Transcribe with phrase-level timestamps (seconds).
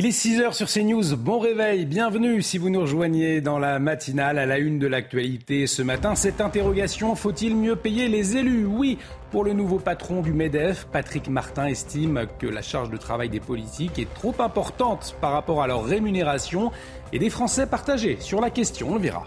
[0.00, 1.16] Il est 6h sur CNews.
[1.16, 5.66] Bon réveil, bienvenue si vous nous rejoignez dans la matinale à la une de l'actualité
[5.66, 6.14] ce matin.
[6.14, 8.64] Cette interrogation, faut-il mieux payer les élus?
[8.64, 8.98] Oui,
[9.32, 13.40] pour le nouveau patron du MEDEF, Patrick Martin estime que la charge de travail des
[13.40, 16.70] politiques est trop importante par rapport à leur rémunération
[17.12, 19.26] et des Français partagés sur la question, on le verra.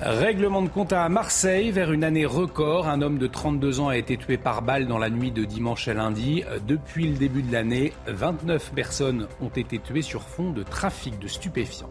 [0.00, 2.86] Règlement de compte à Marseille, vers une année record.
[2.86, 5.88] Un homme de 32 ans a été tué par balle dans la nuit de dimanche
[5.88, 6.44] à lundi.
[6.68, 11.26] Depuis le début de l'année, 29 personnes ont été tuées sur fond de trafic de
[11.26, 11.90] stupéfiants.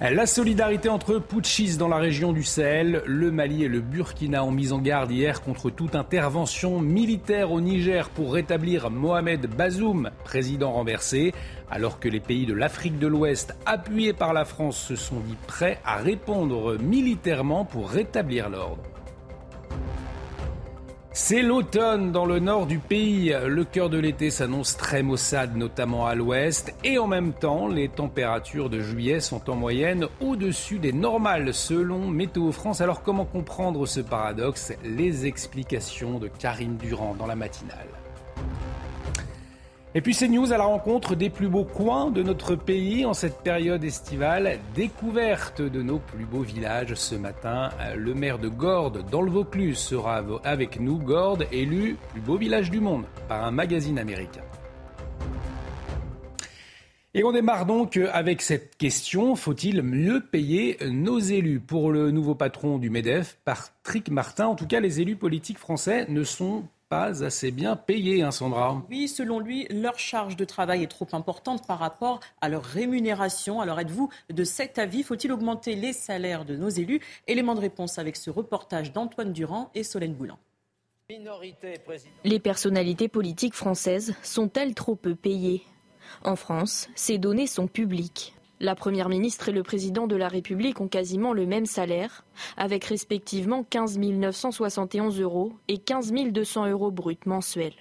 [0.00, 4.50] La solidarité entre putschistes dans la région du Sahel, le Mali et le Burkina ont
[4.50, 10.72] mis en garde hier contre toute intervention militaire au Niger pour rétablir Mohamed Bazoum, président
[10.72, 11.34] renversé,
[11.70, 15.36] alors que les pays de l'Afrique de l'Ouest, appuyés par la France, se sont dit
[15.46, 18.82] prêts à répondre militairement pour rétablir l'ordre.
[21.12, 23.34] C'est l'automne dans le nord du pays.
[23.44, 26.72] Le cœur de l'été s'annonce très maussade, notamment à l'ouest.
[26.84, 32.06] Et en même temps, les températures de juillet sont en moyenne au-dessus des normales, selon
[32.06, 32.80] Météo France.
[32.80, 34.72] Alors comment comprendre ce paradoxe?
[34.84, 37.88] Les explications de Karine Durand dans la matinale.
[39.92, 43.12] Et puis c'est news à la rencontre des plus beaux coins de notre pays en
[43.12, 44.60] cette période estivale.
[44.72, 47.70] Découverte de nos plus beaux villages ce matin.
[47.96, 50.98] Le maire de Gordes dans le Vaucluse sera avec nous.
[50.98, 54.44] Gordes, élu plus beau village du monde par un magazine américain.
[57.12, 61.58] Et on démarre donc avec cette question, faut-il mieux payer nos élus?
[61.58, 66.06] Pour le nouveau patron du MEDEF, Patrick Martin, en tout cas les élus politiques français
[66.08, 68.82] ne sont pas assez bien payés, hein, Sandra.
[68.90, 73.60] Oui, selon lui, leur charge de travail est trop importante par rapport à leur rémunération.
[73.60, 75.04] Alors êtes-vous de cet avis?
[75.04, 77.00] Faut-il augmenter les salaires de nos élus?
[77.28, 80.36] Élément de réponse avec ce reportage d'Antoine Durand et Solène Boulan.
[82.24, 85.62] Les personnalités politiques françaises sont-elles trop peu payées?
[86.24, 88.34] En France, ces données sont publiques.
[88.62, 92.26] La Première ministre et le Président de la République ont quasiment le même salaire,
[92.58, 97.72] avec respectivement 15 971 euros et 15 200 euros bruts mensuels.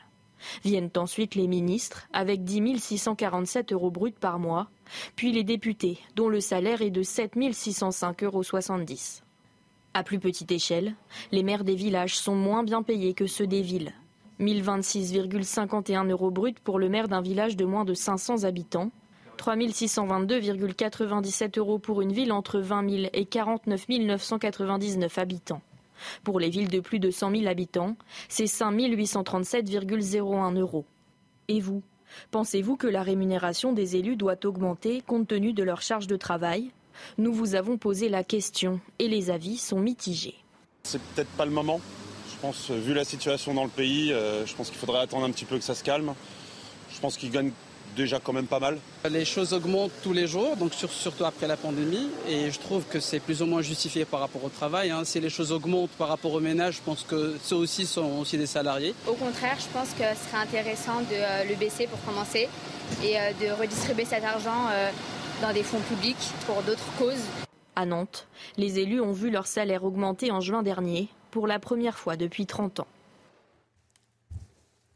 [0.63, 4.69] Viennent ensuite les ministres, avec 10 647 euros bruts par mois,
[5.17, 8.43] puis les députés, dont le salaire est de 7 605,70 euros.
[9.93, 10.95] À plus petite échelle,
[11.33, 13.91] les maires des villages sont moins bien payés que ceux des villes.
[14.39, 18.91] 1026,51 euros bruts pour le maire d'un village de moins de 500 habitants
[19.39, 25.61] 3 622,97 euros pour une ville entre 20 000 et 49 999 habitants.
[26.25, 27.95] Pour les villes de plus de 100 000 habitants,
[28.27, 30.83] c'est 5 837,01 euros.
[31.47, 31.83] Et vous
[32.31, 36.71] Pensez-vous que la rémunération des élus doit augmenter compte tenu de leur charge de travail?
[37.17, 40.35] Nous vous avons posé la question et les avis sont mitigés.
[40.83, 41.79] C'est peut-être pas le moment.
[42.29, 45.31] Je pense, vu la situation dans le pays, euh, je pense qu'il faudrait attendre un
[45.31, 46.13] petit peu que ça se calme.
[46.91, 47.53] Je pense qu'ils gagnent
[47.99, 48.77] déjà quand même pas mal.
[49.09, 52.99] Les choses augmentent tous les jours, donc surtout après la pandémie, et je trouve que
[53.01, 54.89] c'est plus ou moins justifié par rapport au travail.
[54.89, 55.03] Hein.
[55.03, 58.37] Si les choses augmentent par rapport aux ménages, je pense que ceux aussi sont aussi
[58.37, 58.93] des salariés.
[59.05, 62.47] Au contraire, je pense que ce serait intéressant de euh, le baisser pour commencer
[63.03, 64.89] et euh, de redistribuer cet argent euh,
[65.41, 67.25] dans des fonds publics pour d'autres causes.
[67.75, 68.27] À Nantes,
[68.57, 72.45] les élus ont vu leur salaire augmenter en juin dernier pour la première fois depuis
[72.45, 72.87] 30 ans.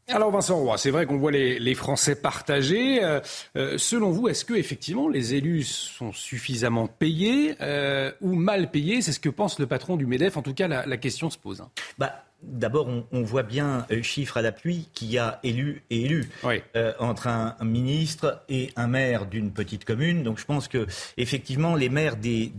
[0.08, 3.02] Alors Vincent Roy, c'est vrai qu'on voit les, Français partagés.
[3.02, 3.20] Euh,
[3.56, 9.00] euh, selon vous, est-ce que effectivement les élus sont suffisamment payés euh, ou mal payés?
[9.00, 10.36] C'est ce que pense le patron du Medef.
[10.36, 11.62] En tout cas, la, question se pose.
[11.62, 11.70] Hein.
[11.98, 16.28] Bah, D'abord, on, voit bien, euh, chiffre à l'appui, qu'il y a élu et élu
[16.76, 20.22] euh, entre un, ministre et un maire d'une petite commune.
[20.22, 22.50] Donc je pense que effectivement, les maires des,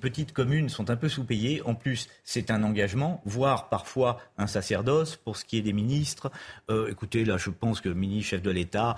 [0.00, 1.62] petites communes sont un peu sous-payés.
[1.64, 6.30] En plus, c'est un engagement, voire parfois un sacerdoce pour ce qui est des ministres.
[6.70, 8.96] Euh, écoutez, là, je pense que ministre, chef de l'État,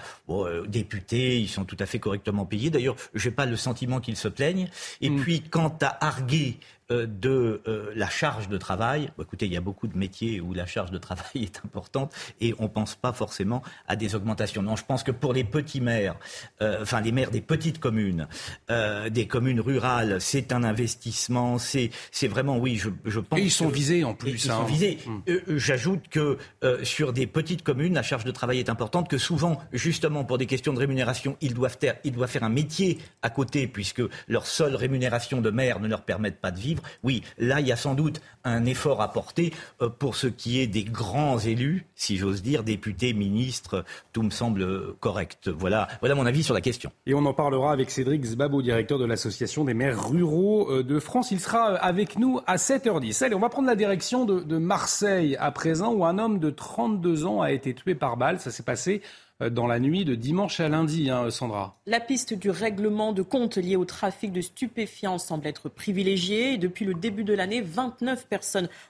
[0.68, 2.70] députés, ils sont tout à fait correctement payés.
[2.70, 4.68] D'ailleurs, je n'ai pas le sentiment qu'ils se plaignent.
[5.00, 5.20] Et mm.
[5.20, 9.10] puis, quant à arguer euh, de euh, la charge de travail.
[9.20, 12.54] écoutez, il y a beaucoup de métiers où la charge de travail est importante et
[12.58, 14.62] on ne pense pas forcément à des augmentations.
[14.62, 16.16] Non, je pense que pour les petits maires,
[16.60, 18.26] euh, enfin les maires des petites communes,
[18.68, 21.58] des communes rurales, c'est un investissement.
[21.58, 21.90] C'est,
[22.28, 23.38] vraiment, oui, je, je pense.
[23.38, 24.32] Et ils sont visés en plus.
[24.32, 24.64] Ils sont hein.
[24.64, 24.98] visés.
[25.06, 25.22] Hum.
[25.56, 26.38] J'ajoute que
[26.82, 30.46] sur des petites communes, la charge de travail est importante, que souvent, justement, pour des
[30.46, 34.46] questions de rémunération, ils doivent faire, ils doivent faire un métier à côté, puisque leur
[34.46, 36.73] seule rémunération de maire ne leur permettent pas de vivre.
[37.02, 40.60] Oui, là, il y a sans doute un effort à porter euh, pour ce qui
[40.60, 45.48] est des grands élus, si j'ose dire, députés, ministres, tout me semble correct.
[45.48, 46.92] Voilà, voilà mon avis sur la question.
[47.06, 50.98] Et on en parlera avec Cédric Zbabo, directeur de l'Association des maires ruraux euh, de
[50.98, 51.30] France.
[51.30, 53.24] Il sera euh, avec nous à 7h10.
[53.24, 56.50] Allez, on va prendre la direction de, de Marseille à présent, où un homme de
[56.50, 58.40] 32 ans a été tué par balle.
[58.40, 59.02] Ça s'est passé
[59.40, 61.76] dans la nuit de dimanche à lundi, hein, Sandra.
[61.86, 66.56] La piste du règlement de compte lié au trafic de stupéfiants semble être privilégiée.
[66.56, 68.33] Depuis le début de l'année, 29 personnes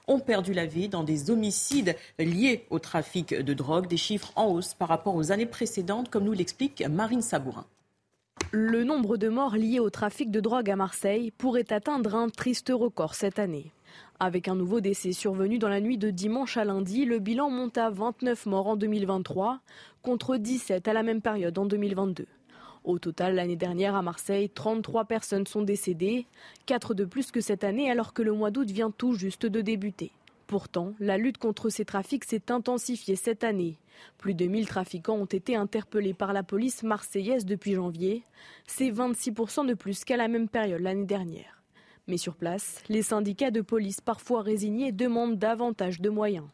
[0.07, 4.47] ont perdu la vie dans des homicides liés au trafic de drogue, des chiffres en
[4.47, 7.65] hausse par rapport aux années précédentes, comme nous l'explique Marine Sabourin.
[8.51, 12.71] Le nombre de morts liés au trafic de drogue à Marseille pourrait atteindre un triste
[12.73, 13.71] record cette année.
[14.19, 17.77] Avec un nouveau décès survenu dans la nuit de dimanche à lundi, le bilan monte
[17.77, 19.59] à 29 morts en 2023
[20.03, 22.25] contre 17 à la même période en 2022.
[22.85, 26.27] Au total, l'année dernière à Marseille, 33 personnes sont décédées,
[26.67, 29.61] 4 de plus que cette année alors que le mois d'août vient tout juste de
[29.61, 30.11] débuter.
[30.45, 33.79] Pourtant, la lutte contre ces trafics s'est intensifiée cette année.
[34.19, 38.23] Plus de 1000 trafiquants ont été interpellés par la police marseillaise depuis janvier.
[38.67, 41.63] C'est 26% de plus qu'à la même période l'année dernière.
[42.07, 46.45] Mais sur place, les syndicats de police parfois résignés demandent davantage de moyens.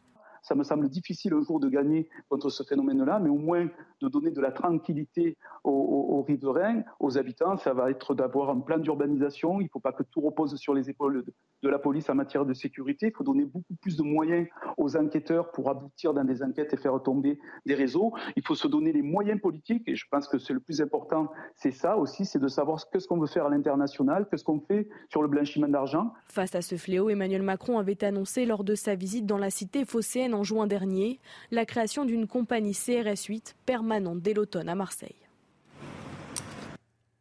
[0.42, 3.68] Ça me semble difficile un jour de gagner contre ce phénomène-là, mais au moins
[4.00, 8.78] de donner de la tranquillité aux, riverains, aux habitants, ça va être d'avoir un plan
[8.78, 9.60] d'urbanisation.
[9.60, 11.24] Il ne faut pas que tout repose sur les épaules
[11.62, 13.06] de, la police en matière de sécurité.
[13.06, 16.76] Il faut donner beaucoup plus de moyens aux enquêteurs pour aboutir dans des enquêtes et
[16.76, 18.12] faire tomber des réseaux.
[18.36, 21.30] Il faut se donner les moyens politiques, et je pense que c'est le plus important,
[21.54, 24.88] c'est ça aussi, c'est de savoir ce qu'on veut faire à l'international, qu'est-ce qu'on fait
[25.08, 26.12] sur le blanchiment d'argent.
[26.26, 29.84] Face à ce fléau, Emmanuel Macron avait annoncé lors de sa visite dans la cité
[29.84, 31.18] phocéenne en juin dernier
[31.50, 35.14] la création d'une compagnie CRS 8 permanente dès l'automne à Marseille.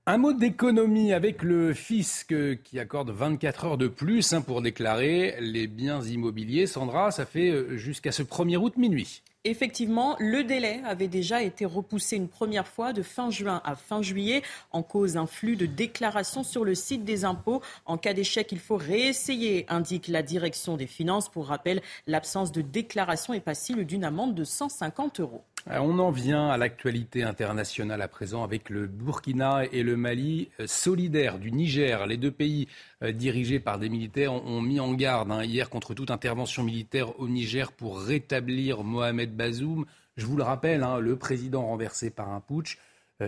[0.08, 5.36] Un mot d'économie avec le fisc qui accorde 24 heures de plus hein, pour déclarer
[5.40, 6.66] les biens immobiliers.
[6.66, 9.22] Sandra, ça fait euh, jusqu'à ce 1er août minuit.
[9.44, 14.04] Effectivement, le délai avait déjà été repoussé une première fois de fin juin à fin
[14.04, 17.60] juillet en cause d'un flux de déclarations sur le site des impôts.
[17.88, 21.28] En cas d'échec, il faut réessayer, indique la direction des finances.
[21.28, 25.44] Pour rappel, l'absence de déclaration est passible d'une amende de 150 euros.
[25.70, 30.50] Euh, on en vient à l'actualité internationale à présent avec le Burkina et le Mali
[30.60, 32.08] euh, solidaires du Niger.
[32.08, 32.68] Les deux pays
[33.04, 37.20] euh, dirigés par des militaires ont mis en garde hein, hier contre toute intervention militaire
[37.20, 39.86] au Niger pour rétablir Mohamed Bazoum.
[40.18, 42.78] Je vous le rappelle, hein, le président renversé par un putsch,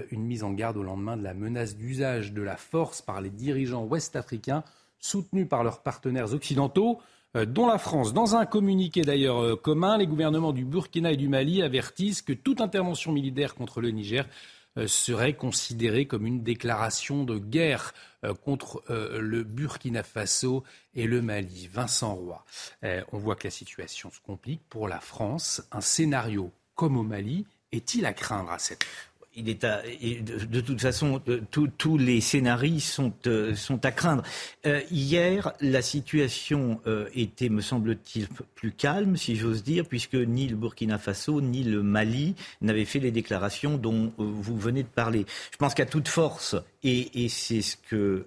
[0.09, 3.30] une mise en garde au lendemain de la menace d'usage de la force par les
[3.30, 4.63] dirigeants ouest-africains
[4.97, 7.00] soutenus par leurs partenaires occidentaux.
[7.35, 8.13] Euh, dont la France.
[8.13, 12.33] Dans un communiqué d'ailleurs euh, commun, les gouvernements du Burkina et du Mali avertissent que
[12.33, 14.27] toute intervention militaire contre le Niger
[14.77, 17.94] euh, serait considérée comme une déclaration de guerre
[18.45, 20.63] contre le Burkina Faso
[20.95, 21.68] et le Mali.
[21.69, 22.45] Vincent Roy,
[23.12, 25.62] on voit que la situation se complique pour la France.
[25.74, 28.85] Un scénario comme au Mali est-il à craindre à cette
[29.35, 34.24] il est de, toute façon, euh, tous les scénarios sont, euh, sont à craindre.
[34.65, 36.80] Euh, hier, la situation
[37.13, 41.83] était, me semble-t-il, plus calme, si j'ose dire, puisque ni le Burkina Faso ni le
[41.83, 45.25] Mali n'avaient fait les déclarations dont vous venez de parler.
[45.51, 48.25] Je pense qu'à toute force, et, c'est ce que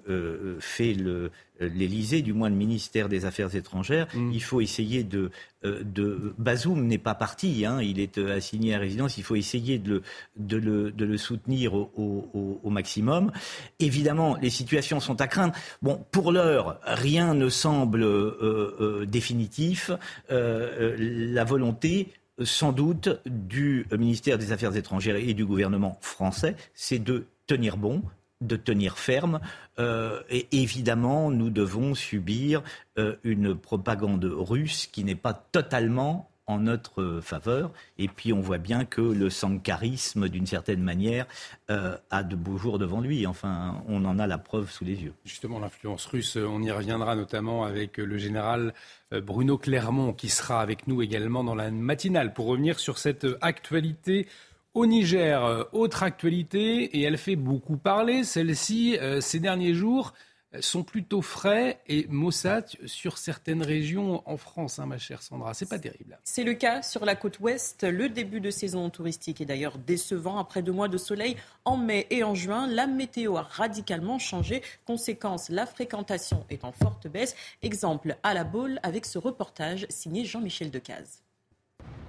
[0.61, 1.31] fait le, euh,
[1.61, 4.33] l'Élysée, du moins le ministère des Affaires étrangères, mm.
[4.33, 5.31] il faut essayer de,
[5.65, 9.37] euh, de Bazoum n'est pas parti, hein, il est euh, assigné à résidence, il faut
[9.37, 10.03] essayer de le,
[10.37, 13.33] de le, de le soutenir au, au, au, maximum.
[13.79, 15.55] Évidemment, les situations sont à craindre.
[15.83, 19.91] Bon, pour l'heure, rien ne semble euh, définitif.
[20.29, 22.09] la volonté
[22.43, 28.03] sans doute du ministère des Affaires étrangères et du gouvernement français, c'est de tenir bon,
[28.41, 29.41] de tenir ferme.
[29.79, 32.63] Euh, et évidemment, nous devons subir
[32.99, 37.73] euh, une propagande russe qui n'est pas totalement en notre faveur.
[37.99, 41.27] Et puis on voit bien que le sankarisme, d'une certaine manière,
[41.71, 43.27] euh, a de beaux jours devant lui.
[43.27, 45.13] Enfin, on en a la preuve sous les yeux.
[45.25, 48.75] Justement, l'influence russe, on y reviendra notamment avec le général
[49.11, 54.29] Bruno Clermont, qui sera avec nous également dans la matinale pour revenir sur cette actualité
[54.77, 60.13] au Niger, euh, autre actualité, et elle fait beaucoup parler, celle-ci, euh, ces derniers jours,
[60.55, 65.55] euh, sont plutôt frais et maussades sur certaines régions en France, hein, ma chère Sandra.
[65.55, 66.19] C'est pas terrible.
[66.25, 67.85] C'est le cas sur la côte ouest.
[67.85, 70.39] Le début de saison touristique est d'ailleurs décevant.
[70.39, 74.61] Après deux mois de soleil en mai et en juin, la météo a radicalement changé.
[74.85, 77.35] Conséquence, la fréquentation est en forte baisse.
[77.63, 81.23] Exemple à la boule avec ce reportage signé Jean-Michel Decaze.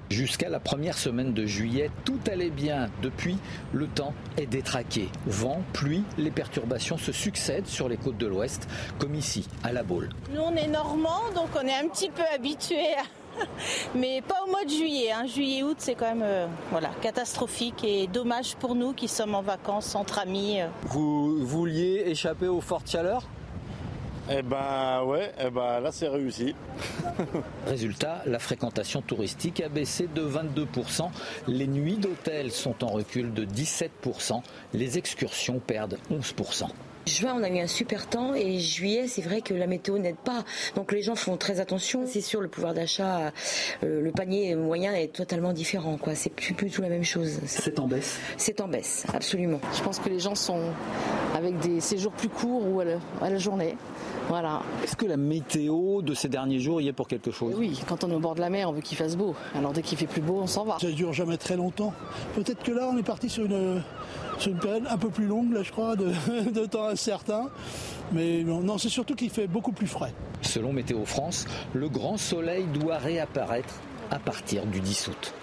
[0.10, 2.90] Jusqu'à la première semaine de juillet, tout allait bien.
[3.02, 3.38] Depuis,
[3.74, 5.10] le temps est détraqué.
[5.26, 9.84] Vent, pluie, les perturbations se succèdent sur les côtes de l'Ouest, comme ici, à La
[9.84, 10.10] Baule.
[10.34, 12.96] Nous, on est normands, donc on est un petit peu habitués
[13.96, 15.12] mais pas au mois de juillet.
[15.12, 15.26] Hein.
[15.28, 19.94] Juillet-août, c'est quand même euh, voilà, catastrophique et dommage pour nous qui sommes en vacances
[19.94, 20.60] entre amis.
[20.84, 23.28] Vous vouliez échapper aux fortes chaleurs?
[24.30, 26.54] Eh ben ouais, eh ben là c'est réussi.
[27.66, 31.10] Résultat, la fréquentation touristique a baissé de 22%,
[31.48, 34.42] les nuits d'hôtel sont en recul de 17%,
[34.74, 36.68] les excursions perdent 11%.
[37.08, 40.18] Juin, on a eu un super temps et juillet, c'est vrai que la météo n'aide
[40.18, 40.44] pas.
[40.76, 42.04] Donc les gens font très attention.
[42.06, 43.32] C'est sûr, le pouvoir d'achat,
[43.84, 45.98] euh, le panier moyen est totalement différent.
[45.98, 46.16] Quoi.
[46.16, 47.40] C'est plus, plus tout la même chose.
[47.46, 48.20] C'est en baisse?
[48.36, 49.62] C'est en baisse, absolument.
[49.78, 50.62] Je pense que les gens sont
[51.34, 53.78] avec des séjours plus courts ou à la, journée.
[54.30, 54.62] Voilà.
[54.84, 57.56] Est-ce que la météo de ces derniers jours y est pour quelque chose?
[57.58, 59.36] Oui, quand on est au bord de la mer, on veut qu'il fasse beau.
[59.56, 60.78] Alors dès qu'il fait plus beau, on s'en va.
[60.80, 61.94] Ça dure jamais très longtemps.
[62.36, 63.82] Peut-être que là, on est parti sur une
[64.40, 66.12] c'est une période un peu plus longue, là, je crois, de,
[66.52, 67.50] de temps incertain.
[68.12, 70.14] Mais non, c'est surtout qu'il fait beaucoup plus frais.
[70.42, 73.74] Selon Météo France, le grand soleil doit réapparaître
[74.12, 75.34] à partir du 10 août.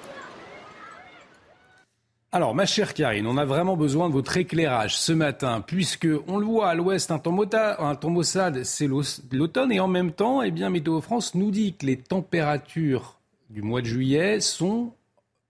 [2.34, 6.38] Alors, ma chère Karine, on a vraiment besoin de votre éclairage ce matin, puisque on
[6.38, 7.32] le voit à l'ouest, un temps,
[8.64, 8.88] c'est
[9.30, 13.62] l'automne, et en même temps, eh bien, Météo France nous dit que les températures du
[13.62, 14.94] mois de juillet sont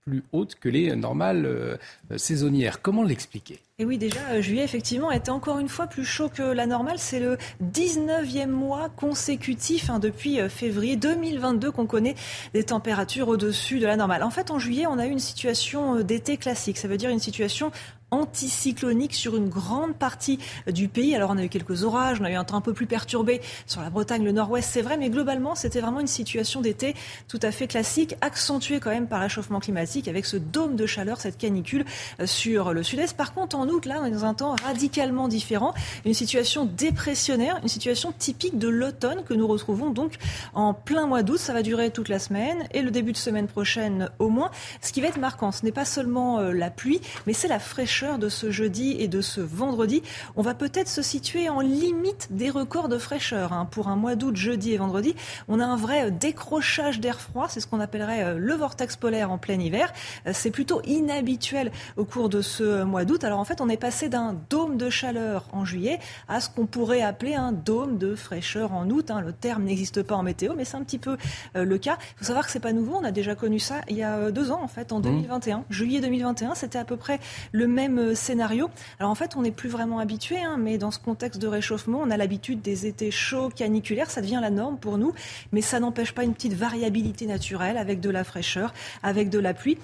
[0.05, 1.77] plus hautes que les normales euh,
[2.17, 2.83] saisonnières.
[2.83, 3.61] Comment l'expliquer?
[3.79, 6.99] Et oui, déjà, euh, juillet, effectivement, était encore une fois plus chaud que la normale.
[6.99, 7.39] C'est le
[7.73, 12.17] 19e mois consécutif hein, depuis euh, février 2022 qu'on connaît
[12.53, 14.23] des températures au-dessus de la normale.
[14.23, 16.77] En fait, en juillet, on a eu une situation d'été classique.
[16.77, 17.73] Ça veut dire une situation
[18.15, 21.15] anticyclonique sur une grande partie du pays.
[21.15, 23.41] Alors on a eu quelques orages, on a eu un temps un peu plus perturbé
[23.67, 26.95] sur la Bretagne, le nord-ouest, c'est vrai, mais globalement c'était vraiment une situation d'été
[27.29, 31.21] tout à fait classique, accentuée quand même par l'échauffement climatique avec ce dôme de chaleur,
[31.21, 31.85] cette canicule
[32.21, 33.17] euh, sur le sud-est.
[33.17, 37.59] Par contre en août, là on est dans un temps radicalement différent, une situation dépressionnaire,
[37.63, 40.15] une situation typique de l'automne que nous retrouvons donc
[40.55, 41.39] en plein mois d'août.
[41.39, 44.51] Ça va durer toute la semaine et le début de semaine prochaine au moins.
[44.83, 47.59] Ce qui va être marquant, ce n'est pas seulement euh, la pluie, mais c'est la
[47.59, 50.03] fraîcheur de ce jeudi et de ce vendredi.
[50.37, 53.53] On va peut-être se situer en limite des records de fraîcheur.
[53.53, 53.67] Hein.
[53.71, 55.17] Pour un mois d'août, jeudi et vendredi,
[55.49, 57.47] on a un vrai décrochage d'air froid.
[57.49, 59.93] C'est ce qu'on appellerait euh, le vortex polaire en plein hiver.
[60.27, 63.25] Euh, c'est plutôt inhabituel au cours de ce mois d'août.
[63.25, 66.67] Alors en fait, on est passé d'un dôme de chaleur en juillet à ce qu'on
[66.67, 69.11] pourrait appeler un dôme de fraîcheur en août.
[69.11, 69.21] Hein.
[69.23, 71.17] Le terme n'existe pas en météo, mais c'est un petit peu
[71.57, 71.97] euh, le cas.
[72.01, 72.97] Il faut savoir que c'est pas nouveau.
[73.01, 75.59] On a déjà connu ça il y a deux ans, en fait, en 2021.
[75.59, 75.65] Mmh.
[75.71, 77.21] Juillet 2021, c'était à peu près
[77.53, 78.71] le même euh, scénario.
[78.99, 82.01] Alors en fait, on n'est plus vraiment habitué, hein, mais dans ce contexte de réchauffement,
[82.03, 85.13] on a l'habitude des étés chauds, caniculaires, ça devient la norme pour nous,
[85.53, 88.73] mais ça n'empêche pas une petite variabilité naturelle avec de la fraîcheur,
[89.03, 89.79] avec de la pluie.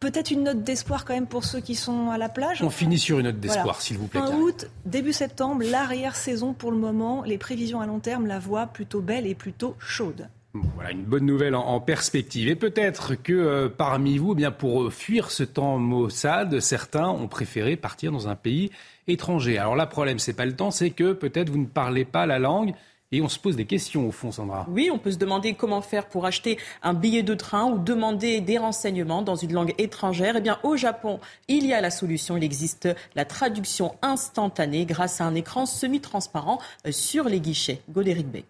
[0.00, 2.62] Peut-être une note d'espoir quand même pour ceux qui sont à la plage.
[2.62, 4.20] On finit sur une note d'espoir, s'il vous plaît.
[4.20, 8.66] Fin août, début septembre, l'arrière-saison pour le moment, les prévisions à long terme la voient
[8.66, 10.28] plutôt belle et plutôt chaude.
[10.54, 12.48] Voilà une bonne nouvelle en, perspective.
[12.48, 17.26] Et peut-être que euh, parmi vous, eh bien pour fuir ce temps maussade, certains ont
[17.26, 18.70] préféré partir dans un pays
[19.08, 19.58] étranger.
[19.58, 22.38] Alors là, problème, c'est pas le temps, c'est que peut-être vous ne parlez pas la
[22.38, 22.72] langue.
[23.12, 24.66] Et on se pose des questions au fond, Sandra.
[24.68, 28.40] Oui, on peut se demander comment faire pour acheter un billet de train ou demander
[28.40, 30.34] des renseignements dans une langue étrangère.
[30.36, 32.36] Eh bien, au Japon, il y a la solution.
[32.36, 37.82] Il existe la traduction instantanée grâce à un écran semi-transparent euh, sur les guichets.
[37.88, 38.44] Godéric Bay.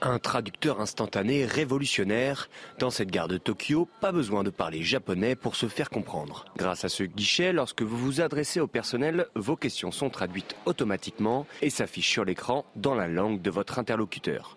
[0.00, 2.48] Un traducteur instantané révolutionnaire.
[2.78, 6.44] Dans cette gare de Tokyo, pas besoin de parler japonais pour se faire comprendre.
[6.56, 11.46] Grâce à ce guichet, lorsque vous vous adressez au personnel, vos questions sont traduites automatiquement
[11.62, 14.56] et s'affichent sur l'écran dans la langue de votre interlocuteur.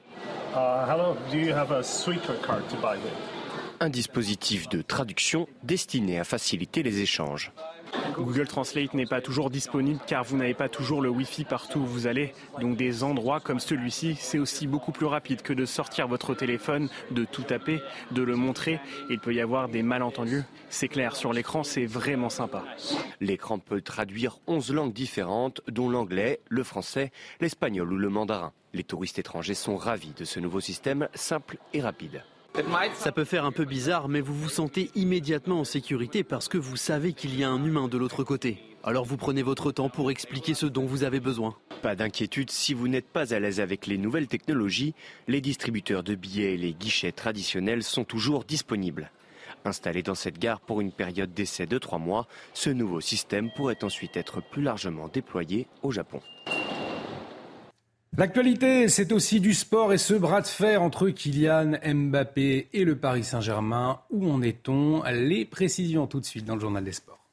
[3.79, 7.51] Un dispositif de traduction destiné à faciliter les échanges.
[8.15, 11.85] Google Translate n'est pas toujours disponible car vous n'avez pas toujours le Wi-Fi partout où
[11.85, 12.33] vous allez.
[12.59, 16.89] Donc des endroits comme celui-ci, c'est aussi beaucoup plus rapide que de sortir votre téléphone,
[17.11, 17.81] de tout taper,
[18.11, 18.79] de le montrer.
[19.09, 20.43] Il peut y avoir des malentendus.
[20.69, 22.63] C'est clair, sur l'écran, c'est vraiment sympa.
[23.19, 28.53] L'écran peut traduire 11 langues différentes, dont l'anglais, le français, l'espagnol ou le mandarin.
[28.73, 32.23] Les touristes étrangers sont ravis de ce nouveau système simple et rapide.
[32.93, 36.57] Ça peut faire un peu bizarre, mais vous vous sentez immédiatement en sécurité parce que
[36.57, 38.59] vous savez qu'il y a un humain de l'autre côté.
[38.83, 41.55] Alors vous prenez votre temps pour expliquer ce dont vous avez besoin.
[41.81, 44.95] Pas d'inquiétude, si vous n'êtes pas à l'aise avec les nouvelles technologies,
[45.27, 49.11] les distributeurs de billets et les guichets traditionnels sont toujours disponibles.
[49.63, 53.83] Installé dans cette gare pour une période d'essai de trois mois, ce nouveau système pourrait
[53.83, 56.21] ensuite être plus largement déployé au Japon.
[58.17, 62.97] L'actualité, c'est aussi du sport et ce bras de fer entre Kylian Mbappé et le
[62.97, 64.01] Paris Saint-Germain.
[64.09, 65.01] Où en est-on?
[65.03, 67.25] Les précisions tout de suite dans le journal des sports.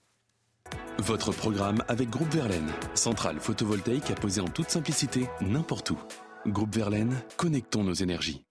[0.99, 5.99] Votre programme avec Groupe Verlaine, centrale photovoltaïque à poser en toute simplicité n'importe où.
[6.47, 8.45] Groupe Verlaine, connectons nos énergies.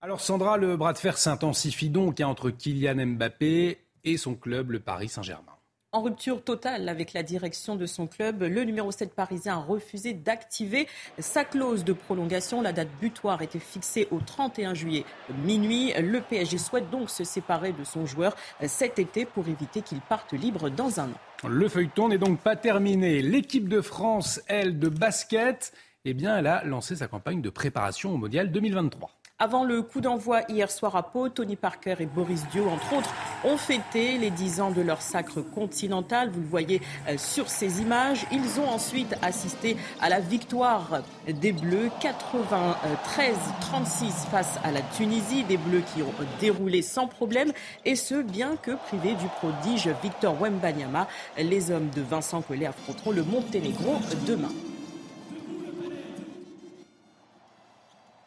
[0.00, 4.70] Alors Sandra, le bras de fer s'intensifie donc hein, entre Kylian Mbappé et son club,
[4.70, 5.55] le Paris Saint-Germain.
[5.92, 10.12] En rupture totale avec la direction de son club, le numéro 7 parisien a refusé
[10.12, 10.88] d'activer
[11.18, 12.60] sa clause de prolongation.
[12.60, 15.04] La date butoir était fixée au 31 juillet
[15.44, 15.94] minuit.
[15.98, 20.32] Le PSG souhaite donc se séparer de son joueur cet été pour éviter qu'il parte
[20.32, 21.48] libre dans un an.
[21.48, 23.22] Le feuilleton n'est donc pas terminé.
[23.22, 25.72] L'équipe de France, elle, de basket,
[26.04, 29.10] eh bien, elle a lancé sa campagne de préparation au Mondial 2023.
[29.38, 33.12] Avant le coup d'envoi hier soir à Pau, Tony Parker et Boris Dio, entre autres,
[33.44, 36.30] ont fêté les 10 ans de leur sacre continental.
[36.30, 38.24] Vous le voyez euh, sur ces images.
[38.32, 45.44] Ils ont ensuite assisté à la victoire des Bleus 93-36 face à la Tunisie.
[45.44, 47.52] Des Bleus qui ont déroulé sans problème
[47.84, 51.08] et ce, bien que privés du prodige Victor Wembanyama.
[51.36, 54.48] Les hommes de Vincent Collet affronteront le Monténégro demain.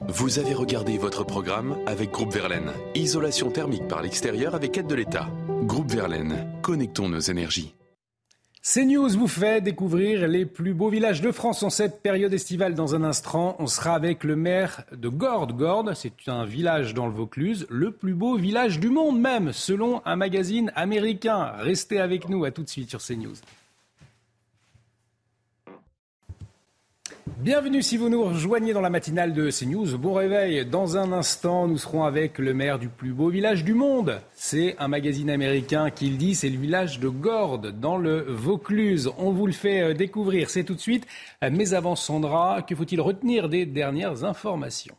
[0.07, 2.71] Vous avez regardé votre programme avec Groupe Verlaine.
[2.95, 5.27] Isolation thermique par l'extérieur avec aide de l'État.
[5.63, 7.75] Groupe Verlaine, connectons nos énergies.
[8.63, 12.75] CNews vous fait découvrir les plus beaux villages de France en cette période estivale.
[12.75, 15.51] Dans un instant, on sera avec le maire de Gordes.
[15.51, 20.01] Gordes, c'est un village dans le Vaucluse, le plus beau village du monde même, selon
[20.05, 21.51] un magazine américain.
[21.57, 23.35] Restez avec nous, à tout de suite sur CNews.
[27.41, 29.97] Bienvenue si vous nous rejoignez dans la matinale de CNews.
[29.97, 30.65] Bon réveil.
[30.65, 34.19] Dans un instant, nous serons avec le maire du plus beau village du monde.
[34.33, 39.09] C'est un magazine américain qui le dit, c'est le village de Gordes dans le Vaucluse.
[39.17, 41.07] On vous le fait euh, découvrir, c'est tout de suite.
[41.41, 44.95] Euh, mais avant Sandra, que faut-il retenir des dernières informations?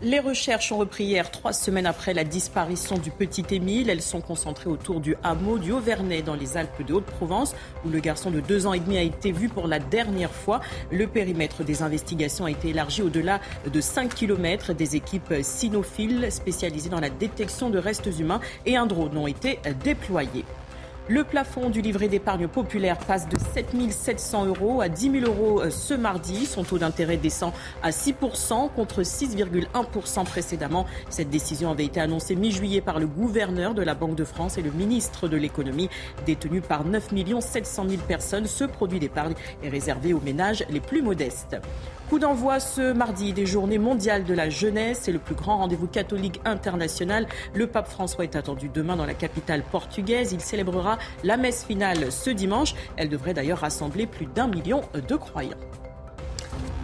[0.00, 3.90] Les recherches ont repris hier, trois semaines après la disparition du petit Émile.
[3.90, 7.98] Elles sont concentrées autour du hameau du Haut-Vernay dans les Alpes de Haute-Provence, où le
[7.98, 10.60] garçon de deux ans et demi a été vu pour la dernière fois.
[10.92, 14.72] Le périmètre des investigations a été élargi au-delà de 5 km.
[14.72, 19.58] Des équipes cynophiles spécialisées dans la détection de restes humains et un drone ont été
[19.82, 20.44] déployés.
[21.10, 25.62] Le plafond du livret d'épargne populaire passe de 7 700 euros à 10 000 euros
[25.62, 26.44] euh, ce mardi.
[26.44, 30.84] Son taux d'intérêt descend à 6% contre 6,1% précédemment.
[31.08, 34.62] Cette décision avait été annoncée mi-juillet par le gouverneur de la Banque de France et
[34.62, 35.88] le ministre de l'économie.
[36.26, 37.08] Détenu par 9
[37.40, 41.56] 700 000 personnes, ce produit d'épargne est réservé aux ménages les plus modestes.
[42.08, 45.00] Coup d'envoi ce mardi des journées mondiales de la jeunesse.
[45.02, 47.26] C'est le plus grand rendez-vous catholique international.
[47.52, 50.32] Le pape François est attendu demain dans la capitale portugaise.
[50.32, 52.74] Il célébrera la messe finale ce dimanche.
[52.96, 55.58] Elle devrait d'ailleurs rassembler plus d'un million de croyants.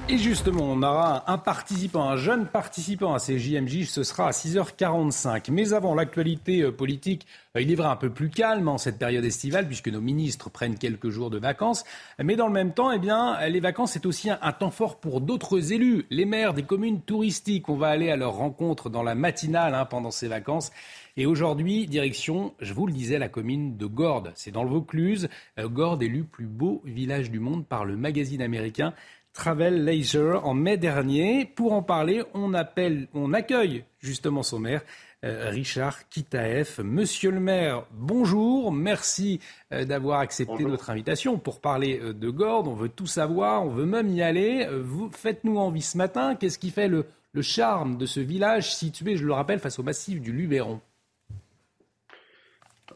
[0.06, 4.30] Et justement, on aura un participant, un jeune participant à ces JMJ, ce sera à
[4.32, 5.50] 6h45.
[5.50, 8.98] Mais avant, l'actualité euh, politique, euh, il est vrai un peu plus calme en cette
[8.98, 11.84] période estivale, puisque nos ministres prennent quelques jours de vacances.
[12.22, 15.22] Mais dans le même temps, eh bien, les vacances, c'est aussi un, temps fort pour
[15.22, 17.70] d'autres élus, les maires des communes touristiques.
[17.70, 20.70] On va aller à leur rencontre dans la matinale hein, pendant ces vacances.
[21.16, 24.32] Et aujourd'hui, direction, je vous le disais, la commune de Gordes.
[24.34, 25.30] C'est dans le Vaucluse.
[25.58, 28.92] Euh, Gordes élu plus beau village du monde par le magazine américain
[29.34, 31.44] Travel Leisure en mai dernier.
[31.44, 34.82] Pour en parler, on, appelle, on accueille justement son maire,
[35.24, 36.78] euh, Richard Kitaef.
[36.78, 38.70] Monsieur le maire, bonjour.
[38.72, 39.40] Merci
[39.72, 42.68] euh, d'avoir accepté notre invitation pour parler euh, de Gordes.
[42.68, 44.68] On veut tout savoir, on veut même y aller.
[44.70, 46.36] Vous Faites-nous envie ce matin.
[46.36, 49.82] Qu'est-ce qui fait le, le charme de ce village situé, je le rappelle, face au
[49.82, 50.80] massif du Luberon?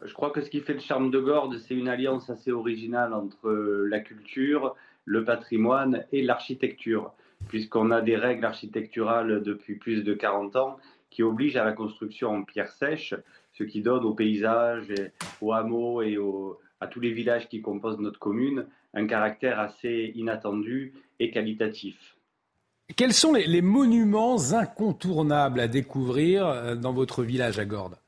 [0.05, 3.13] Je crois que ce qui fait le charme de Gordes, c'est une alliance assez originale
[3.13, 4.77] entre la culture,
[5.09, 7.13] le patrimoine et l'architecture,
[7.49, 10.77] puisqu'on a des règles architecturales depuis plus de 40 ans
[11.09, 13.15] qui obligent à la construction en pierre sèche,
[13.55, 14.93] ce qui donne aux paysages,
[15.41, 16.19] aux hameaux et
[16.81, 22.17] à tous les villages qui composent notre commune un caractère assez inattendu et qualitatif.
[22.97, 27.99] Quels sont les, les monuments incontournables à découvrir euh, dans votre village à Gordes?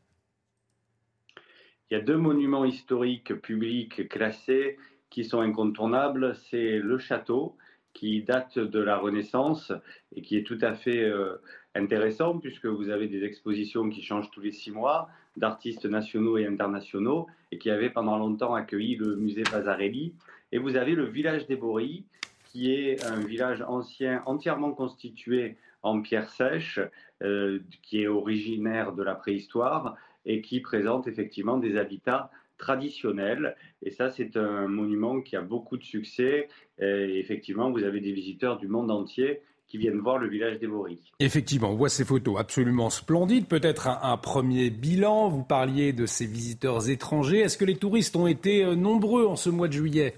[1.90, 4.78] Il y a deux monuments historiques publics classés
[5.10, 7.56] qui sont incontournables, c'est le château
[7.92, 9.72] qui date de la Renaissance
[10.14, 11.36] et qui est tout à fait euh,
[11.74, 16.46] intéressant puisque vous avez des expositions qui changent tous les six mois d'artistes nationaux et
[16.46, 20.14] internationaux et qui avait pendant longtemps accueilli le musée Vasarely.
[20.52, 22.04] Et vous avez le village des Boris
[22.44, 26.80] qui est un village ancien entièrement constitué en pierre sèche,
[27.22, 29.96] euh, qui est originaire de la préhistoire
[30.26, 33.56] et qui présente effectivement des habitats traditionnel.
[33.82, 36.48] Et ça, c'est un monument qui a beaucoup de succès.
[36.78, 40.66] Et effectivement, vous avez des visiteurs du monde entier qui viennent voir le village des
[40.66, 40.98] Boris.
[41.20, 43.46] Effectivement, on voit ces photos absolument splendides.
[43.46, 45.28] Peut-être un, premier bilan.
[45.28, 47.38] Vous parliez de ces visiteurs étrangers.
[47.38, 50.14] Est-ce que les touristes ont été euh, nombreux en ce mois de juillet?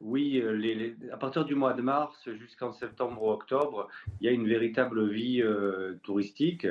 [0.00, 3.88] Oui, euh, à partir du mois de mars jusqu'en septembre ou octobre,
[4.20, 6.66] il y a une véritable vie euh, touristique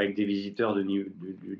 [0.00, 1.12] avec des visiteurs de, du,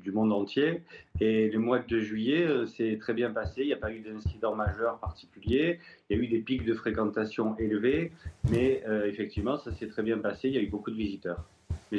[0.03, 0.81] du, monde entier.
[1.19, 3.61] Et le mois de juillet, c'est très bien passé.
[3.61, 5.79] Il n'y a pas eu d'incident majeur particulier.
[6.09, 8.11] Il y a eu des pics de fréquentation élevés,
[8.49, 10.47] mais effectivement, ça s'est très bien passé.
[10.49, 11.43] Il y a eu beaucoup de visiteurs.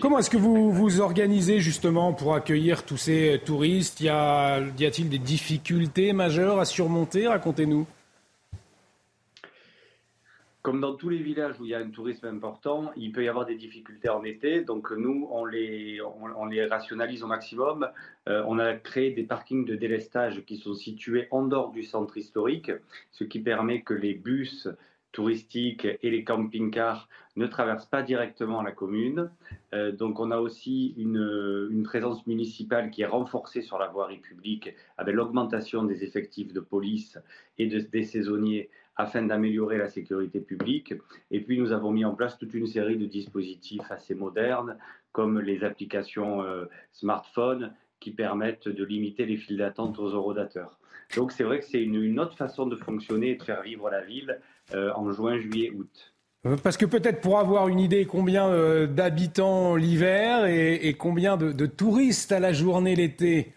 [0.01, 4.01] Comment est-ce que vous vous organisez justement pour accueillir tous ces touristes?
[4.01, 7.29] Y a-t-il des difficultés majeures à surmonter?
[7.29, 7.87] Racontez-nous.
[10.63, 13.29] Comme dans tous les villages où il y a un tourisme important, il peut y
[13.29, 14.63] avoir des difficultés en été.
[14.63, 17.89] Donc nous, on les, on, les rationalise au maximum.
[18.29, 22.17] Euh, on a créé des parkings de délestage qui sont situés en dehors du centre
[22.17, 22.71] historique,
[23.11, 24.69] ce qui permet que les bus
[25.11, 29.31] touristiques et les camping-cars ne traversent pas directement la commune.
[29.75, 34.71] Euh, donc on a aussi une, présence municipale qui est renforcée sur la voirie publique
[34.97, 37.19] avec l'augmentation des effectifs de police
[37.59, 40.95] et de, des saisonniers afin d'améliorer la sécurité publique.
[41.31, 44.77] Et puis nous avons mis en place toute une série de dispositifs assez modernes
[45.13, 50.79] comme les applications euh, smartphone qui permettent de limiter les files d'attente aux eurodateurs.
[51.17, 54.03] Donc c'est vrai que c'est une, autre façon de fonctionner et de faire vivre la
[54.03, 54.41] ville
[54.75, 56.13] euh, en juin, juillet, août.
[56.47, 61.67] Euh, parce que peut-être pour avoir une idée combien euh, d'habitants l'hiver et, combien de,
[61.67, 63.53] touristes à la journée l'été?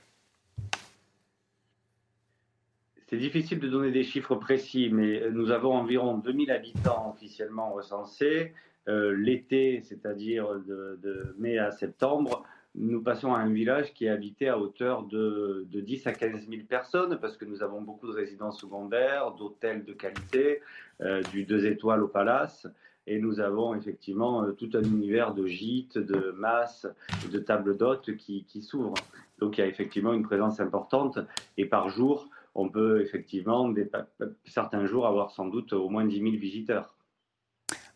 [3.07, 8.53] C'est difficile de donner des chiffres précis, mais nous avons environ 2000 habitants officiellement recensés.
[8.87, 14.59] l'été, c'est-à-dire de, mai à septembre, nous passons à un village qui est habité à
[14.59, 19.31] hauteur de, 10 à 15 000 personnes parce que nous avons beaucoup de résidences secondaires,
[19.31, 20.61] d'hôtels de qualité,
[21.01, 22.67] euh, du deux étoiles au palace.
[23.07, 26.87] Et nous avons effectivement euh, tout un univers de gîtes, de masses,
[27.31, 28.95] de tables d'hôtes qui s'ouvrent.
[29.39, 31.19] Donc il y a effectivement une présence importante.
[31.57, 33.71] Et par jour, on peut effectivement,
[34.45, 36.95] certains jours, avoir sans doute au moins 10 000 visiteurs.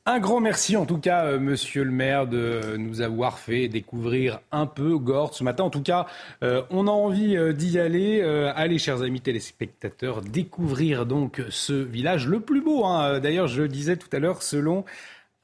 [0.06, 4.39] Un grand merci en tout cas, euh, monsieur le maire, de nous avoir fait découvrir
[4.52, 5.65] un peu Gordes ce matin.
[5.65, 6.08] En tout cas,
[6.41, 8.22] euh, on a envie euh, d'y aller.
[8.56, 12.86] allez, chers amis téléspectateurs, découvrir donc ce village le plus beau.
[12.86, 13.19] Hein.
[13.19, 14.84] D'ailleurs, je disais tout à l'heure, selon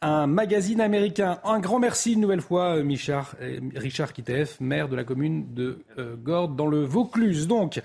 [0.01, 1.39] un magazine américain.
[1.43, 3.35] Un grand merci une nouvelle fois, Michard,
[3.75, 5.79] Richard Kitef, maire de la commune de
[6.23, 7.47] Gordes dans le Vaucluse.
[7.47, 7.81] Donc,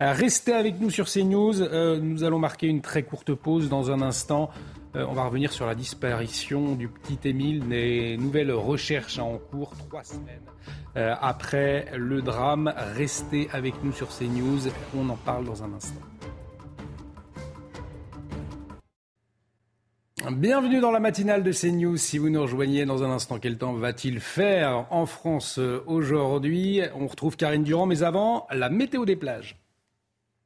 [0.00, 1.54] restez avec nous sur CNews.
[2.00, 4.50] nous allons marquer une très courte pause dans un instant.
[4.96, 9.72] Euh, on va revenir sur la disparition du petit Émile, des nouvelles recherches en cours
[9.88, 10.46] trois semaines
[10.96, 12.72] euh, après le drame.
[12.94, 16.00] Restez avec nous sur CNews, on en parle dans un instant.
[20.32, 21.98] Bienvenue dans la matinale de CNews.
[21.98, 26.80] Si vous nous rejoignez dans un instant, quel temps va-t-il faire en France euh, aujourd'hui?
[26.98, 29.56] On retrouve Karine Durand, mais avant, la météo des plages.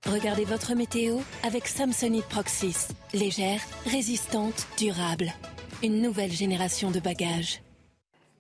[0.05, 2.89] Regardez votre météo avec Samsonite Proxys.
[3.15, 5.33] Légère, résistante, durable.
[5.85, 7.61] Une nouvelle génération de bagages.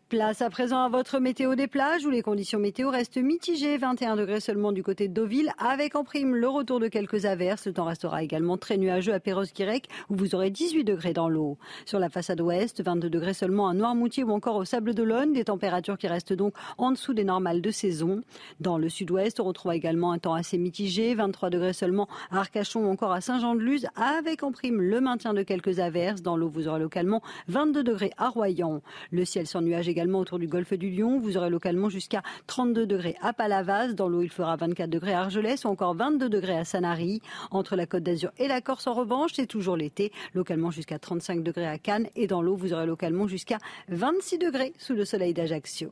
[0.09, 3.77] Place à présent à votre météo des plages où les conditions météo restent mitigées.
[3.77, 7.66] 21 degrés seulement du côté de Deauville avec en prime le retour de quelques averses.
[7.66, 11.59] Le temps restera également très nuageux à Perros-Guirec où vous aurez 18 degrés dans l'eau.
[11.85, 15.35] Sur la façade ouest, 22 degrés seulement à Noirmoutier ou encore au Sable d'Olonne.
[15.35, 18.23] Des températures qui restent donc en dessous des normales de saison.
[18.61, 21.14] Dans le sud-ouest, on retrouve également un temps assez mitigé.
[21.16, 25.42] 23 degrés seulement à Arcachon ou encore à Saint-Jean-de-Luz avec en prime le maintien de
[25.42, 26.23] quelques averses.
[26.23, 28.81] Dans l'eau, vous aurez localement 22 degrés à Royan.
[29.11, 31.19] Le ciel sans nuages également autour du golfe du Lion.
[31.19, 33.95] Vous aurez localement jusqu'à 32 degrés à Palavas.
[33.95, 37.21] Dans l'eau, il fera 24 degrés à Argelès ou encore 22 degrés à Sanary.
[37.51, 40.13] Entre la Côte d'Azur et la Corse, en revanche, c'est toujours l'été.
[40.35, 42.07] Localement jusqu'à 35 degrés à Cannes.
[42.15, 43.59] Et dans l'eau, vous aurez localement jusqu'à
[43.89, 45.91] 26 degrés sous le soleil d'Ajaccio.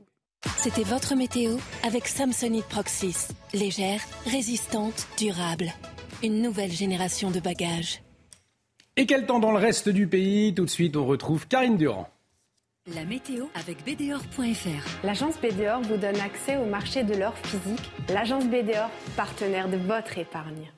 [0.59, 3.35] C'était votre météo avec Samsonite Proxys.
[3.55, 5.73] Légère, résistante, durable.
[6.23, 8.03] Une nouvelle génération de bagages.
[8.97, 10.55] Et quel temps dans le reste du pays?
[10.55, 12.09] Tout de suite, on retrouve Karine Durand.
[12.95, 15.05] La météo avec BDOR.fr.
[15.05, 17.91] L'agence BDOR vous donne accès au marché de l'or physique.
[18.09, 20.71] L'agence BDOR, partenaire de votre épargne.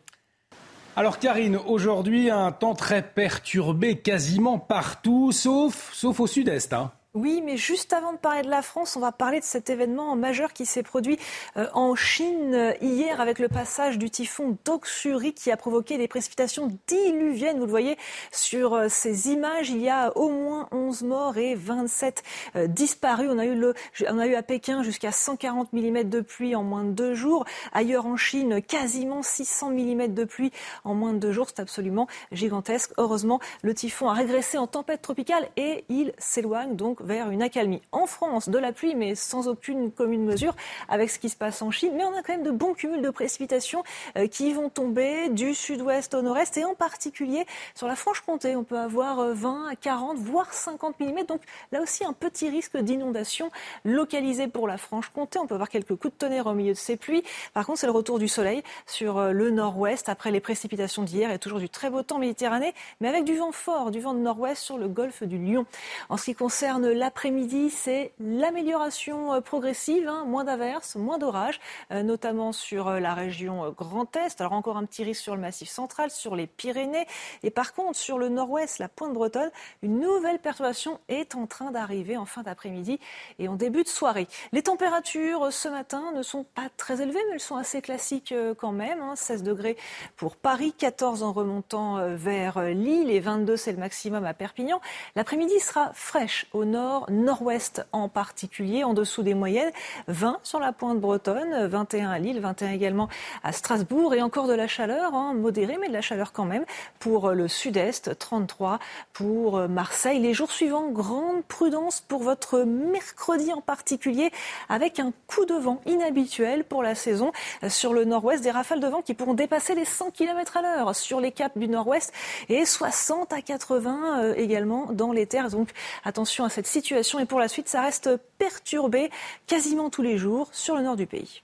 [0.96, 6.72] Alors Karine, aujourd'hui un temps très perturbé quasiment partout, sauf, sauf au sud-est.
[6.72, 6.92] Hein.
[7.14, 10.14] Oui, mais juste avant de parler de la France, on va parler de cet événement
[10.14, 11.18] majeur qui s'est produit
[11.56, 16.06] euh, en Chine euh, hier avec le passage du typhon Doksuri qui a provoqué des
[16.06, 17.60] précipitations diluviennes.
[17.60, 17.96] Vous le voyez
[18.30, 22.22] sur euh, ces images, il y a au moins 11 morts et 27
[22.66, 23.30] disparus.
[23.32, 23.58] On a eu,
[24.06, 27.46] on a eu à Pékin jusqu'à 140 mm de pluie en moins de deux jours.
[27.72, 30.52] Ailleurs en Chine, quasiment 600 mm de pluie
[30.84, 31.46] en moins de deux jours.
[31.48, 32.92] C'est absolument gigantesque.
[32.98, 37.82] Heureusement, le typhon a régressé en tempête tropicale et il s'éloigne donc vers une accalmie.
[37.92, 40.54] En France, de la pluie, mais sans aucune commune mesure
[40.88, 41.92] avec ce qui se passe en Chine.
[41.96, 43.82] Mais on a quand même de bons cumuls de précipitations
[44.16, 48.56] euh, qui vont tomber du sud-ouest au nord-est et en particulier sur la Franche-Comté.
[48.56, 51.24] On peut avoir 20 à 40, voire 50 mm.
[51.26, 51.40] Donc
[51.72, 53.50] là aussi, un petit risque d'inondation
[53.84, 55.38] localisé pour la Franche-Comté.
[55.38, 57.22] On peut avoir quelques coups de tonnerre au milieu de ces pluies.
[57.54, 61.30] Par contre, c'est le retour du soleil sur euh, le nord-ouest après les précipitations d'hier
[61.30, 64.18] et toujours du très beau temps Méditerranée, mais avec du vent fort, du vent de
[64.18, 65.66] nord-ouest sur le golfe du Lion.
[66.08, 70.24] En ce qui concerne l'après-midi, c'est l'amélioration euh, progressive, hein.
[70.26, 71.60] moins d'averses, moins d'orages,
[71.92, 74.40] euh, notamment sur la région Grand Est.
[74.40, 77.06] Alors encore un petit risque sur le massif central, sur les Pyrénées.
[77.42, 79.50] Et par contre, sur le nord-ouest, la pointe bretonne,
[79.82, 83.00] une nouvelle perturbation est en train d'arriver en fin d'après-midi
[83.38, 84.28] et en début de soirée.
[84.52, 88.54] Les températures ce matin ne sont pas très élevées, mais elles sont assez classiques euh,
[88.54, 89.02] quand même.
[89.14, 89.44] 16 hein.
[89.44, 89.76] degrés
[90.16, 94.34] pour Paris, 14 en remontant euh, vers euh, Lille et 22 c'est le maximum à
[94.34, 94.80] Perpignan.
[95.16, 96.77] L'après-midi sera fraîche au nord,
[97.08, 99.70] nord-ouest en particulier, en dessous des moyennes.
[100.08, 103.08] 20 sur la pointe bretonne, 21 à Lille, 21 également
[103.42, 106.64] à Strasbourg et encore de la chaleur, hein, modérée, mais de la chaleur quand même
[106.98, 108.78] pour le sud-est, 33
[109.12, 110.20] pour Marseille.
[110.20, 114.30] Les jours suivants, grande prudence pour votre mercredi en particulier,
[114.68, 117.32] avec un coup de vent inhabituel pour la saison
[117.68, 120.94] sur le nord-ouest, des rafales de vent qui pourront dépasser les 100 km à l'heure
[120.94, 122.12] sur les caps du nord-ouest
[122.48, 125.50] et 60 à 80 euh, également dans les terres.
[125.50, 125.70] Donc
[126.04, 129.10] attention à cette situation et pour la suite, ça reste perturbé
[129.46, 131.42] quasiment tous les jours sur le nord du pays.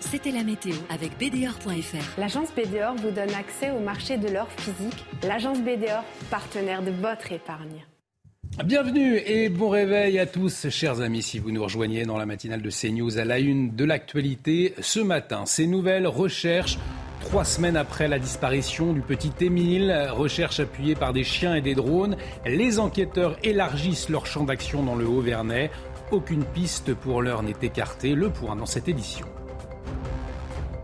[0.00, 2.18] C'était la météo avec BDOR.fr.
[2.18, 5.04] L'agence BDOR vous donne accès au marché de l'or physique.
[5.22, 7.86] L'agence BDOR, partenaire de votre épargne.
[8.62, 12.62] Bienvenue et bon réveil à tous, chers amis, si vous nous rejoignez dans la matinale
[12.62, 15.44] de CNews à la une de l'actualité ce matin.
[15.44, 16.78] Ces nouvelles recherches,
[17.24, 21.74] trois semaines après la disparition du petit Émile, recherches appuyées par des chiens et des
[21.74, 25.70] drones, les enquêteurs élargissent leur champ d'action dans le Haut-Vernay.
[26.10, 28.14] Aucune piste pour l'heure n'est écartée.
[28.14, 29.26] Le point dans cette édition.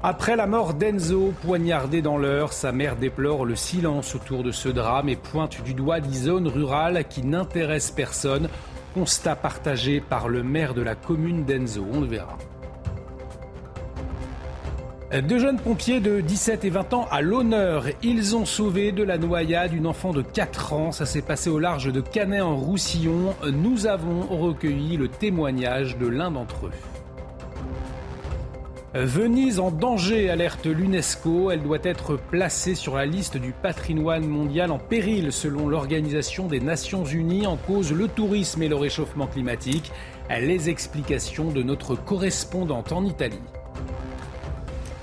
[0.03, 4.71] Après la mort d'Enzo, poignardé dans l'heure, sa mère déplore le silence autour de ce
[4.71, 8.49] drame et pointe du doigt des zones rurales qui n'intéressent personne.
[8.95, 11.87] Constat partagé par le maire de la commune d'Enzo.
[11.93, 12.39] On le verra.
[15.13, 17.87] Deux jeunes pompiers de 17 et 20 ans à l'honneur.
[18.01, 20.93] Ils ont sauvé de la noyade une enfant de 4 ans.
[20.93, 23.35] Ça s'est passé au large de Canet en Roussillon.
[23.53, 26.73] Nous avons recueilli le témoignage de l'un d'entre eux.
[28.95, 31.51] Venise en danger, alerte l'UNESCO.
[31.51, 36.61] Elle doit être placée sur la liste du patrimoine mondial en péril selon l'Organisation des
[36.61, 39.91] Nations Unies en cause le tourisme et le réchauffement climatique.
[40.31, 43.43] Les explications de notre correspondante en Italie.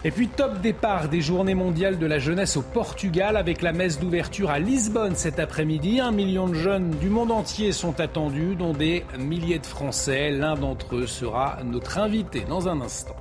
[0.04, 4.00] Et puis top départ des journées mondiales de la jeunesse au Portugal avec la messe
[4.00, 6.00] d'ouverture à Lisbonne cet après-midi.
[6.00, 10.30] Un million de jeunes du monde entier sont attendus, dont des milliers de Français.
[10.30, 13.16] L'un d'entre eux sera notre invité dans un instant.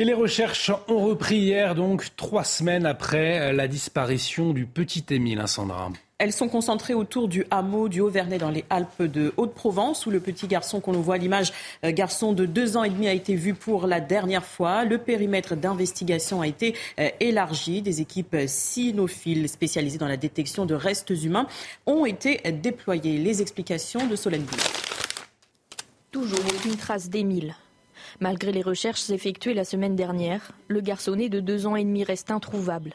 [0.00, 5.38] Et les recherches ont repris hier, donc trois semaines après la disparition du petit Émile,
[5.38, 5.90] hein, Sandra.
[6.18, 10.20] Elles sont concentrées autour du hameau du Haut-Vernay dans les Alpes de Haute-Provence, où le
[10.20, 11.52] petit garçon qu'on voit à l'image,
[11.84, 14.84] euh, garçon de deux ans et demi, a été vu pour la dernière fois.
[14.84, 17.82] Le périmètre d'investigation a été euh, élargi.
[17.82, 21.48] Des équipes cynophiles spécialisées dans la détection de restes humains
[21.84, 23.18] ont été déployées.
[23.18, 24.60] Les explications de Solène Boulle.
[26.12, 27.56] Toujours aucune trace d'Émile.
[28.20, 32.30] Malgré les recherches effectuées la semaine dernière, le garçonnet de deux ans et demi reste
[32.30, 32.94] introuvable.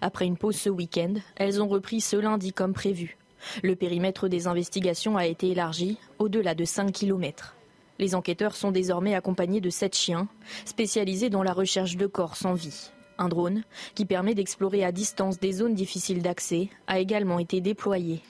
[0.00, 3.16] Après une pause ce week-end, elles ont repris ce lundi comme prévu.
[3.62, 7.56] Le périmètre des investigations a été élargi au-delà de 5 km.
[7.98, 10.28] Les enquêteurs sont désormais accompagnés de sept chiens,
[10.64, 12.90] spécialisés dans la recherche de corps sans vie.
[13.18, 13.62] Un drone,
[13.94, 18.22] qui permet d'explorer à distance des zones difficiles d'accès, a également été déployé.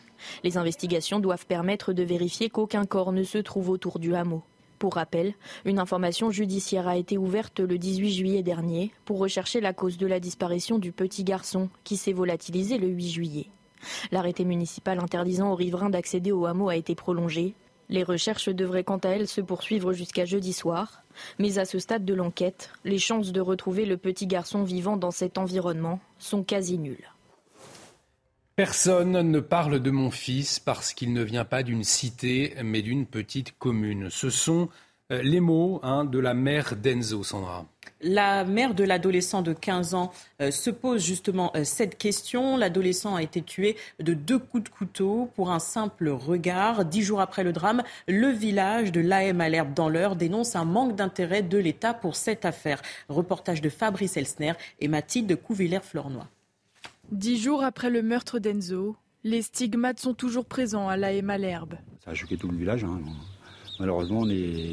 [0.44, 4.42] Les investigations doivent permettre de vérifier qu'aucun corps ne se trouve autour du hameau.
[4.82, 9.72] Pour rappel, une information judiciaire a été ouverte le 18 juillet dernier pour rechercher la
[9.72, 13.46] cause de la disparition du petit garçon qui s'est volatilisé le 8 juillet.
[14.10, 17.54] L'arrêté municipal interdisant aux riverains d'accéder au hameau a été prolongé.
[17.90, 21.04] Les recherches devraient quant à elles se poursuivre jusqu'à jeudi soir.
[21.38, 25.12] Mais à ce stade de l'enquête, les chances de retrouver le petit garçon vivant dans
[25.12, 27.11] cet environnement sont quasi nulles.
[28.54, 33.06] Personne ne parle de mon fils parce qu'il ne vient pas d'une cité, mais d'une
[33.06, 34.10] petite commune.
[34.10, 34.68] Ce sont
[35.10, 37.64] euh, les mots hein, de la mère d'Enzo, Sandra.
[38.02, 40.12] La mère de l'adolescent de 15 ans
[40.42, 42.58] euh, se pose justement euh, cette question.
[42.58, 46.84] L'adolescent a été tué de deux coups de couteau pour un simple regard.
[46.84, 50.94] Dix jours après le drame, le village de l'AM Alerte dans l'heure dénonce un manque
[50.94, 52.82] d'intérêt de l'État pour cette affaire.
[53.08, 56.28] Reportage de Fabrice Elsner et Mathilde Couvillère-Flornois.
[57.12, 61.74] Dix jours après le meurtre d'Enzo, les stigmates sont toujours présents à la Malherbe.
[62.02, 62.84] Ça a choqué tout le village.
[62.84, 63.00] Hein.
[63.78, 64.24] Malheureusement,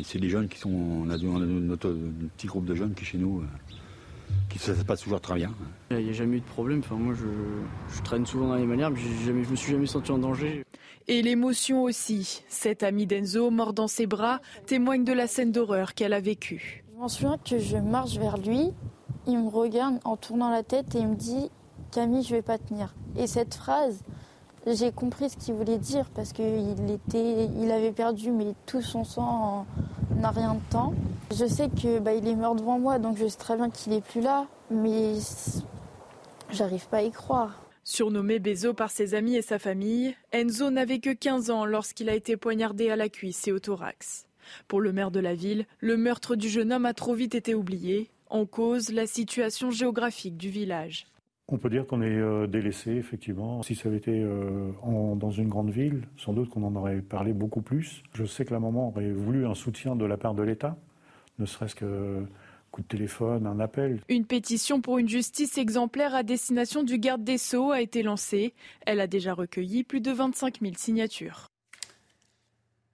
[0.06, 0.71] c'est des jeunes qui sont.
[0.71, 1.93] On a, notre,
[2.38, 3.45] petit groupe de jeunes qui, chez nous, euh,
[4.49, 5.54] qui se passe toujours très bien.
[5.91, 6.80] Il n'y a jamais eu de problème.
[6.80, 8.95] Enfin, moi, je, traîne souvent dans les Malherbes.
[8.95, 10.63] Je ne me suis jamais senti en danger.
[11.10, 12.43] Et l'émotion aussi.
[12.47, 16.86] Cet ami d'Enzo, mort dans ses bras, témoigne de la scène d'horreur qu'elle a vécue.
[16.93, 18.71] Je m'en souviens que je marche vers lui,
[19.28, 21.49] il me regarde en tournant la tête et il me dit
[21.91, 22.93] Camille, je vais pas tenir.
[23.17, 24.02] Et cette phrase,
[24.67, 29.04] j'ai compris ce qu'il voulait dire parce qu'il était, il avait perdu mais tout son
[29.04, 29.65] sang
[30.17, 30.93] en a rien de temps.
[31.32, 33.93] Je sais que bah, il est mort devant moi, donc je sais très bien qu'il
[33.93, 35.15] est plus là, mais
[36.52, 37.62] j'arrive pas à y croire.
[37.84, 42.15] Surnommé Bezo par ses amis et sa famille, Enzo n'avait que 15 ans lorsqu'il a
[42.15, 44.28] été poignardé à la cuisse et au thorax.
[44.67, 47.56] Pour le maire de la ville, le meurtre du jeune homme a trop vite été
[47.56, 51.08] oublié, en cause la situation géographique du village.
[51.52, 53.64] On peut dire qu'on est euh, délaissé, effectivement.
[53.64, 54.72] Si ça avait été euh,
[55.16, 58.04] dans une grande ville, sans doute qu'on en aurait parlé beaucoup plus.
[58.14, 60.78] Je sais que la maman aurait voulu un soutien de la part de l'État,
[61.40, 62.24] ne serait-ce que
[62.72, 64.02] coup de téléphone, un appel.
[64.10, 68.54] Une pétition pour une justice exemplaire à destination du garde des Sceaux a été lancée.
[68.86, 71.48] Elle a déjà recueilli plus de 25 000 signatures.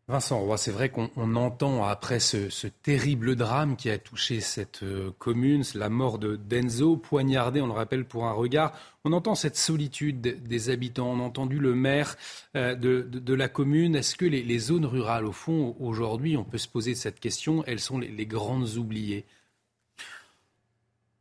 [0.07, 5.63] Vincent c'est vrai qu'on entend après ce, terrible drame qui a touché cette euh, commune,
[5.73, 8.71] la mort de Denzo, poignardé, on le rappelle, pour un regard.
[9.03, 11.09] On entend cette solitude des habitants.
[11.09, 12.17] On a entendu le maire
[12.55, 13.95] euh, de, la commune.
[13.95, 17.79] Est-ce que les, zones rurales, au fond, aujourd'hui, on peut se poser cette question, elles
[17.79, 19.25] sont les grandes oubliées?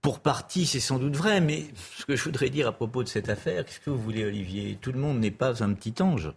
[0.03, 1.65] Pour partie, c'est sans doute vrai, mais
[1.97, 4.77] ce que je voudrais dire à propos de cette affaire, qu'est-ce que vous voulez, Olivier?
[4.79, 6.31] Tout le monde n'est pas un petit ange.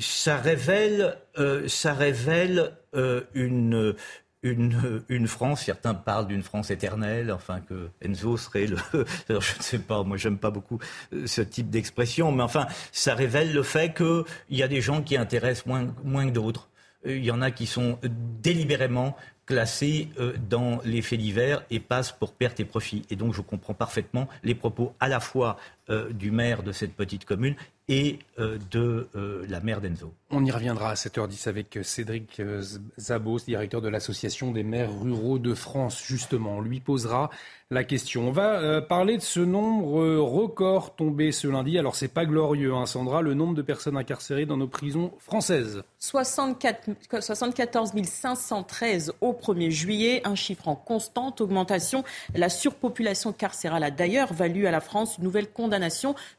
[0.00, 3.94] Ça révèle, euh, ça révèle euh, une,
[4.42, 8.76] une, France, certains parlent d'une France éternelle, enfin que Enzo serait le...
[9.28, 10.78] Alors je ne sais pas, moi j'aime pas beaucoup
[11.12, 15.02] euh, ce type d'expression, mais enfin ça révèle le fait qu'il y a des gens
[15.02, 16.68] qui intéressent moins, moins que d'autres.
[17.06, 17.98] Il y en a qui sont
[18.42, 20.08] délibérément classés
[20.48, 23.02] dans les faits divers et passent pour perte et profit.
[23.10, 27.24] Et donc je comprends parfaitement les propos à la fois du maire de cette petite
[27.26, 27.56] commune
[27.88, 30.12] et euh, de euh, la mère d'Enzo.
[30.30, 32.62] On y reviendra à 7h10 avec Cédric euh,
[32.98, 36.02] Zabos, directeur de l'Association des maires ruraux de France.
[36.04, 37.30] Justement, on lui posera
[37.70, 38.28] la question.
[38.28, 41.78] On va parler de ce nombre record tombé ce lundi.
[41.78, 45.82] Alors, c'est pas glorieux, hein, Sandra, le nombre de personnes incarcérées dans nos prisons françaises.
[45.98, 52.04] 64, 74 513 au 1er juillet, un chiffre en constante augmentation.
[52.34, 55.73] La surpopulation carcérale a d'ailleurs valu à la France une nouvelle condamnation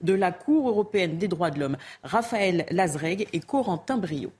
[0.01, 4.31] de la Cour européenne des droits de l'homme, Raphaël Lazreg et Corentin Brio.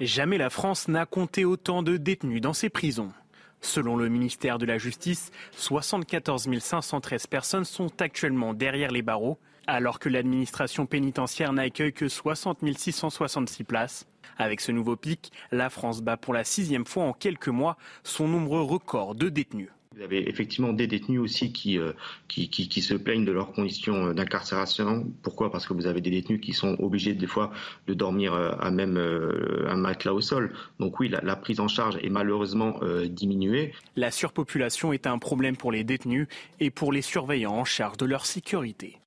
[0.00, 3.12] Jamais la France n'a compté autant de détenus dans ses prisons.
[3.60, 9.98] Selon le ministère de la Justice, 74 513 personnes sont actuellement derrière les barreaux, alors
[9.98, 14.06] que l'administration pénitentiaire n'accueille que 60 666 places.
[14.36, 18.28] Avec ce nouveau pic, la France bat pour la sixième fois en quelques mois son
[18.28, 19.70] nombre record de détenus.
[19.94, 21.92] Vous avez effectivement des détenus aussi qui, euh,
[22.26, 25.06] qui, qui, se plaignent de leurs conditions euh, d'incarcération.
[25.22, 25.52] Pourquoi?
[25.52, 27.52] Parce que vous avez des détenus qui sont obligés des fois
[27.86, 30.52] de dormir euh, à même un matelas au sol.
[30.80, 33.72] Donc oui, la, prise en charge est malheureusement diminuée.
[33.96, 36.26] La surpopulation est un problème pour les détenus
[36.60, 38.98] et pour les surveillants en charge de leur sécurité.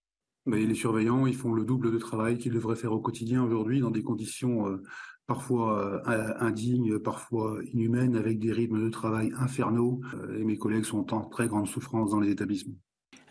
[0.46, 3.92] les surveillants, ils font le double de travail qu'ils devraient faire au quotidien aujourd'hui dans
[3.92, 4.80] des conditions
[5.28, 10.02] parfois euh, indignes, parfois inhumaines, avec des rythmes de travail infernaux.
[10.16, 12.76] Euh, et mes collègues sont en très grande souffrance dans les établissements.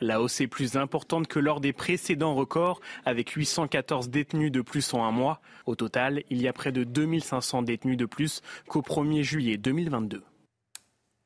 [0.03, 4.93] La hausse est plus importante que lors des précédents records, avec 814 détenus de plus
[4.93, 5.41] en un mois.
[5.65, 10.23] Au total, il y a près de 2500 détenus de plus qu'au 1er juillet 2022.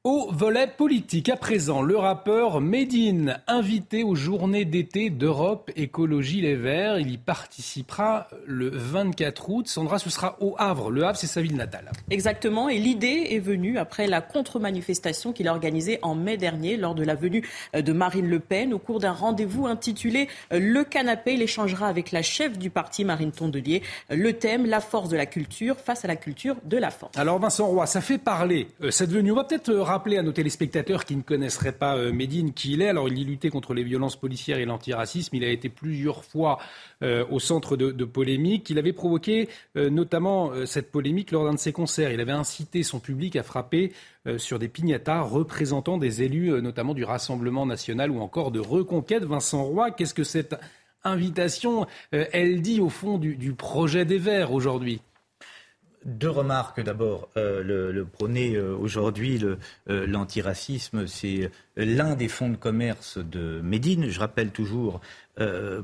[0.03, 6.57] Au volet politique, à présent, le rappeur Medine, invité aux journées d'été d'Europe Écologie Les
[6.57, 6.99] Verts.
[6.99, 9.69] Il y participera le 24 août.
[9.69, 10.91] Sandra, ce sera au Havre.
[10.91, 11.91] Le Havre, c'est sa ville natale.
[12.09, 12.71] Exactement.
[12.71, 17.05] Et l'idée est venue après la contre-manifestation qu'il a organisée en mai dernier lors de
[17.05, 18.73] la venue de Marine Le Pen.
[18.73, 23.33] Au cours d'un rendez-vous intitulé Le canapé, il échangera avec la chef du parti, Marine
[23.33, 23.83] Tondelier.
[24.09, 27.19] Le thème, la force de la culture face à la culture de la force.
[27.19, 29.33] Alors, Vincent Roy, ça fait parler euh, cette venue.
[29.33, 32.73] On va peut-être euh, rappeler à nos téléspectateurs qui ne connaisseraient pas euh, Médine qui
[32.73, 32.89] il est.
[32.89, 35.35] Alors, il y luttait contre les violences policières et l'antiracisme.
[35.37, 36.59] Il a été plusieurs fois
[37.03, 38.71] euh, au centre de, polémiques.
[38.71, 42.13] Il avait provoqué euh, notamment cette polémique lors d'un de ses concerts.
[42.13, 43.93] Il avait incité son public à frapper
[44.37, 49.25] sur des piñatas représentant des élus, notamment du Rassemblement national ou encore de Reconquête.
[49.25, 50.57] Vincent Roy, qu'est-ce que cette
[51.05, 55.01] invitation, elle dit au fond du projet des Verts aujourd'hui?
[56.05, 57.29] Deux remarques d'abord.
[57.37, 63.61] Euh, le, le, prôner euh, aujourd'hui euh, l'antiracisme, c'est l'un des fonds de commerce de
[63.63, 64.09] Médine.
[64.09, 65.01] Je rappelle toujours,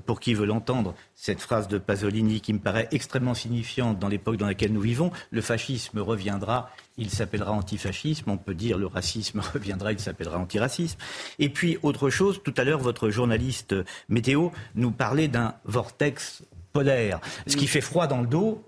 [0.05, 4.37] pour qui veut l'entendre, cette phrase de Pasolini qui me paraît extrêmement signifiante dans l'époque
[4.37, 5.11] dans laquelle nous vivons.
[5.31, 8.31] Le fascisme reviendra, il s'appellera antifascisme.
[8.31, 10.99] On peut dire le racisme reviendra, il s'appellera antiracisme.
[11.39, 13.75] Et puis, autre chose, tout à l'heure, votre journaliste
[14.11, 16.43] météo nous parlait d'un vortex
[16.75, 17.21] polaire.
[17.47, 18.63] Ce qui fait froid dans le dos,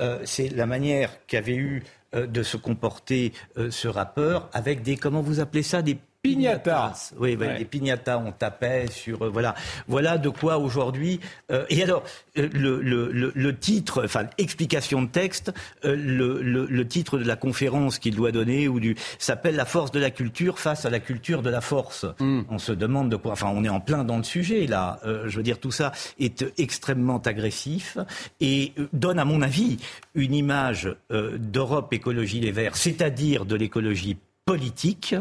[0.00, 1.82] euh, c'est la manière qu'avait eu
[2.14, 6.94] euh, de se comporter euh, ce rappeur avec des, comment vous appelez ça, des Pignata.
[7.18, 9.20] Oui, des pignata, on tapait sur.
[9.20, 9.54] Euh, voilà.
[9.88, 11.20] Voilà de quoi aujourd'hui.
[11.52, 12.02] Euh, et alors,
[12.38, 15.52] euh, le, le, le, titre, enfin, explication de texte,
[15.82, 20.10] le, titre de la conférence qu'il doit donner ou du s'appelle La force de la
[20.10, 22.06] culture face à la culture de la force.
[22.18, 22.40] Hmm.
[22.48, 23.32] On se demande de quoi.
[23.32, 25.00] Enfin, on est en plein dans le sujet, là.
[25.04, 27.98] je veux dire, tout ça est extrêmement agressif
[28.40, 29.76] et donne, à mon avis,
[30.14, 35.14] une image d'Europe Écologie Les Verts, c'est-à-dire de l'écologie politique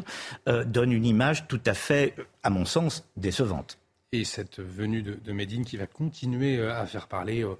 [0.47, 3.77] euh, donne une image tout à fait, à mon sens, décevante.
[4.11, 7.43] Et cette venue de, de Médine qui va continuer euh, à faire parler.
[7.43, 7.55] Euh,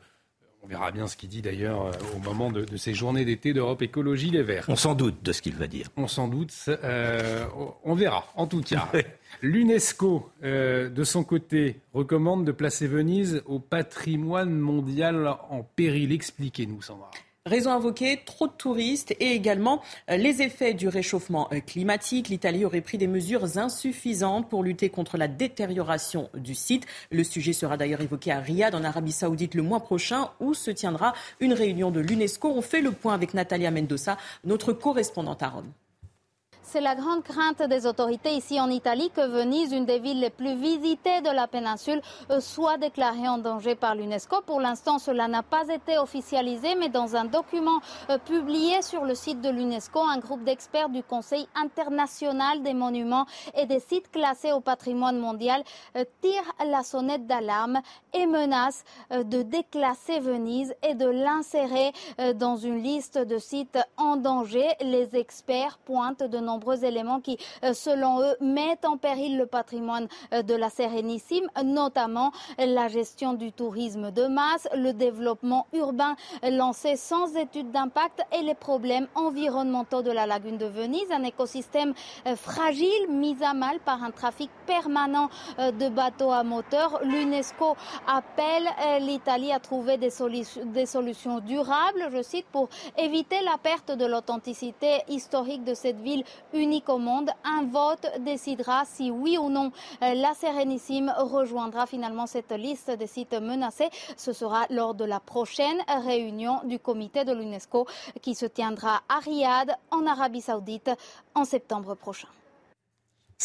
[0.62, 4.30] on verra bien ce qu'il dit d'ailleurs au moment de, ces journées d'été d'Europe Écologie
[4.30, 4.64] Les Verts.
[4.70, 5.90] On s'en doute de ce qu'il va dire.
[5.98, 6.54] On s'en doute.
[7.84, 8.90] on verra, en tout cas.
[9.42, 16.14] L'UNESCO, de son côté, recommande de placer Venise au patrimoine mondial en péril.
[16.14, 17.12] Expliquez-nous, Sandra.
[17.46, 22.30] Raison invoquée, trop de touristes et également euh, les effets du réchauffement euh, climatique.
[22.30, 26.86] L'Italie aurait pris des mesures insuffisantes pour lutter contre la détérioration du site.
[27.12, 30.72] Le sujet sera d'ailleurs évoqué à Riyad, en Arabie Saoudite, le mois prochain, où se
[30.72, 32.48] tiendra une réunion de l'UNESCO.
[32.48, 35.74] On fait le point avec Natalia Mendoza, notre correspondante à Rome.
[36.74, 40.32] C'est la grande crainte des autorités ici en Italie que Venise, une des villes les
[40.32, 42.02] plus visitées de la péninsule,
[42.32, 44.42] euh, soit déclarée en danger par l'UNESCO.
[44.42, 49.14] Pour l'instant, cela n'a pas été officialisé, mais dans un document euh, publié sur le
[49.14, 54.52] site de l'UNESCO, un groupe d'experts du Conseil international des monuments et des sites classés
[54.52, 55.64] au patrimoine mondial
[55.96, 57.82] euh, tire la sonnette d'alarme
[58.16, 61.92] et menace de déclasser Venise et de l'insérer
[62.36, 64.68] dans une liste de sites en danger.
[64.82, 70.08] Les experts pointent de nombreux éléments qui, euh, selon eux, mettent en péril le patrimoine
[70.34, 76.96] euh, de la Sérénissime, notamment la gestion du tourisme de masse, le développement urbain lancé
[76.96, 81.94] sans étude d'impact et les problèmes environnementaux de la lagune de Venise, un écosystème
[82.28, 87.00] euh, fragile mis à mal par un trafic permanent de bateaux à moteur.
[87.04, 87.76] L'UNESCO
[88.08, 88.68] appelle
[89.02, 90.12] l'Italie à trouver des,
[90.66, 96.24] des solutions durables, je cite, pour éviter la perte de l'authenticité historique de cette ville
[96.54, 97.30] unique au monde.
[97.44, 103.08] Un vote décidera si oui ou non euh, la Sérénissime rejoindra finalement cette liste des
[103.08, 103.90] sites menacés.
[104.18, 107.88] Ce sera lors de la prochaine réunion du comité de l'UNESCO
[108.22, 110.92] qui se tiendra à Riyad, en Arabie saoudite,
[111.36, 112.28] en septembre prochain.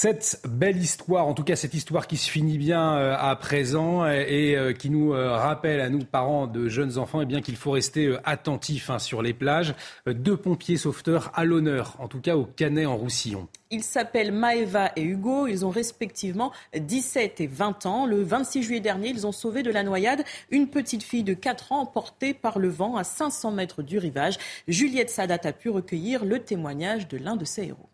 [0.01, 4.07] Cette belle histoire, en tout cas cette histoire qui se finit bien euh, à présent
[4.07, 7.57] et, euh, qui nous euh, rappelle à nous, parents de jeunes enfants, eh bien qu'il
[7.57, 9.75] faut rester attentifs hein, sur les plages.
[10.07, 13.49] Deux pompiers sauveteurs à l'honneur, en tout cas au Canet en Roussillon.
[13.73, 15.49] Ils s'appellent Maeva et Hugo.
[15.49, 18.07] Ils ont respectivement 17 et 20 ans.
[18.07, 20.23] Le 26 juillet dernier, ils ont sauvé de la noyade
[20.53, 24.39] une petite fille de 4 ans emportée par le vent à 500 mètres du rivage.
[24.69, 27.89] Juliette Sadat a pu recueillir le témoignage de l'un de ses héros.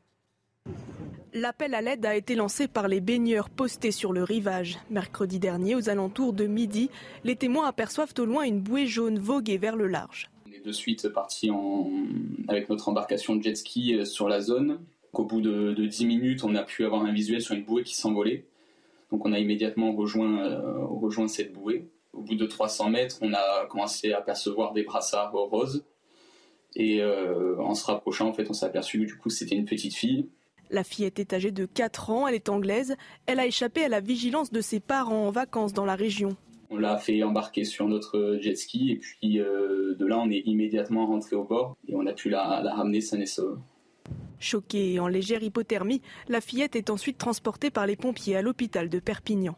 [1.36, 4.78] L'appel à l'aide a été lancé par les baigneurs postés sur le rivage.
[4.88, 6.90] Mercredi dernier, aux alentours de midi,
[7.24, 10.30] les témoins aperçoivent au loin une bouée jaune voguer vers le large.
[10.46, 11.50] On est de suite partis
[12.46, 14.78] avec notre embarcation de jet ski euh, sur la zone.
[15.12, 17.82] Au bout de, de 10 minutes, on a pu avoir un visuel sur une bouée
[17.82, 18.44] qui s'envolait.
[19.10, 21.88] Donc on a immédiatement rejoint, euh, cette bouée.
[22.12, 25.84] Au bout de 300 mètres, on a commencé à apercevoir des brassards roses.
[26.76, 29.64] Et euh, en se rapprochant, en fait, on s'est aperçu que du coup, c'était une
[29.64, 30.28] petite fille
[30.70, 32.96] La fillette est âgée de 4 ans, elle est anglaise.
[33.26, 36.36] Elle a échappé à la vigilance de ses parents en vacances dans la région.
[36.70, 40.42] On l'a fait embarquer sur notre jet ski et puis euh, de là on est
[40.46, 43.58] immédiatement rentré au bord et on a pu la, la ramener saine et sauve.
[44.40, 48.88] Choquée et en légère hypothermie, la fillette est ensuite transportée par les pompiers à l'hôpital
[48.88, 49.56] de Perpignan.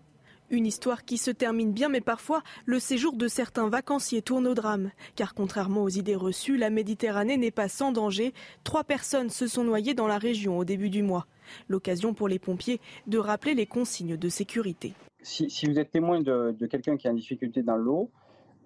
[0.49, 4.55] Une histoire qui se termine bien, mais parfois le séjour de certains vacanciers tourne au
[4.55, 4.93] drame.
[5.17, 8.33] Car contrairement aux idées reçues, la Méditerranée n'est pas sans danger.
[8.63, 11.27] Trois personnes se sont noyées dans la région au début du mois.
[11.69, 14.95] L'occasion pour les pompiers de rappeler les consignes de sécurité.
[15.23, 18.11] Si, vous êtes témoin de, quelqu'un qui est en difficulté dans l'eau,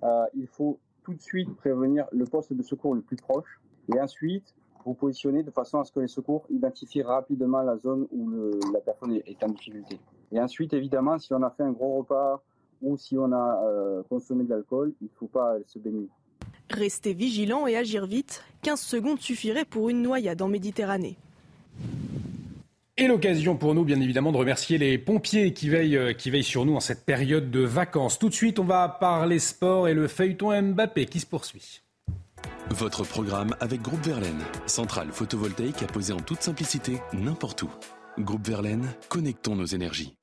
[0.03, 3.59] euh, il faut tout de suite prévenir le poste de secours le plus proche
[3.95, 4.55] et ensuite
[4.85, 8.31] vous positionner de façon à ce que les secours identifient rapidement la zone où
[8.73, 9.99] la personne est en difficulté.
[10.33, 12.43] Et ensuite, évidemment, si on a fait un gros repas
[12.83, 16.09] ou si on a euh, consommé de l'alcool, il ne faut pas se baigner.
[16.71, 21.17] Rester vigilant et agir vite, 15 secondes suffiraient pour une noyade en Méditerranée.
[22.97, 26.45] Et l'occasion pour nous, bien évidemment, de remercier les pompiers qui veillent, euh, qui veillent
[26.45, 28.19] sur nous en cette période de vacances.
[28.19, 31.83] Tout de suite, on va parler sport et le feuilleton Mbappé qui se poursuit.
[32.71, 37.71] Votre programme avec Groupe Verlaine, centrale photovoltaïque à poser en toute simplicité n'importe où.
[38.17, 40.15] Groupe Verlaine, connectons nos énergies.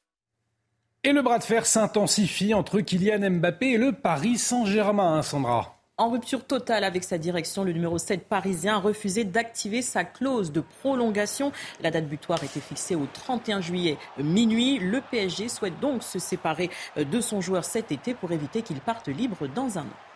[1.04, 5.76] Et le bras de fer s'intensifie entre Kylian Mbappé et le Paris Saint-Germain, hein, Sandra.
[5.98, 10.54] En rupture totale avec sa direction, le numéro 7 parisien a refusé d'activer sa clause
[10.54, 11.52] de prolongation.
[11.82, 14.80] La date butoir était fixée au 31 juillet minuit.
[14.80, 19.10] Le PSG souhaite donc se séparer de son joueur cet été pour éviter qu'il parte
[19.10, 20.07] libre dans un an.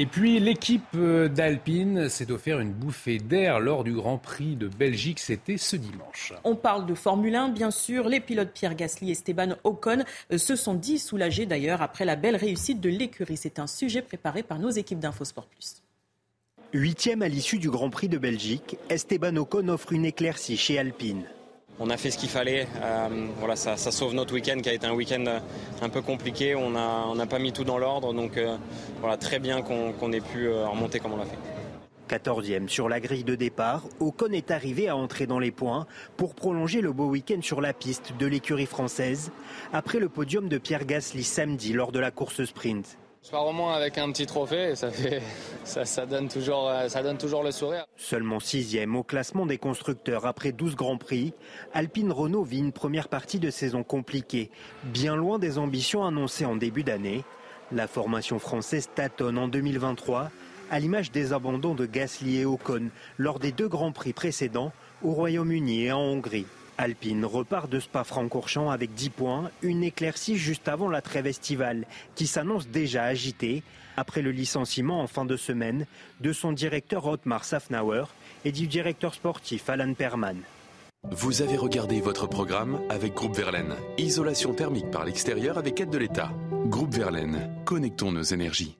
[0.00, 4.68] Et puis l'équipe euh, d'Alpine s'est offert une bouffée d'air lors du Grand Prix de
[4.68, 5.18] Belgique.
[5.18, 6.32] C'était ce dimanche.
[6.44, 8.08] On parle de Formule 1, bien sûr.
[8.08, 12.14] Les pilotes Pierre Gasly et Esteban Ocon euh, se sont dit soulagés d'ailleurs après la
[12.14, 13.36] belle réussite de l'écurie.
[13.36, 15.82] C'est un sujet préparé par nos équipes d'Infosport Plus.
[16.72, 21.24] Huitième à l'issue du Grand Prix de Belgique, Esteban Ocon offre une éclaircie chez Alpine
[21.80, 22.66] on a fait ce qu'il fallait.
[22.82, 23.08] Euh,
[23.38, 25.38] voilà, ça, sauve notre week-end qui a été un week-end euh,
[25.82, 26.54] un peu compliqué.
[26.54, 28.56] On n'a pas mis tout dans l'ordre, donc euh,
[29.00, 31.38] voilà, très bien qu'on ait pu remonter comme on l'a fait.
[32.08, 36.34] 14e sur la grille de départ, Ocon est arrivé à entrer dans les points pour
[36.34, 39.30] prolonger le beau week-end sur la piste de l'écurie française
[39.74, 42.96] après le podium de Pierre Gasly samedi lors de la course sprint.
[43.24, 44.74] Je pars au moins avec un petit trophée
[46.32, 47.84] toujours, ça donne toujours le sourire.
[47.96, 51.34] Seulement sixième au classement des constructeurs après 12 grands prix,
[51.74, 54.50] Alpine Renault vit une première partie de saison compliquée,
[54.84, 57.24] bien loin des ambitions annoncées en début d'année.
[57.72, 60.30] La formation française tâtonne en 2023,
[60.70, 65.12] à l'image des abandons de Gasly et Ocon lors des deux grands prix précédents au
[65.12, 66.46] Royaume-Uni et en Hongrie.
[66.78, 72.26] Alpine repart de Spa-Francorchamps avec 10 points, une éclaircie juste avant la trêve estivale qui
[72.26, 73.64] s'annonce déjà agitée
[73.96, 75.86] après le licenciement en fin de semaine
[76.20, 78.04] de son directeur Otmar Safnauer
[78.44, 80.38] et du directeur sportif Alan Perman.
[81.10, 83.74] Vous avez regardé votre programme avec Groupe Verlaine.
[83.98, 86.32] Isolation thermique par l'extérieur avec aide de l'État.
[86.66, 88.78] Groupe Verlaine, connectons nos énergies.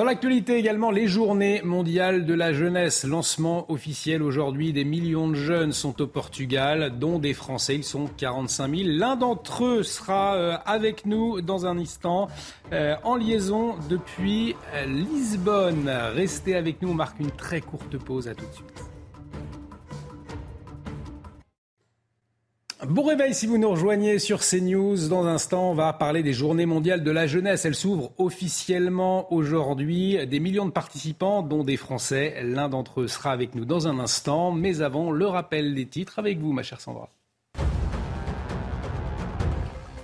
[0.00, 3.04] Dans l'actualité également, les journées mondiales de la jeunesse.
[3.04, 4.72] Lancement officiel aujourd'hui.
[4.72, 7.74] Des millions de jeunes sont au Portugal, dont des Français.
[7.74, 8.88] Ils sont 45 000.
[8.96, 12.28] L'un d'entre eux sera euh, avec nous dans un instant,
[12.72, 15.90] euh, en liaison depuis euh, Lisbonne.
[16.14, 16.92] Restez avec nous.
[16.92, 18.26] On marque une très courte pause.
[18.26, 18.89] À tout de suite.
[22.88, 25.08] Bon réveil si vous nous rejoignez sur CNews.
[25.08, 27.66] Dans un instant, on va parler des journées mondiales de la jeunesse.
[27.66, 30.26] Elles s'ouvrent officiellement aujourd'hui.
[30.26, 32.40] Des millions de participants, dont des Français.
[32.42, 34.50] L'un d'entre eux sera avec nous dans un instant.
[34.50, 37.10] Mais avant, le rappel des titres avec vous, ma chère Sandra.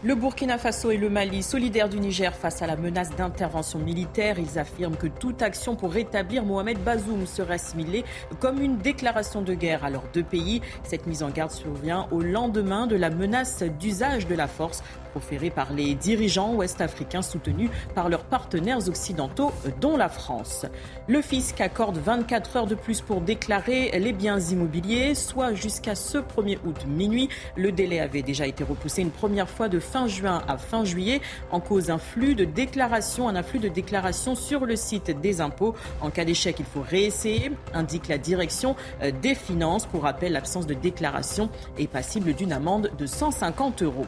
[0.07, 4.39] Le Burkina Faso et le Mali, solidaires du Niger face à la menace d'intervention militaire,
[4.39, 8.05] ils affirment que toute action pour rétablir Mohamed Bazoum serait assimilée
[8.39, 10.63] comme une déclaration de guerre à leurs deux pays.
[10.85, 14.85] Cette mise en garde survient au lendemain de la menace d'usage de la force
[15.17, 19.51] proférée par les dirigeants ouest-africains soutenus par leurs partenaires occidentaux,
[19.81, 20.67] dont la France.
[21.09, 26.19] Le fisc accorde 24 heures de plus pour déclarer les biens immobiliers, soit jusqu'à ce
[26.19, 27.31] 1er août minuit.
[27.57, 31.23] Le délai avait déjà été repoussé une première fois de fin juin à fin juillet
[31.51, 35.75] en cause un flux de déclarations, un afflux de déclarations sur le site des impôts.
[36.03, 39.87] En cas d'échec, il faut réessayer, indique la direction euh, des finances.
[39.87, 41.49] Pour rappel, l'absence de déclaration
[41.79, 44.05] est passible d'une amende de 150 euros.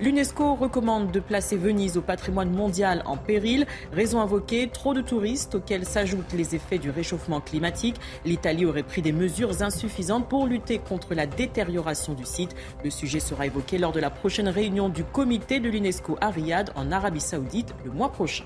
[0.00, 3.66] L'UNESCO recommande de placer Venise au patrimoine mondial en péril.
[3.92, 7.96] Raison invoquée, trop de touristes auxquels s'ajoutent les effets du réchauffement climatique.
[8.24, 12.56] L'Italie aurait pris des mesures insuffisantes pour lutter contre la détérioration du site.
[12.82, 16.72] Le sujet sera évoqué lors de la prochaine réunion du comité de l'UNESCO à Riyad
[16.74, 18.44] en Arabie saoudite le mois prochain.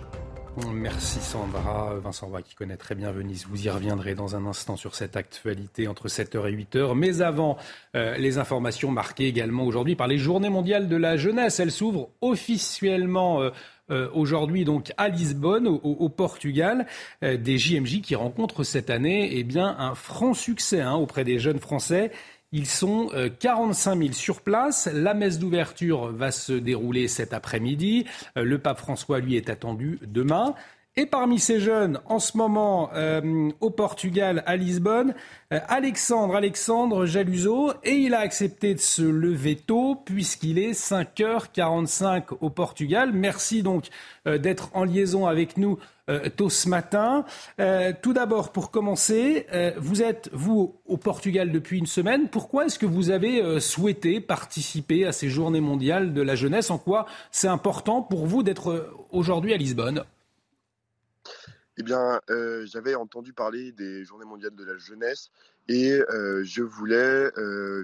[0.72, 1.94] Merci Sandra.
[2.02, 3.46] Vincent Roy qui connaît très bien Venise.
[3.48, 6.94] Vous y reviendrez dans un instant sur cette actualité entre 7h et 8h.
[6.94, 7.58] Mais avant,
[7.94, 11.60] euh, les informations marquées également aujourd'hui par les Journées mondiales de la jeunesse.
[11.60, 13.42] Elles s'ouvrent officiellement.
[13.42, 13.50] Euh,
[13.88, 16.86] euh, aujourd'hui donc à Lisbonne, au, Portugal,
[17.22, 21.60] des JMJ qui rencontrent cette année eh bien, un franc succès hein, auprès des jeunes
[21.60, 22.10] Français.
[22.56, 24.88] Ils sont 45 euh, 000 sur place.
[24.90, 28.06] La messe d'ouverture va se dérouler cet après-midi.
[28.38, 30.54] Euh, le pape François, lui, est attendu demain.
[30.96, 35.12] Et parmi ces jeunes, en ce moment, euh, au Portugal, à Lisbonne,
[35.50, 42.48] Alexandre, Alexandre Jaluso, et il a accepté de se lever tôt puisqu'il est 5h45 au
[42.48, 43.10] Portugal.
[43.12, 43.88] Merci donc
[44.24, 45.78] d'être en liaison avec nous
[46.36, 47.24] tôt ce matin.
[47.60, 52.28] Euh, tout d'abord, pour commencer, euh, vous êtes, vous, au Portugal depuis une semaine.
[52.28, 56.70] Pourquoi est-ce que vous avez souhaité participer à ces journées mondiales de la jeunesse?
[56.70, 60.04] En quoi c'est important pour vous d'être aujourd'hui à Lisbonne?
[61.78, 62.20] Eh bien,
[62.64, 65.30] j'avais entendu parler des Journées mondiales de la jeunesse
[65.68, 66.00] et
[66.42, 67.30] je voulais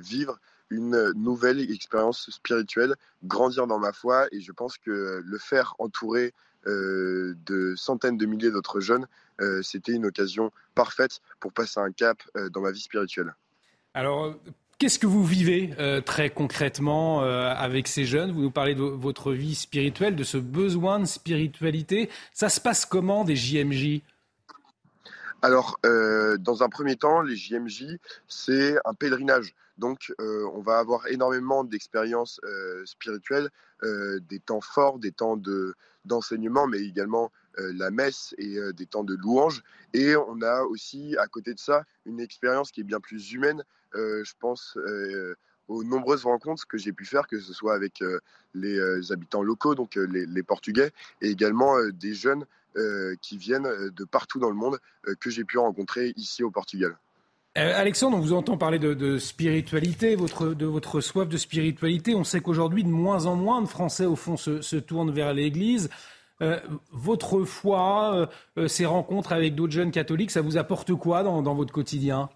[0.01, 0.39] vivre
[0.71, 6.27] une nouvelle expérience spirituelle, grandir dans ma foi et je pense que le faire entourer
[6.27, 6.31] euh,
[6.67, 9.07] de centaines de milliers d'autres jeunes,
[9.41, 13.35] euh, c'était une occasion parfaite pour passer un cap euh, dans ma vie spirituelle.
[13.95, 14.35] Alors,
[14.79, 15.71] Qu'est-ce que vous vivez
[16.05, 18.33] très concrètement avec ces jeunes?
[18.33, 22.11] Vous nous parlez de votre vie spirituelle, de ce besoin de spiritualité.
[22.33, 24.01] Ça se passe comment des JMJ
[25.43, 29.55] Alors, dans un premier temps, les JMJ, c'est un pèlerinage.
[29.77, 32.41] Donc, on va avoir énormément d'expériences
[32.85, 33.51] spirituelles,
[33.83, 35.75] des temps forts, des temps de,
[36.05, 39.63] d'enseignement, mais également euh, la messe et euh, des temps de louange.
[39.93, 43.63] Et on a aussi, à côté de ça, une expérience qui est bien plus humaine.
[43.95, 44.79] Euh, je pense
[45.69, 48.03] aux nombreuses rencontres que j'ai pu faire, que ce soit avec
[48.55, 52.45] les habitants locaux, donc les, Portugais, et également des jeunes
[53.21, 54.79] qui viennent de partout dans le monde
[55.21, 56.97] que j'ai pu rencontrer ici au Portugal.
[57.55, 62.15] Alexandre, on vous entend parler de, spiritualité, votre, de votre soif de spiritualité.
[62.15, 65.91] On sait qu'aujourd'hui, de moins en moins de Français, au fond, se, tournent vers l'Église.
[66.41, 66.59] Euh,
[66.93, 71.75] votre foi, euh, ces rencontres avec d'autres jeunes catholiques, ça vous apporte quoi dans, votre
[71.75, 72.31] quotidien?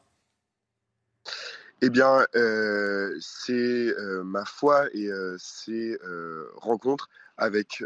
[1.81, 5.09] Eh bien, euh, c'est ma foi et
[5.39, 5.97] ces
[6.57, 7.85] rencontres avec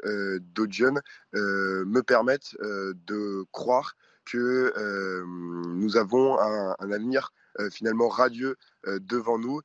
[0.55, 1.01] d'autres jeunes
[1.33, 3.97] me permettent de croire
[4.31, 9.61] que euh, nous avons un, avenir euh, finalement radieux euh, devant nous,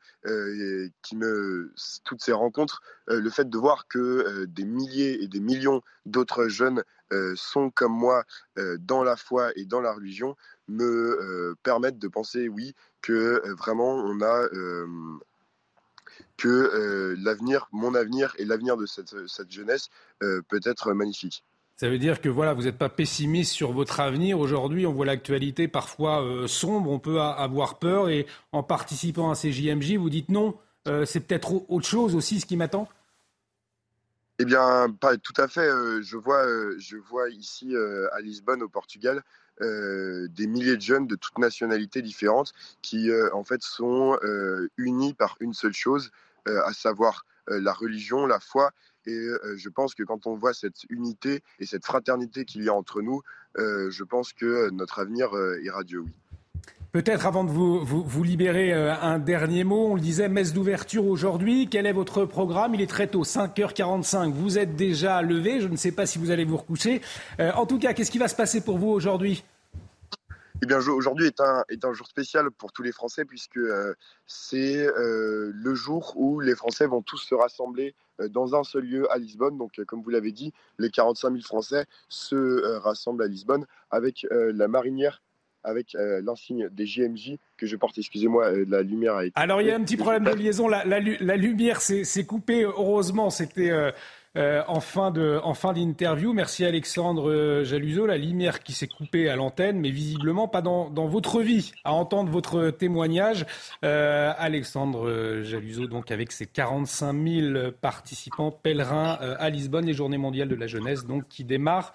[2.03, 6.83] toutes ces rencontres, le fait de voir que des milliers et des millions d'autres jeunes
[7.35, 8.23] sont comme moi
[8.79, 10.35] dans la foi et dans la religion,
[10.67, 14.47] me permettent de penser, oui, que vraiment on a
[16.37, 19.89] que l'avenir, mon avenir et l'avenir de cette, cette jeunesse
[20.19, 21.43] peut être magnifique.
[21.77, 24.39] Ça veut dire que voilà, vous n'êtes pas pessimiste sur votre avenir.
[24.39, 29.35] Aujourd'hui, on voit l'actualité parfois euh, sombre, on peut avoir peur et en participant à
[29.35, 30.57] ces JMJ, vous dites non,
[30.87, 32.87] euh, c'est peut-être autre chose aussi ce qui m'attend?
[34.39, 35.67] Eh bien, pas tout à fait.
[35.67, 36.45] Euh, je, vois,
[36.77, 37.75] je vois ici
[38.13, 39.21] à Lisbonne, au Portugal,
[39.61, 44.17] des milliers de jeunes de toutes nationalités différentes qui en fait sont
[44.77, 46.11] unis par une seule chose,
[46.45, 48.71] à savoir la religion, la foi
[49.07, 52.69] et euh, je pense que quand on voit cette unité et cette fraternité qu'il y
[52.69, 53.21] a entre nous,
[53.57, 56.11] euh, je pense que notre avenir euh, est radieux, oui.
[56.95, 59.87] Peut-être avant de vous, vous, libérer, un dernier mot.
[59.87, 61.67] On le disait, messe d'ouverture aujourd'hui.
[61.69, 62.73] Quel est votre programme?
[62.73, 64.31] Il est très tôt, 5h45.
[64.31, 65.59] Vous êtes déjà levé.
[65.59, 67.01] Je ne sais pas si vous allez vous recoucher.
[67.37, 69.43] en tout cas, qu'est-ce qui va se passer pour vous aujourd'hui?
[70.63, 73.59] Eh bien, aujourd'hui est un, est un jour spécial pour tous les Français puisque
[74.25, 79.11] c'est le jour où les Français vont tous se rassembler euh, dans un seul lieu
[79.11, 79.57] à Lisbonne.
[79.57, 83.65] Donc, euh, comme vous l'avez dit, les 45 000 Français se euh, rassemblent à Lisbonne
[83.91, 85.21] avec la marinière
[85.65, 87.97] avec l'insigne des JMJ que je porte.
[87.97, 89.33] Excusez-moi, la lumière a été.
[89.35, 90.67] Alors il y a un petit problème de liaison.
[90.67, 92.63] La, la, la lumière s'est coupée.
[92.63, 93.71] Heureusement, c'était
[94.37, 96.33] euh, en fin de en fin d'interview.
[96.33, 98.05] Merci Alexandre euh, Jaluso.
[98.05, 101.71] La lumière qui s'est coupée à l'antenne, mais visiblement pas dans, dans votre vie.
[101.85, 103.45] À entendre votre témoignage,
[103.85, 110.49] euh, Alexandre Jaluso, donc avec ses 45 000 participants pèlerins à Lisbonne, les Journées mondiales
[110.49, 111.93] de la jeunesse, donc qui démarrent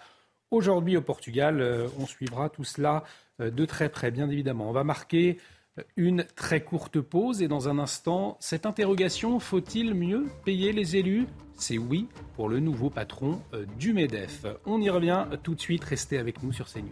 [0.50, 1.88] aujourd'hui au Portugal.
[1.98, 3.04] on suivra tout cela
[3.38, 4.68] de très près, bien évidemment.
[4.68, 5.38] On va marquer
[5.96, 11.26] une très courte pause et dans un instant, cette interrogation, faut-il mieux payer les élus?
[11.54, 14.46] C'est oui pour le nouveau patron euh, du MEDEF.
[14.66, 16.88] On y revient tout de suite, restez avec nous sur CNews.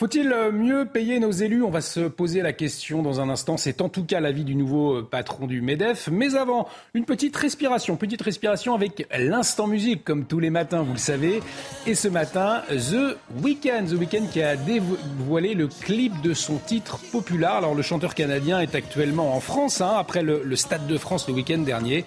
[0.00, 1.62] Faut-il mieux payer nos élus?
[1.62, 3.58] On va se poser la question dans un instant.
[3.58, 6.08] C'est en tout cas l'avis du nouveau euh, patron du MEDEF.
[6.10, 7.96] Mais avant, une petite respiration.
[7.96, 11.42] Petite respiration avec l'instant musique, comme tous les matins, vous le savez.
[11.86, 13.88] Et ce matin, The Weeknd.
[13.90, 17.52] The Weeknd qui a dévoilé le clip de son titre populaire.
[17.52, 21.28] Alors, le chanteur canadien est actuellement en France, hein, après le, le Stade de France
[21.28, 22.06] le week-end dernier.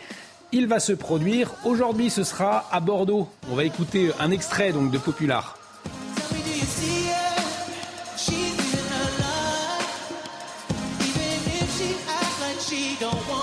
[0.52, 1.54] Il va se produire.
[1.64, 3.30] Aujourd'hui, ce sera à Bordeaux.
[3.52, 5.60] On va écouter un extrait donc de Popular.
[13.00, 13.43] Đau!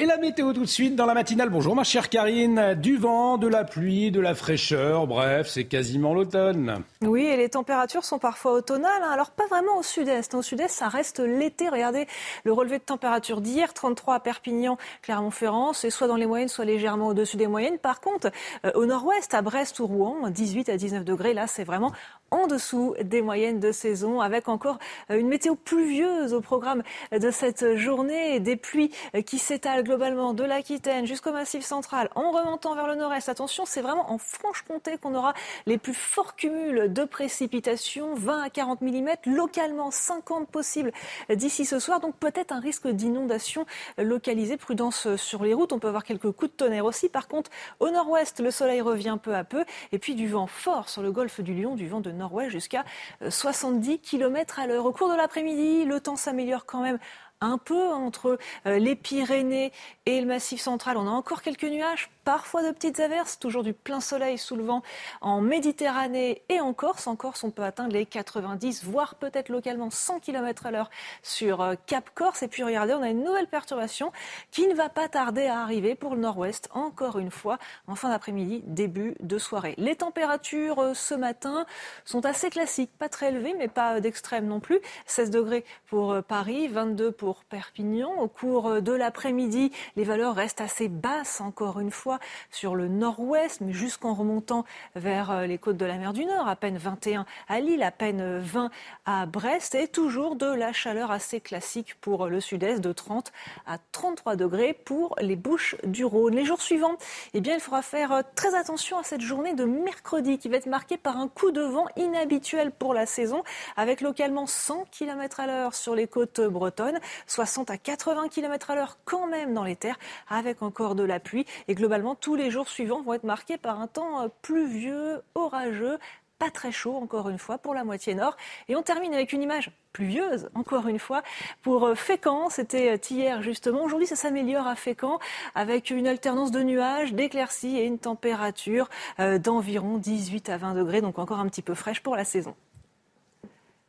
[0.00, 1.50] Et la météo tout de suite dans la matinale.
[1.50, 2.74] Bonjour ma chère Karine.
[2.74, 6.82] Du vent, de la pluie, de la fraîcheur, bref, c'est quasiment l'automne.
[7.02, 9.02] Oui, et les températures sont parfois automnales.
[9.04, 9.10] Hein.
[9.12, 10.34] Alors pas vraiment au sud-est.
[10.34, 11.68] Au sud-est, ça reste l'été.
[11.68, 12.06] Regardez
[12.44, 15.74] le relevé de température d'hier, 33 à Perpignan, Clermont-Ferrand.
[15.74, 17.76] C'est soit dans les moyennes, soit légèrement au-dessus des moyennes.
[17.76, 18.30] Par contre,
[18.64, 21.34] euh, au nord-ouest, à Brest ou Rouen, 18 à 19 degrés.
[21.34, 21.92] Là, c'est vraiment
[22.30, 24.78] en dessous des moyennes de saison, avec encore
[25.10, 26.82] euh, une météo pluvieuse au programme
[27.12, 32.30] de cette journée, des pluies euh, qui s'étalent globalement de l'Aquitaine jusqu'au Massif central, en
[32.30, 33.28] remontant vers le nord-est.
[33.28, 35.34] Attention, c'est vraiment en Franche-Comté qu'on aura
[35.66, 40.92] les plus forts cumuls de précipitations, 20 à 40 mm, localement 50 possibles
[41.28, 43.66] d'ici ce soir, donc peut-être un risque d'inondation
[43.98, 44.56] localisée.
[44.56, 47.08] Prudence sur les routes, on peut avoir quelques coups de tonnerre aussi.
[47.08, 50.88] Par contre, au nord-ouest, le soleil revient peu à peu, et puis du vent fort
[50.88, 52.84] sur le golfe du Lion, du vent de nord-ouest jusqu'à
[53.28, 54.86] 70 km à l'heure.
[54.86, 57.00] Au cours de l'après-midi, le temps s'améliore quand même
[57.40, 59.72] un peu entre euh, les Pyrénées
[60.06, 60.96] et le Massif central.
[60.96, 64.62] On a encore quelques nuages, parfois de petites averses, toujours du plein soleil sous le
[64.62, 64.84] vent
[65.20, 67.08] en Méditerranée et en Corse.
[67.08, 70.90] En Corse, on peut atteindre les 90, voire peut-être localement 100 km à l'heure
[71.24, 72.44] sur euh, Cap Corse.
[72.44, 74.12] Et puis regardez, on a une nouvelle perturbation
[74.52, 77.58] qui ne va pas tarder à arriver pour le nord-ouest, encore une fois,
[77.88, 79.74] en fin d'après-midi, début de soirée.
[79.76, 81.66] Les températures euh, ce matin
[82.04, 84.78] sont assez classiques, pas très élevées, mais pas d'extrême non plus.
[85.06, 88.12] 16 degrés pour Paris, 22 pour Perpignan.
[88.20, 92.19] Au cours de l'après-midi, les valeurs restent assez basses, encore une fois,
[92.50, 94.64] sur le nord-ouest, mais jusqu'en remontant
[94.94, 97.90] vers euh, les côtes de la mer du Nord, à peine 21 à Lille, à
[97.90, 98.70] peine 20
[99.06, 103.32] à Brest, et toujours de la chaleur assez classique pour le sud-est, de 30
[103.66, 106.34] à 33 degrés pour les Bouches du Rhône.
[106.34, 106.96] Les jours suivants,
[107.34, 110.56] eh bien, il faudra faire euh, très attention à cette journée de mercredi qui va
[110.56, 113.42] être marquée par un coup de vent inhabituel pour la saison,
[113.76, 118.74] avec localement 100 km à l'heure sur les côtes bretonnes, 60 à 80 km à
[118.74, 119.98] l'heure quand même dans les terres,
[120.28, 121.46] avec encore de la pluie.
[121.68, 125.98] Et globalement, tous les jours suivants vont être marqués par un temps euh, pluvieux, orageux,
[126.38, 128.36] pas très chaud, encore une fois, pour la moitié nord.
[128.68, 131.22] Et on termine avec une image pluvieuse, encore une fois,
[131.62, 132.48] pour euh, Fécamp.
[132.48, 133.82] C'était euh, hier, justement.
[133.82, 135.18] Aujourd'hui, ça s'améliore à Fécamp
[135.54, 138.88] avec une alternance de nuages, d'éclaircies et une température
[139.18, 142.54] d'environ 18 à 20 degrés, donc encore un petit peu fraîche pour la saison.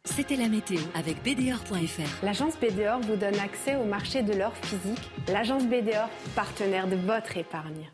[0.03, 2.25] C'était la météo avec BDOR.fr.
[2.25, 5.11] L'agence BDOR vous donne accès au marché de l'or physique.
[5.27, 7.91] L'agence BDOR, partenaire de votre épargne.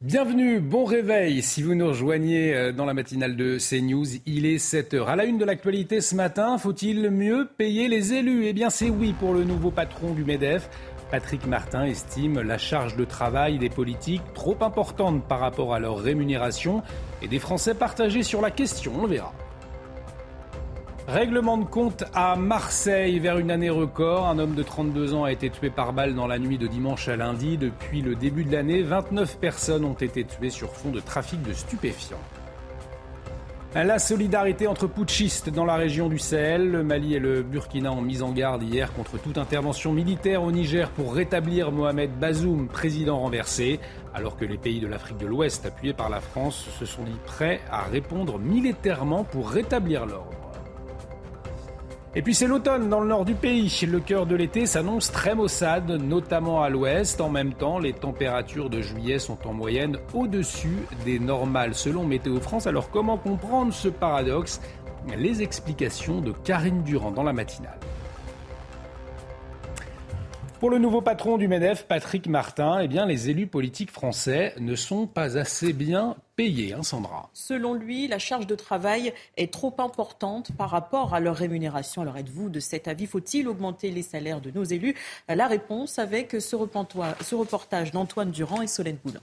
[0.00, 1.42] Bienvenue, bon réveil.
[1.42, 5.06] Si vous nous rejoignez euh, dans la matinale de CNews, il est 7h.
[5.06, 8.46] À la une de l'actualité ce matin, faut-il mieux payer les élus?
[8.46, 10.70] Eh bien, c'est oui pour le nouveau patron du MEDEF.
[11.10, 15.98] Patrick Martin estime la charge de travail des politiques trop importante par rapport à leur
[15.98, 16.84] rémunération
[17.20, 18.92] et des Français partagés sur la question.
[19.00, 19.34] On le verra.
[21.08, 24.26] Règlement de compte à Marseille vers une année record.
[24.26, 27.08] Un homme de 32 ans a été tué par balle dans la nuit de dimanche
[27.08, 27.56] à lundi.
[27.56, 31.54] Depuis le début de l'année, 29 personnes ont été tuées sur fond de trafic de
[31.54, 32.20] stupéfiants.
[33.74, 36.70] La solidarité entre putschistes dans la région du Sahel.
[36.70, 40.52] Le Mali et le Burkina ont mis en garde hier contre toute intervention militaire au
[40.52, 43.80] Niger pour rétablir Mohamed Bazoum, président renversé,
[44.12, 47.18] alors que les pays de l'Afrique de l'Ouest, appuyés par la France, se sont dit
[47.24, 50.37] prêts à répondre militairement pour rétablir l'ordre.
[52.18, 53.72] Et puis c'est l'automne dans le nord du pays.
[53.86, 57.20] Le cœur de l'été s'annonce très maussade, notamment à l'ouest.
[57.20, 62.40] En même temps, les températures de juillet sont en moyenne au-dessus des normales selon Météo
[62.40, 62.66] France.
[62.66, 64.60] Alors comment comprendre ce paradoxe?
[65.16, 67.78] Les explications de Karine Durand dans la matinale.
[70.58, 74.74] Pour le nouveau patron du MEDEF, Patrick Martin, eh bien, les élus politiques français ne
[74.74, 77.30] sont pas assez bien payés, hein, Sandra.
[77.34, 82.02] Selon lui, la charge de travail est trop importante par rapport à leur rémunération.
[82.02, 83.06] Alors êtes-vous de cet avis?
[83.06, 84.94] Faut-il augmenter les salaires de nos élus?
[85.28, 89.20] La réponse avec ce reportage d'Antoine Durand et Solène Boulin.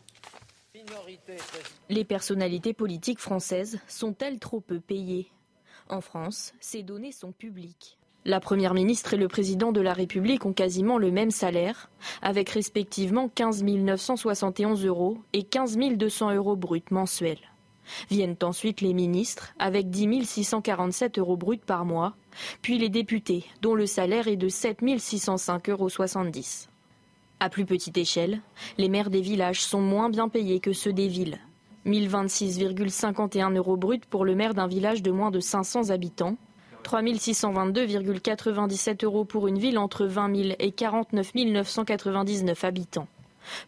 [1.90, 5.32] Les personnalités politiques françaises sont-elles trop peu payées?
[5.88, 7.98] En France, ces données sont publiques.
[8.28, 11.92] La Première ministre et le Président de la République ont quasiment le même salaire,
[12.24, 17.52] avec respectivement 15 971 euros et 15 200 euros bruts mensuels.
[18.10, 22.16] Viennent ensuite les ministres, avec 10 647 euros bruts par mois,
[22.64, 25.90] puis les députés, dont le salaire est de 7 605,70 euros.
[27.40, 28.42] À plus petite échelle,
[28.80, 31.38] les maires des villages sont moins bien payés que ceux des villes.
[31.86, 36.38] 1026,51 euros bruts pour le maire d'un village de moins de 500 habitants
[36.86, 43.08] 3 622,97 euros pour une ville entre 20 000 et 49 999 habitants.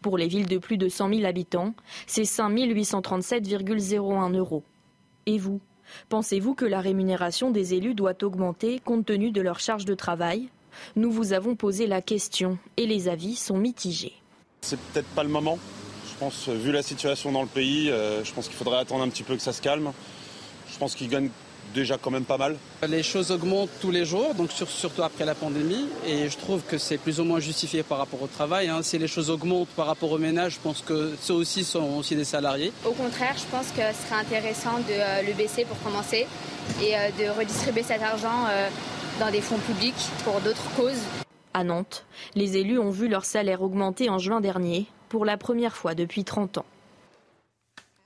[0.03, 1.73] Pour les villes de plus de 100 000 habitants,
[2.05, 4.61] c'est 5 837,01 euros.
[5.25, 5.61] Et vous?
[6.09, 10.49] Pensez-vous que la rémunération des élus doit augmenter compte tenu de leur charge de travail?
[10.95, 14.13] Nous vous avons posé la question et les avis sont mitigés.
[14.61, 15.57] C'est peut-être pas le moment.
[16.07, 19.09] Je pense, vu la situation dans le pays, euh, je pense qu'il faudrait attendre un
[19.09, 19.91] petit peu que ça se calme.
[20.71, 21.31] Je pense qu'ils gagnent
[21.77, 22.57] déjà quand même pas mal.
[22.87, 26.77] Les choses augmentent tous les jours, donc surtout après la pandémie, et je trouve que
[26.77, 28.67] c'est plus ou moins justifié par rapport au travail.
[28.67, 28.81] Hein.
[28.81, 32.15] Si les choses augmentent par rapport aux ménages, je pense que ceux aussi sont aussi
[32.15, 32.73] des salariés.
[32.83, 36.25] Au contraire, je pense que ce serait intéressant de euh, le baisser pour commencer
[36.81, 38.69] et euh, de redistribuer cet argent euh,
[39.19, 41.03] dans des fonds publics pour d'autres causes.
[41.53, 42.05] À Nantes,
[42.35, 46.23] les élus ont vu leur salaire augmenter en juin dernier pour la première fois depuis
[46.23, 46.65] 30 ans.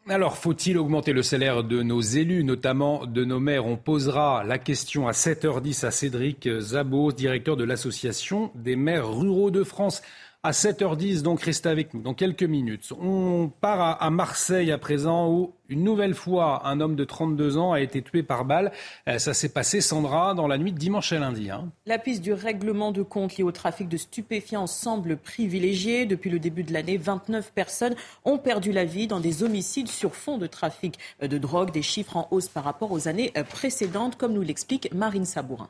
[0.09, 3.67] Alors, faut-il augmenter le salaire de nos élus, notamment de nos maires?
[3.67, 9.51] On posera la question à 7h10 à Cédric Zabos, directeur de l'Association des maires ruraux
[9.51, 10.01] de France
[10.43, 12.93] à 7h10, donc restez avec nous dans quelques minutes.
[12.99, 17.73] On part à, Marseille à présent où une nouvelle fois un homme de 32 ans
[17.73, 18.71] a été tué par balle.
[19.07, 21.51] Euh, ça s'est passé, Sandra, dans la nuit de dimanche à lundi.
[21.51, 21.69] Hein.
[21.85, 26.07] La piste du règlement de compte lié au trafic de stupéfiants semble privilégiée.
[26.07, 30.15] Depuis le début de l'année, 29 personnes ont perdu la vie dans des homicides sur
[30.15, 34.33] fond de trafic de drogue, des chiffres en hausse par rapport aux années précédentes, comme
[34.33, 35.69] nous l'explique Marine Sabourin.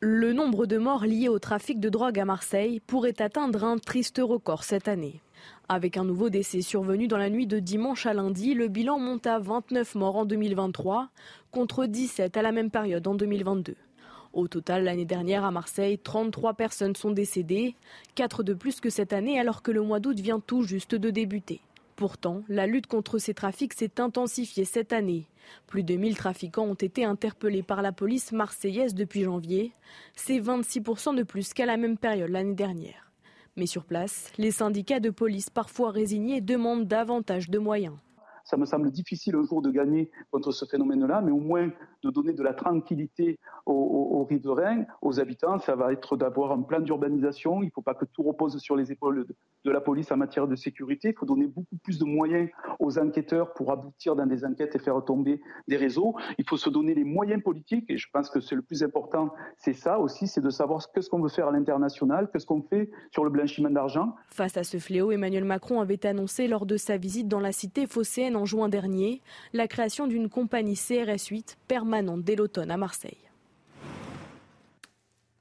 [0.00, 4.20] Le nombre de morts liés au trafic de drogue à Marseille pourrait atteindre un triste
[4.22, 5.22] record cette année.
[5.70, 9.26] Avec un nouveau décès survenu dans la nuit de dimanche à lundi, le bilan monte
[9.26, 11.08] à 29 morts en 2023
[11.50, 13.74] contre 17 à la même période en 2022.
[14.34, 17.74] Au total, l'année dernière à Marseille, 33 personnes sont décédées,
[18.16, 21.08] 4 de plus que cette année alors que le mois d'août vient tout juste de
[21.08, 21.62] débuter.
[21.96, 25.28] Pourtant, la lutte contre ces trafics s'est intensifiée cette année.
[25.66, 29.72] Plus de 1000 trafiquants ont été interpellés par la police marseillaise depuis janvier.
[30.14, 33.10] C'est 26% de plus qu'à la même période l'année dernière.
[33.56, 37.96] Mais sur place, les syndicats de police, parfois résignés, demandent davantage de moyens.
[38.44, 41.70] Ça me semble difficile un jour de gagner contre ce phénomène-là, mais au moins
[42.02, 46.80] de donner de la tranquillité aux, riverains, aux habitants, ça va être d'avoir un plan
[46.80, 47.62] d'urbanisation.
[47.62, 49.26] Il ne faut pas que tout repose sur les épaules
[49.64, 51.08] de, la police en matière de sécurité.
[51.08, 54.78] Il faut donner beaucoup plus de moyens aux enquêteurs pour aboutir dans des enquêtes et
[54.78, 56.14] faire tomber des réseaux.
[56.38, 59.32] Il faut se donner les moyens politiques, et je pense que c'est le plus important,
[59.56, 62.62] c'est ça aussi, c'est de savoir ce ce qu'on veut faire à l'international, qu'est-ce qu'on
[62.62, 64.14] fait sur le blanchiment d'argent.
[64.30, 67.86] Face à ce fléau, Emmanuel Macron avait annoncé lors de sa visite dans la cité
[67.86, 69.20] phocéenne en juin dernier
[69.52, 71.85] la création d'une compagnie CRS 8 permanente
[72.18, 73.16] dès l'automne à Marseille.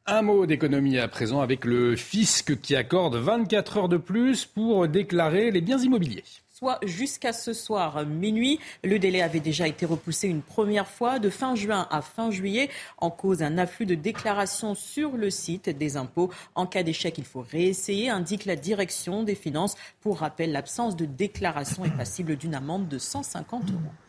[0.08, 4.88] Un mot d'économie à présent avec le fisc qui accorde 24 heures de plus pour
[4.88, 6.24] déclarer les biens immobiliers
[6.56, 8.62] soit jusqu'à ce soir minuit.
[8.82, 12.70] Le délai avait déjà été repoussé une première fois de fin juin à fin juillet
[12.98, 16.32] en cause d'un afflux de déclarations sur le site des impôts.
[16.56, 19.76] En cas d'échec, il faut réessayer, indique la direction des finances.
[20.00, 24.05] Pour rappel, l'absence de déclaration est passible d'une amende de 150 euros.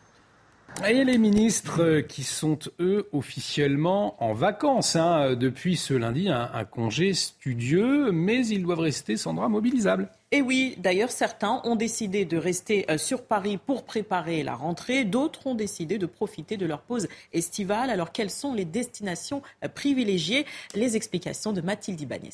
[0.85, 6.65] Et les ministres qui sont, eux, officiellement en vacances hein, depuis ce lundi, un, un,
[6.65, 10.07] congé studieux, mais ils doivent rester, Sandra, mobilisables.
[10.31, 15.03] Et oui, d'ailleurs, certains ont décidé de rester euh, sur Paris pour préparer la rentrée,
[15.03, 17.89] d'autres ont décidé de profiter de leur pause estivale.
[17.89, 20.45] Alors, quelles sont les destinations euh, privilégiées?
[20.75, 22.29] Les explications de Mathilde Ibanez.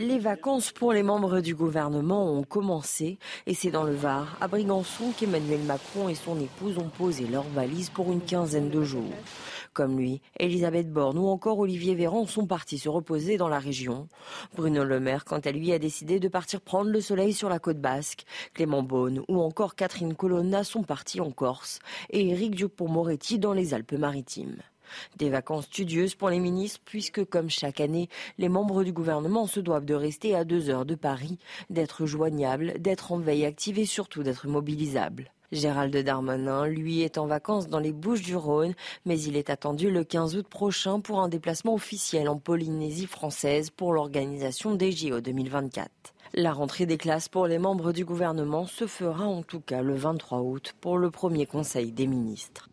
[0.00, 3.18] Les vacances pour les membres du gouvernement ont commencé
[3.48, 7.48] et c'est dans le Var, à Brigançon, qu'Emmanuel Macron et son épouse ont posé leurs
[7.48, 9.12] valises pour une quinzaine de jours.
[9.72, 14.06] Comme lui, Elisabeth Borne ou encore Olivier Véran sont partis se reposer dans la région.
[14.54, 17.58] Bruno Le Maire, quant à lui, a décidé de partir prendre le soleil sur la
[17.58, 18.24] côte basque.
[18.54, 21.80] Clément Beaune ou encore Catherine Colonna sont partis en Corse
[22.10, 24.58] et Éric Dupond-Moretti dans les Alpes-Maritimes.
[25.16, 28.08] Des vacances studieuses pour les ministres puisque, comme chaque année,
[28.38, 31.38] les membres du gouvernement se doivent de rester à deux heures de Paris,
[31.70, 35.30] d'être joignables, d'être en veille active et surtout d'être mobilisables.
[35.50, 38.74] Gérald Darmanin, lui, est en vacances dans les Bouches du Rhône,
[39.06, 43.70] mais il est attendu le 15 août prochain pour un déplacement officiel en Polynésie française
[43.70, 45.90] pour l'organisation des JO 2024.
[46.34, 49.94] La rentrée des classes pour les membres du gouvernement se fera en tout cas le
[49.94, 52.68] 23 août pour le premier conseil des ministres.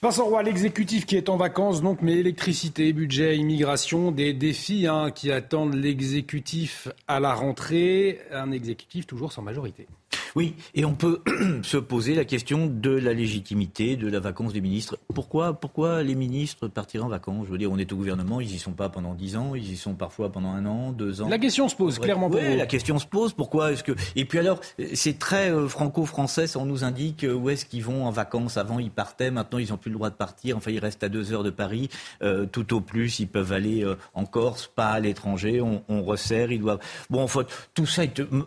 [0.00, 5.10] Vincent Roy, l'exécutif qui est en vacances, donc, mais électricité, budget, immigration, des défis hein,
[5.10, 8.20] qui attendent l'exécutif à la rentrée.
[8.30, 9.88] Un exécutif toujours sans majorité.
[10.36, 11.20] Oui, et on peut
[11.62, 14.98] se poser la question de la légitimité de la vacance des ministres.
[15.14, 17.46] Pourquoi, pourquoi les ministres partiraient en vacances?
[17.46, 19.72] Je veux dire, on est au gouvernement, ils y sont pas pendant dix ans, ils
[19.72, 21.28] y sont parfois pendant un an, deux ans.
[21.28, 23.32] La question se pose clairement oui, la question se pose.
[23.32, 24.60] Pourquoi est-ce que Et puis alors,
[24.94, 26.56] c'est très euh, franco-français.
[26.56, 28.56] On nous indique euh, où est-ce qu'ils vont en vacances.
[28.56, 29.30] Avant, ils partaient.
[29.30, 30.56] Maintenant, ils n'ont plus le droit de partir.
[30.56, 31.88] Enfin, ils restent à deux heures de Paris.
[32.22, 33.84] Euh, tout au plus, ils peuvent aller
[34.14, 35.60] en Corse, pas à l'étranger.
[35.60, 36.52] On, on, resserre.
[36.52, 36.80] Ils doivent.
[37.10, 38.02] Bon, en fait, tout ça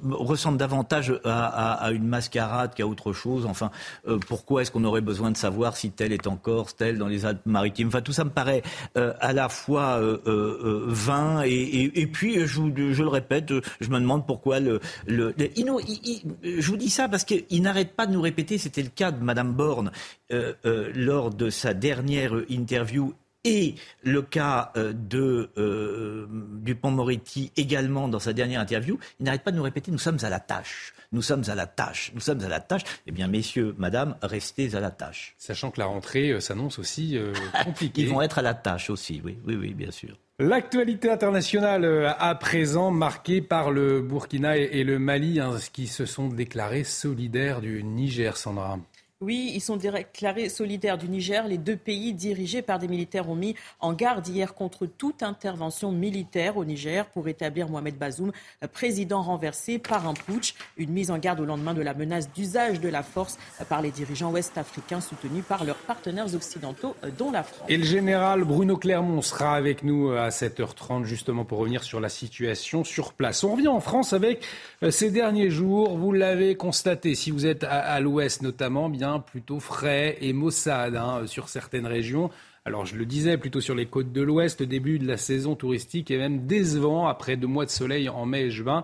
[0.10, 3.46] ressemble davantage à à, une mascarade qu'à autre chose.
[3.46, 3.72] Enfin,
[4.08, 7.08] euh, pourquoi est-ce qu'on aurait besoin de savoir si tel est en Corse, tel dans
[7.08, 8.64] les Alpes-Maritimes Enfin, tout ça me paraît
[8.98, 14.60] euh, à la fois euh, vain et, puis, je, le répète, je me demande pourquoi
[14.60, 14.80] le...
[15.06, 19.12] le, je vous dis ça parce qu'il n'arrête pas de nous répéter, c'était le cas
[19.12, 19.92] de Madame Borne
[20.96, 25.50] lors de sa dernière interview et le cas de
[26.62, 30.30] Dupont-Moretti également dans sa dernière interview, il n'arrête pas de nous répéter nous sommes à
[30.30, 32.12] la tâche nous sommes à la tâche.
[32.14, 32.84] Nous sommes à la tâche.
[33.06, 35.36] Eh bien, messieurs, madame, restez à la tâche.
[35.38, 37.34] Sachant que la rentrée euh, s'annonce aussi euh,
[37.66, 38.04] compliquée.
[38.04, 40.18] Ils vont être à la tâche aussi, oui, oui, oui, bien sûr.
[40.40, 46.06] L'actualité internationale euh, à présent marquée par le Burkina et le Mali, hein, qui se
[46.06, 48.80] sont déclarés solidaires du Niger, Sandra.
[49.22, 51.48] Oui, ils sont déclarés solidaires du Niger.
[51.48, 55.92] Les deux pays dirigés par des militaires ont mis en garde hier contre toute intervention
[55.92, 58.32] militaire au Niger pour établir Mohamed Bazoum,
[58.74, 60.56] président renversé par un putsch.
[60.78, 63.38] Une mise en garde au lendemain de la menace d'usage de la force
[63.70, 67.68] par les dirigeants ouest-africains soutenus par leurs partenaires occidentaux, dont la France.
[67.70, 72.10] Et le général Bruno Clermont sera avec nous à 7h30 justement pour revenir sur la
[72.10, 73.44] situation sur place.
[73.44, 74.44] On revient en France avec
[74.84, 75.98] euh, ces derniers jours.
[75.98, 81.28] Vous l'avez constaté, si vous êtes à, l'ouest notamment, bien plutôt frais et maussade hein,
[81.28, 82.30] sur certaines régions.
[82.64, 86.12] Alors je le disais, plutôt sur les côtes de l'Ouest, début de la saison touristique
[86.12, 88.84] est même décevant après deux mois de soleil en mai et juin.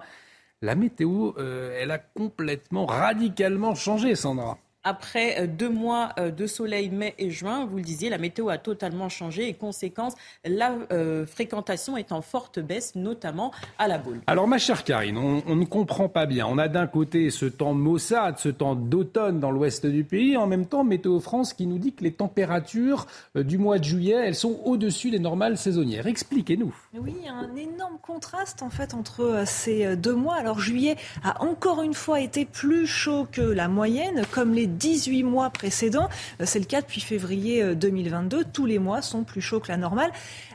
[0.62, 4.58] La météo, euh, elle a complètement, radicalement changé, Sandra.
[4.88, 8.48] Après euh, deux mois euh, de soleil, mai et juin, vous le disiez, la météo
[8.48, 10.14] a totalement changé et conséquence,
[10.46, 14.22] la euh, fréquentation est en forte baisse, notamment à la boule.
[14.28, 16.48] Alors ma chère Karine, on, ne comprend pas bien.
[16.48, 20.48] On a d'un côté ce temps maussade, ce temps d'automne dans l'ouest du pays, en
[20.48, 24.36] même temps Météo France qui nous dit que les températures du mois de juillet, elles
[24.36, 26.08] sont au-dessus des normales saisonnières.
[26.08, 26.74] Expliquez-nous.
[26.94, 30.36] Oui, il y a un énorme contraste en fait entre ces deux mois.
[30.36, 35.24] Alors juillet a encore une fois été plus chaud que la moyenne, comme les 18
[35.24, 36.10] mois précédents.
[36.42, 38.38] Euh, c'est le cas depuis février 2022.
[38.38, 40.12] Euh, Tous les mois sont plus chauds que la normale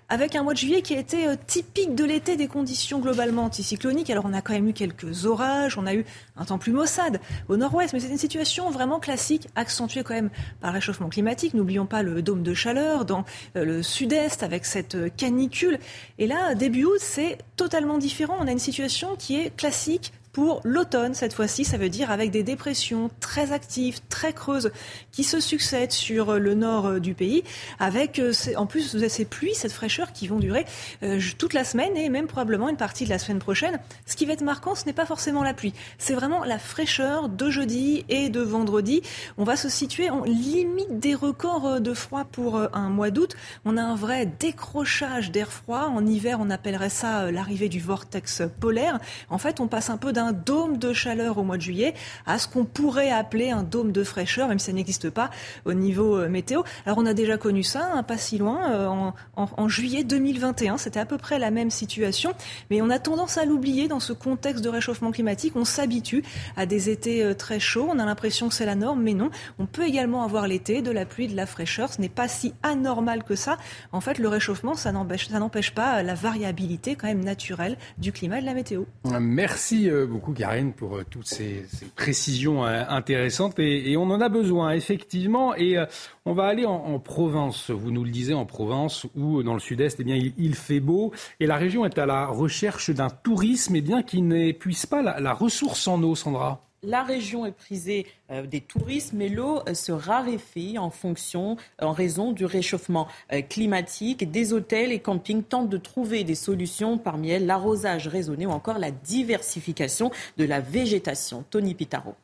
[0.09, 3.45] avec un mois de juillet qui a été euh, typique de l'été des conditions globalement
[3.45, 4.11] anticycloniques.
[4.11, 6.05] Alors on a quand même eu quelques orages, on a eu
[6.37, 7.19] un temps plus maussade
[7.49, 11.55] au nord-ouest, mais c'est une situation vraiment classique, accentuée quand même par le réchauffement climatique.
[11.55, 15.79] N'oublions pas le dôme de chaleur dans le sud-est avec cette canicule.
[16.19, 18.37] Et là, début août, c'est totalement différent.
[18.39, 21.65] On a une situation qui est classique, pour l'automne cette fois-ci.
[21.65, 24.71] Ça veut dire avec des dépressions très actives, très creuses
[25.11, 27.45] qui se succèdent sur le nord euh, du pays,
[27.79, 30.65] avec euh, en plus ces pluies, cette fraîcheur qui vont durer
[31.03, 33.79] euh, toute la semaine et même probablement une partie de la semaine prochaine.
[34.07, 37.29] Ce qui va être marquant, ce n'est pas forcément la pluie, c'est vraiment la fraîcheur
[37.29, 39.03] de jeudi et de vendredi.
[39.37, 43.35] On va se situer en limite des records de froid pour un mois d'août.
[43.65, 45.91] On a un vrai décrochage d'air froid.
[45.93, 48.99] En hiver, on appellerait ça l'arrivée du vortex polaire.
[49.29, 51.95] En fait, on passe un peu d'un d'un dôme de chaleur au mois de juillet
[52.27, 55.31] à ce qu'on pourrait appeler un dôme de fraîcheur, même si ça n'existe pas
[55.65, 56.63] au niveau euh, météo.
[56.87, 60.79] Alors on a déjà connu ça, hein, pas si loin, euh, en, juillet 2021.
[60.79, 62.35] C'était à peu près la même situation,
[62.71, 65.55] mais on a tendance à l'oublier dans ce contexte de réchauffement climatique.
[65.57, 66.23] On s'habitue
[66.57, 67.89] à des étés euh, très chauds.
[67.91, 69.31] On a l'impression que c'est la norme, mais non.
[69.59, 71.93] On peut également avoir l'été, de la pluie, de la fraîcheur.
[71.93, 73.57] Ce n'est pas si anormal que ça.
[73.91, 78.41] En fait, le réchauffement, ça n'empêche pas la variabilité quand même naturelle du climat et
[78.43, 78.85] de la météo.
[79.05, 81.65] Merci beaucoup, Karine, pour toutes ces,
[81.97, 83.59] précisions intéressantes.
[83.59, 85.55] Et, on en a besoin, effectivement.
[85.57, 85.77] Et
[86.25, 87.71] on va aller en, Provence.
[87.71, 91.13] Vous nous le disiez, en Provence, ou dans le sud-est, eh bien, il, fait beau.
[91.41, 95.33] Et la région est à la recherche d'un tourisme eh bien, qui n'épuise pas la,
[95.33, 96.72] ressource en eau, Sandra.
[96.85, 101.93] La région est prisée euh, des touristes, mais l'eau euh, se raréfie en fonction, en
[101.93, 104.29] raison du réchauffement euh, climatique.
[104.29, 108.81] Des hôtels et campings tentent de trouver des solutions, parmi elles l'arrosage raisonné ou encore
[108.81, 111.45] la diversification de la végétation.
[111.51, 112.17] Tony Pitaro.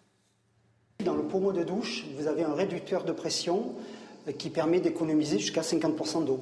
[1.04, 3.76] Dans le pommeau de douche, vous avez un réducteur de pression
[4.38, 6.40] qui permet d'économiser jusqu'à 50% d'eau.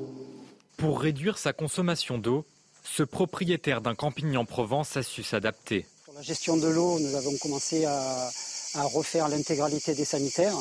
[0.79, 2.47] Pour réduire sa consommation d'eau,
[2.83, 5.85] ce propriétaire d'un camping en Provence a su s'adapter.
[6.17, 8.31] La gestion de l'eau, nous avons commencé à,
[8.75, 10.57] refaire l'intégralité des sanitaires.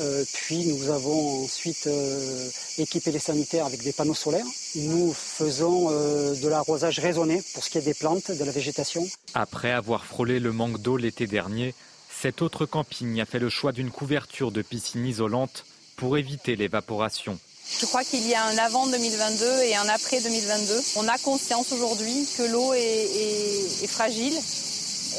[0.00, 4.46] Euh, puis nous avons ensuite euh, équipé les sanitaires avec des panneaux solaires.
[4.74, 9.06] Nous faisons euh, de l'arrosage raisonné pour ce qui est des plantes, de la végétation.
[9.34, 11.72] Après avoir frôlé le manque d'eau l'été dernier,
[12.20, 17.38] cet autre camping a fait le choix d'une couverture de piscine isolante pour éviter l'évaporation.
[17.78, 20.80] Je crois qu'il y a un avant 2022 et un après 2022.
[20.96, 24.34] On a conscience aujourd'hui que l'eau est, fragile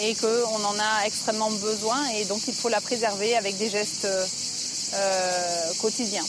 [0.01, 4.07] et qu'on en a extrêmement besoin et donc il faut la préserver avec des gestes
[4.93, 6.23] euh, quotidiens.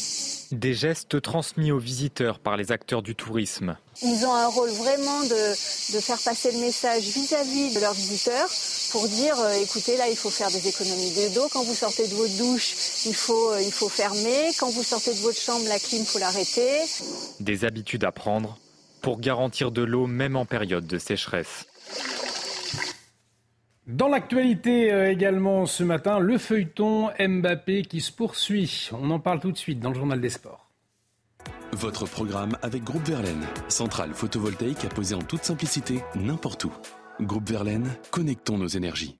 [0.53, 3.77] Des gestes transmis aux visiteurs par les acteurs du tourisme.
[4.03, 5.55] Ils ont un rôle vraiment de,
[6.01, 8.49] faire passer le message vis-à-vis de leurs visiteurs
[8.91, 12.15] pour dire euh, écoutez là il faut faire des économies d'eau quand vous sortez de
[12.15, 12.75] votre douche
[13.07, 16.19] il faut euh, il faut fermer quand vous sortez de votre chambre la clim faut
[16.19, 16.81] l'arrêter
[17.41, 18.59] des habitudes à prendre
[19.01, 21.67] pour garantir de l'eau même en période de sécheresse
[23.93, 28.91] dans l'actualité euh, également ce matin, le feuilleton Mbappé qui se poursuit.
[28.93, 30.71] On en parle tout de suite dans le journal des sports.
[31.73, 36.73] Votre programme avec Groupe Verlaine, centrale photovoltaïque à poser en toute simplicité n'importe où.
[37.21, 39.19] Groupe Verlaine, connectons nos énergies.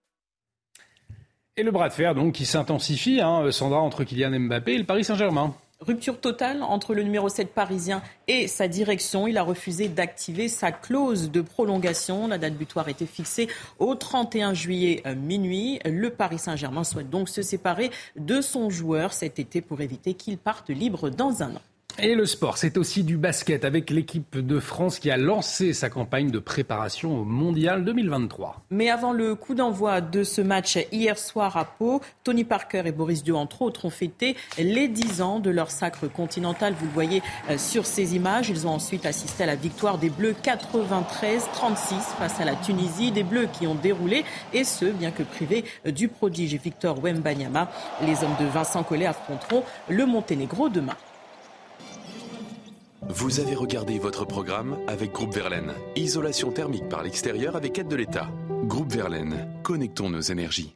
[1.57, 4.85] Et le bras de fer donc qui s'intensifie, hein, Sandra, entre Kylian Mbappé et le
[4.85, 5.55] Paris Saint-Germain.
[5.85, 9.27] Rupture totale entre le numéro 7 parisien et sa direction.
[9.27, 12.29] Il a refusé d'activer sa clause de prolongation.
[12.29, 13.49] La date butoir était fixée
[13.81, 15.81] au 31 juillet euh, minuit.
[15.85, 20.39] Le Paris Saint-Germain souhaite donc se séparer de son joueur cet été pour éviter qu'il
[20.39, 21.63] parte libre dans un an.
[21.99, 25.91] Et le sport, c'est aussi du basket avec l'équipe de France qui a lancé sa
[25.91, 28.63] campagne de préparation au Mondial 2023.
[28.71, 32.93] Mais avant le coup d'envoi de ce match hier soir à Pau, Tony Parker et
[32.93, 36.75] Boris Dieu, entre autres, ont fêté les 10 ans de leur sacre continental.
[36.79, 38.49] Vous le voyez euh, sur ces images.
[38.49, 43.13] Ils ont ensuite assisté à la victoire des Bleus 93-36 face à la Tunisie.
[43.13, 44.25] Des Bleus qui ont déroulé,
[44.55, 47.71] et ce, bien que privés euh, du prodige Victor Wembanyama.
[48.01, 50.97] Les hommes de Vincent Collet affronteront le Monténégro demain.
[53.09, 55.73] Vous avez regardé votre programme avec Groupe Verlaine.
[55.97, 58.29] Isolation thermique par l'extérieur avec aide de l'État.
[58.65, 60.73] Groupe Verlaine, connectons nos énergies.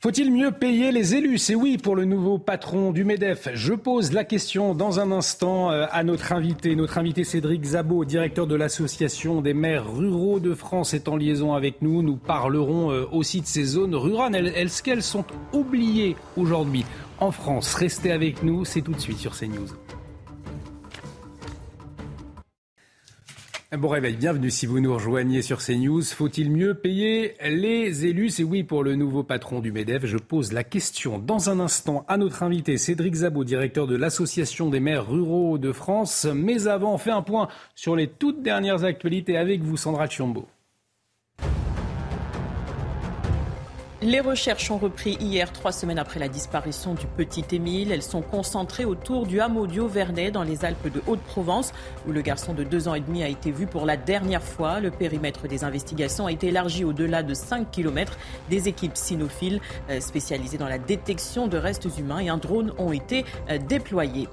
[0.00, 1.38] Faut-il mieux payer les élus?
[1.38, 3.48] C'est oui pour le nouveau patron du MEDEF.
[3.54, 6.76] Je pose la question dans un instant euh, à notre invité.
[6.76, 11.54] Notre invité Cédric Zabot, directeur de l'Association des maires ruraux de France, est en liaison
[11.54, 12.02] avec nous.
[12.02, 14.34] Nous parlerons euh, aussi de ces zones rurales.
[14.34, 15.24] Est-ce qu'elles sont
[15.54, 16.84] oubliées aujourd'hui
[17.18, 19.68] en France Restez avec nous, c'est tout de suite sur CNews.
[23.78, 26.02] Bon réveil, bienvenue si vous nous rejoignez sur CNews.
[26.02, 28.28] Faut-il mieux payer les élus?
[28.28, 30.04] C'est oui pour le nouveau patron du MEDEF.
[30.04, 34.68] Je pose la question dans un instant à notre invité Cédric Zabot, directeur de l'Association
[34.68, 36.26] des maires ruraux de France.
[36.26, 40.46] Mais avant, on fait un point sur les toutes dernières actualités avec vous, Sandra Chiombo.
[44.04, 47.92] Les recherches ont repris hier, trois semaines après la disparition du petit Émile.
[47.92, 51.72] Elles sont concentrées autour du hameau Auvernais, dans les Alpes de Haute-Provence,
[52.08, 54.80] où le garçon de deux ans et demi a été vu pour la dernière fois.
[54.80, 58.18] Le périmètre des investigations a été élargi au-delà de 5 km.
[58.50, 62.90] Des équipes cynophiles euh, spécialisées dans la détection de restes humains et un drone ont
[62.90, 64.26] été euh, déployés.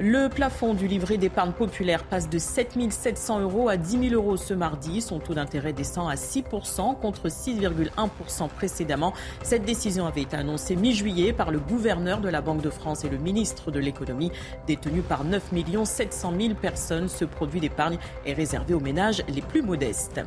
[0.00, 4.36] Le plafond du livret d'épargne populaire passe de 7 700 euros à 10 000 euros
[4.36, 5.00] ce mardi.
[5.00, 9.12] Son taux d'intérêt descend à 6% contre 6,1% précédemment.
[9.42, 13.08] Cette décision avait été annoncée mi-juillet par le gouverneur de la Banque de France et
[13.08, 14.30] le ministre de l'économie.
[14.68, 15.42] Détenu par 9
[15.82, 20.20] 700 000 personnes, ce produit d'épargne est réservé aux ménages les plus modestes.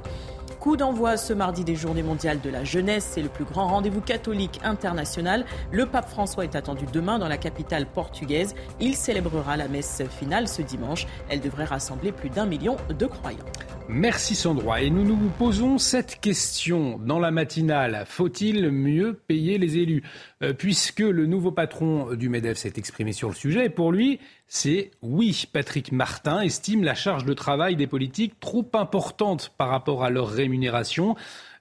[0.62, 3.10] Coup d'envoi ce mardi des Journées mondiales de la jeunesse.
[3.14, 5.44] C'est le plus grand rendez-vous catholique international.
[5.72, 8.54] Le pape François est attendu demain dans la capitale portugaise.
[8.80, 11.08] Il célébrera la messe finale ce dimanche.
[11.30, 13.40] Elle devrait rassembler plus d'un million de croyants.
[13.90, 14.82] Merci Sandroit.
[14.82, 18.04] Et nous nous posons cette question dans la matinale.
[18.08, 20.04] Faut-il mieux payer les élus?
[20.44, 24.92] Euh, Puisque le nouveau patron du MEDEF s'est exprimé sur le sujet, pour lui, c'est
[25.02, 25.46] oui.
[25.52, 30.30] Patrick Martin estime la charge de travail des politiques trop importante par rapport à leur
[30.30, 31.16] rémunération.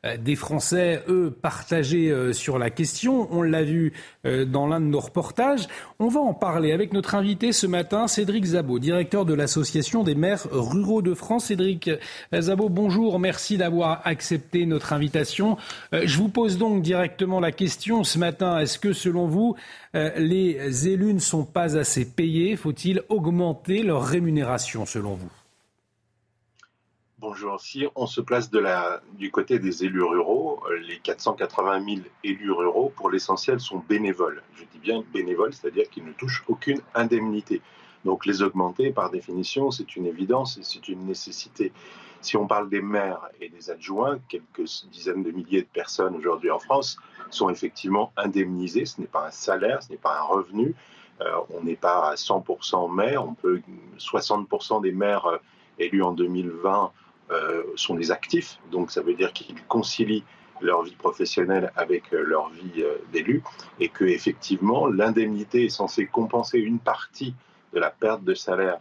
[0.06, 3.28] Euh, des Français, eux, partagés euh, sur la question.
[3.31, 3.93] On l'a vu
[4.24, 5.66] euh, dans l'un de nos reportages.
[5.98, 10.14] On va en parler avec notre invité ce matin, Cédric Zabot, directeur de l'Association des
[10.14, 11.47] maires ruraux de France.
[11.47, 11.90] Cédric
[12.32, 13.18] Zabot, bonjour.
[13.18, 15.59] Merci d'avoir accepté notre invitation.
[15.93, 18.59] Je vous pose donc directement la question ce matin.
[18.59, 19.56] Est-ce que, selon vous,
[19.94, 22.56] les élus ne sont pas assez payés?
[22.56, 25.39] Faut-il augmenter leur rémunération, selon vous?
[27.22, 27.60] Bonjour.
[27.60, 32.90] Si on se place du côté des élus ruraux, euh, les 480 000 élus ruraux,
[32.97, 34.42] pour l'essentiel, sont bénévoles.
[34.55, 37.60] Je dis bien bénévoles, c'est-à-dire qu'ils ne touchent aucune indemnité.
[38.06, 41.74] Donc les augmenter, par définition, c'est une évidence et c'est une nécessité.
[42.22, 46.51] Si on parle des maires et des adjoints, quelques dizaines de milliers de personnes aujourd'hui
[46.51, 46.97] en France
[47.28, 48.86] sont effectivement indemnisées.
[48.86, 50.74] Ce n'est pas un salaire, ce n'est pas un revenu.
[51.20, 53.28] Euh, on n'est pas à 100% maire.
[53.28, 53.60] On peut
[53.98, 55.36] 60% des maires euh,
[55.78, 56.88] élus en 2020 euh,
[57.77, 60.24] sont des actifs, donc ça veut dire qu'ils concilient
[60.61, 63.43] leur vie professionnelle avec euh, leur vie euh, d'élu,
[63.78, 67.35] et que effectivement l'indemnité est censée compenser une partie
[67.73, 68.78] de la perte de salaire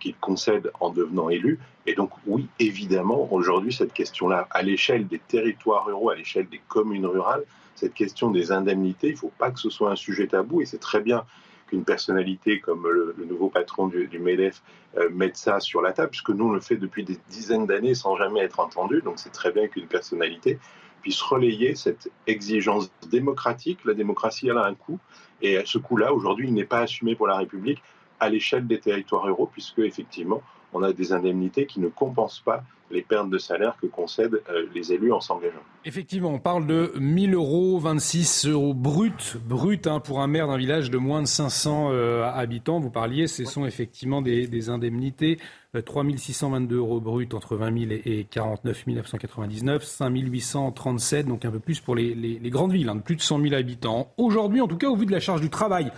[0.00, 1.58] qu'ils concèdent en devenant élus.
[1.86, 6.60] Et donc oui, évidemment, aujourd'hui, cette question-là, à l'échelle des territoires ruraux, à l'échelle des
[6.68, 7.42] communes rurales,
[7.74, 10.66] cette question des indemnités, il ne faut pas que ce soit un sujet tabou, et
[10.66, 11.24] c'est très bien
[11.72, 14.62] qu'une personnalité comme le, nouveau patron du, MEDEF
[14.98, 17.94] euh, mette ça sur la table, puisque nous, on le fait depuis des dizaines d'années
[17.94, 19.00] sans jamais être entendu.
[19.00, 20.58] Donc c'est très bien qu'une personnalité
[21.00, 23.78] puisse relayer cette exigence démocratique.
[23.86, 24.98] La démocratie, a un coût.
[25.40, 27.82] Et ce coût-là, aujourd'hui, il n'est pas assumé pour la République
[28.20, 30.42] à l'échelle des territoires ruraux, puisque effectivement,
[30.74, 34.66] on a des indemnités qui ne compensent pas les pertes de salaire que concèdent euh,
[34.74, 35.62] les élus en s'engageant.
[35.84, 40.58] Effectivement, on parle de 1000 euros, 26 euros brut, brut hein, pour un maire d'un
[40.58, 42.78] village de moins de 500 euh, habitants.
[42.78, 45.38] Vous parliez, ce sont effectivement des, indemnités.
[45.84, 51.50] 3 euh, 622 euros brut entre 20 000 et 49 999, 5 837, donc un
[51.50, 54.12] peu plus pour les, grandes villes, hein, de plus de 100 000 habitants.
[54.18, 55.90] Aujourd'hui, en tout cas, au vu de la charge du travail,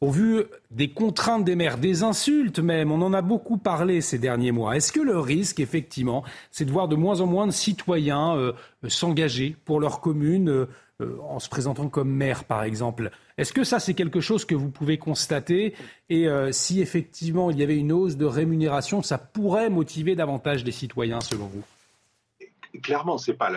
[0.00, 4.18] au vu des contraintes des maires, des insultes même, on en a beaucoup parlé ces
[4.18, 4.76] derniers mois.
[4.76, 8.52] Est-ce que le risque, effectivement, c'est de voir de moins en moins de citoyens euh,
[8.88, 10.68] s'engager pour leur commune euh,
[11.00, 13.10] euh, en se présentant comme maire, par exemple?
[13.38, 15.74] Est-ce que ça, c'est quelque chose que vous pouvez constater?
[16.08, 20.70] Et si effectivement il y avait une hausse de rémunération, ça pourrait motiver davantage les
[20.70, 21.64] citoyens, selon vous?
[22.80, 23.50] Clairement, ce n'est pas,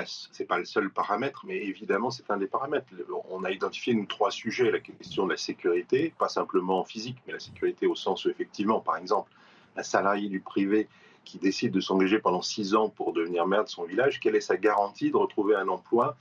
[0.48, 2.88] pas le seul paramètre, mais évidemment, c'est un des paramètres.
[3.30, 7.34] On a identifié nous trois sujets, la question de la sécurité, pas simplement physique, mais
[7.34, 9.32] la sécurité au sens où, effectivement, par exemple,
[9.76, 10.88] un salarié du privé
[11.26, 14.42] qui décide de s'engager pendant six ans pour devenir maire de son village, quelle est
[14.42, 16.16] sa garantie de retrouver un emploi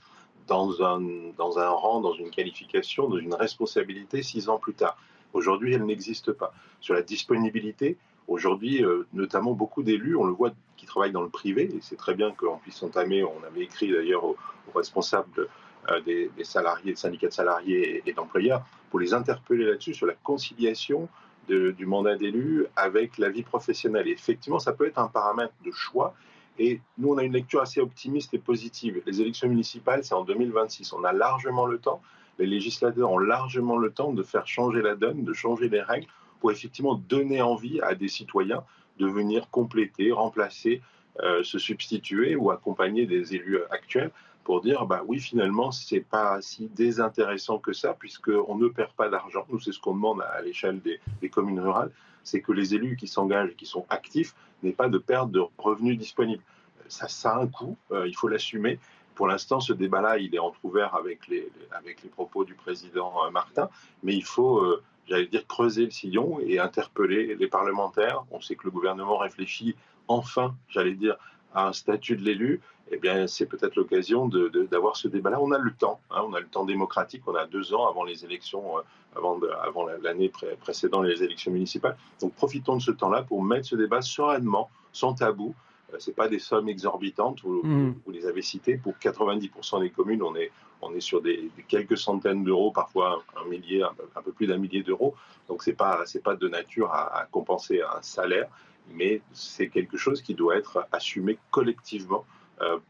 [0.47, 1.01] dans un,
[1.37, 4.97] dans un rang, dans une qualification, dans une responsabilité six ans plus tard?
[5.33, 6.53] Aujourd'hui, elle n'existe pas.
[6.79, 7.97] Sur la disponibilité,
[8.27, 11.95] Aujourd'hui, euh, notamment beaucoup d'élus, on le voit, qui travaillent dans le privé, et c'est
[11.95, 14.37] très bien qu'on puisse entamer, on avait écrit d'ailleurs aux,
[14.75, 15.47] responsables
[15.89, 20.13] euh, des, salariés, des syndicats de salariés et, d'employeurs, pour les interpeller là-dessus, sur la
[20.13, 21.07] conciliation
[21.47, 24.09] du mandat d'élu avec la vie professionnelle.
[24.09, 26.13] Et effectivement, ça peut être un paramètre de choix.
[26.59, 29.01] Et nous, on a une lecture assez optimiste et positive.
[29.05, 30.91] Les élections municipales, c'est en 2026.
[30.91, 32.01] On a largement le temps,
[32.37, 36.07] les législateurs ont largement le temps de faire changer la donne, de changer les règles
[36.39, 38.63] pour effectivement donner envie à des citoyens
[38.99, 40.81] de venir compléter, remplacer,
[41.19, 44.11] euh, se substituer ou accompagner des élus actuels
[44.43, 49.09] pour dire bah oui finalement c'est pas si désintéressant que ça puisqu'on ne perd pas
[49.09, 49.45] d'argent.
[49.49, 51.91] Nous c'est ce qu'on demande à l'échelle des, communes rurales,
[52.23, 55.97] c'est que les élus qui s'engagent, qui sont actifs, n'aient pas de perte de revenus
[55.97, 56.43] disponibles.
[56.87, 58.79] Ça, ça a un coût, euh, il faut l'assumer.
[59.15, 63.31] Pour l'instant, ce débat-là, il est entrouvert avec les, avec les propos du président euh,
[63.31, 63.69] Martin,
[64.03, 64.63] mais il faut
[65.07, 68.23] j'allais dire, creuser le sillon et interpeller les parlementaires.
[68.31, 69.75] On sait que le gouvernement réfléchit
[70.07, 71.17] enfin, j'allais dire,
[71.53, 72.61] à un statut de l'élu.
[72.89, 74.29] Eh bien, c'est peut-être l'occasion
[74.71, 75.41] d'avoir ce débat-là.
[75.41, 78.05] On a le temps, hein, on a le temps démocratique, on a deux ans avant
[78.05, 78.81] les élections, euh,
[79.15, 80.31] avant, l'année
[80.61, 81.97] précédente les élections municipales.
[82.21, 85.53] Donc profitons de ce temps-là pour mettre ce débat sereinement, sans tabou,
[85.99, 87.95] c'est pas des sommes exorbitantes, vous, mmh.
[88.05, 88.77] vous, les avez citées.
[88.77, 90.51] Pour 90% des communes, on est,
[90.81, 94.83] on est sur des, quelques centaines d'euros, parfois un, millier, un, peu plus d'un millier
[94.83, 95.15] d'euros.
[95.47, 98.49] Donc c'est pas c'est pas de nature à, compenser un salaire,
[98.91, 102.25] mais c'est quelque chose qui doit être assumé collectivement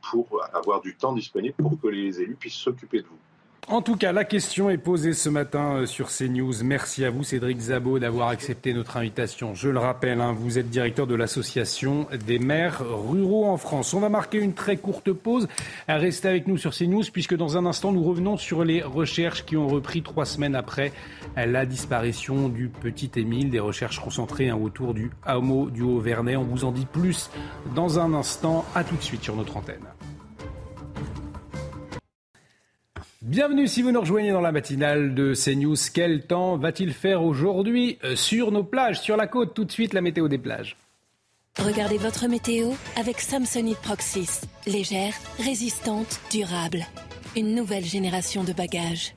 [0.10, 3.20] pour avoir du temps disponible pour que les élus puissent s'occuper de vous.
[3.70, 6.64] En tout cas, la question est posée ce matin euh, sur CNews.
[6.64, 9.56] Merci à vous, Cédric Zabot, d'avoir accepté notre invitation.
[9.56, 13.94] Je le rappelle, hein, vous êtes directeur de l'Association des maires ruraux en France.
[13.94, 15.50] On va marquer une très courte pause.
[15.90, 19.58] Restez avec nous sur CNews, puisque dans un instant, nous revenons sur les recherches qui
[19.58, 20.94] ont repris trois semaines après
[21.36, 23.50] la disparition du petit Émile.
[23.50, 26.38] Des recherches concentrées hein, autour du hameau du Haut-Vernay.
[26.38, 27.30] On vous en dit plus
[27.76, 28.64] dans un instant.
[28.76, 29.84] À tout de suite sur notre antenne.
[33.28, 35.76] Bienvenue si vous nous rejoignez dans la matinale de CNews.
[35.94, 39.94] Quel temps va-t-il faire aujourd'hui euh, sur nos plages, sur la côte Tout de suite,
[39.94, 40.78] la météo des plages.
[41.60, 44.48] Regardez votre météo avec Samsonite Proxys.
[44.66, 46.86] Légère, résistante, durable.
[47.36, 49.17] Une nouvelle génération de bagages.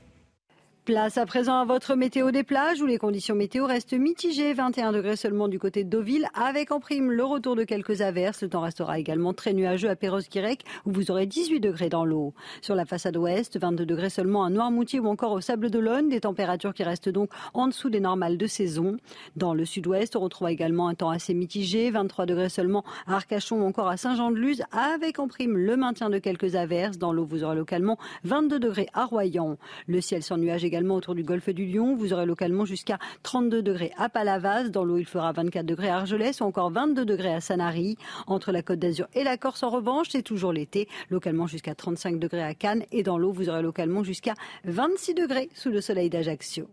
[0.91, 4.53] Place à présent à votre météo des plages où les conditions météo restent mitigées.
[4.53, 8.43] 21 degrés seulement du côté de Deauville avec en prime le retour de quelques averses.
[8.43, 12.35] Le temps restera également très nuageux à Perros-Guirec où vous aurez 18 degrés dans l'eau.
[12.61, 16.09] Sur la façade ouest, 22 degrés seulement à Noirmoutier ou encore au Sable d'Olonne.
[16.09, 18.97] Des températures qui restent donc en dessous des normales de saison.
[19.37, 21.93] Dans le sud-ouest, on retrouve également un temps assez mitigé.
[21.93, 26.19] 23 degrés seulement à Arcachon ou encore à Saint-Jean-de-Luz avec en prime le maintien de
[26.19, 26.99] quelques averses.
[26.99, 29.57] Dans l'eau, vous aurez localement 22 degrés à Royan.
[29.87, 31.95] Le ciel sans nuages également autour du golfe du Lion.
[31.95, 34.69] Vous aurez localement jusqu'à 32 degrés à Palavas.
[34.69, 37.97] Dans l'eau, il fera 24 degrés à Argelès ou encore 22 degrés à Sanary.
[38.27, 40.89] Entre la Côte d'Azur et la Corse, en revanche, c'est toujours l'été.
[41.11, 42.85] Localement jusqu'à 35 degrés à Cannes.
[42.93, 44.35] Et dans l'eau, vous aurez localement jusqu'à
[44.65, 46.69] 26 degrés sous le soleil d'Ajaccio.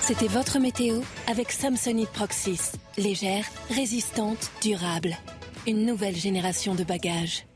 [0.00, 2.72] C'était votre météo avec Samsonite Proxys.
[2.96, 5.14] Légère, résistante, durable.
[5.66, 7.46] Une nouvelle génération de bagages.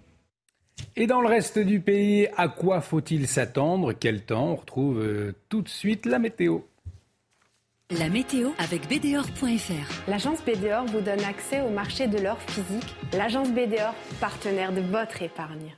[0.97, 3.93] Et dans le reste du pays, à quoi faut-il s'attendre?
[3.93, 4.53] Quel temps?
[4.53, 6.61] On retrouve euh, tout de suite la météo.
[7.91, 10.11] La météo avec BDOR.fr.
[10.11, 12.95] L'agence BDOR vous donne accès au marché de l'or physique.
[13.15, 15.75] L'agence BDOR, partenaire de votre épargne.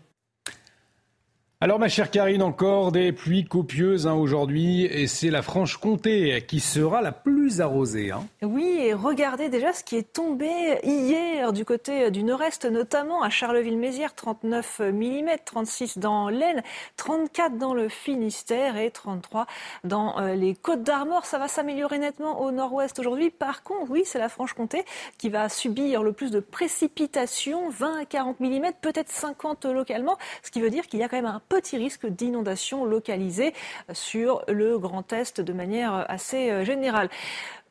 [1.63, 6.59] Alors ma chère Karine, encore des pluies copieuses hein, aujourd'hui et c'est la Franche-Comté qui
[6.59, 8.13] sera la plus arrosée.
[8.13, 8.27] Hein.
[8.41, 10.49] Oui, et regardez déjà ce qui est tombé
[10.85, 16.63] hier du côté du nord-est, notamment à Charleville-Mézières, 39 mm, 36 dans l'Aisne,
[16.97, 19.47] 34 dans le Finistère et 33
[19.85, 21.27] dans euh, les Côtes d'Armor.
[21.27, 23.29] Ça va s'améliorer nettement au nord-ouest aujourd'hui.
[23.29, 24.87] Par contre, oui, c'est la Franche-Comté
[25.19, 30.51] qui va subir le plus de précipitations, 20 à 40 mm, peut-être 50 localement, ce
[30.51, 33.53] qui veut dire qu'il y a quand même un petit risque d'inondation localisée
[33.93, 37.11] sur le Grand Est de manière assez euh, générale.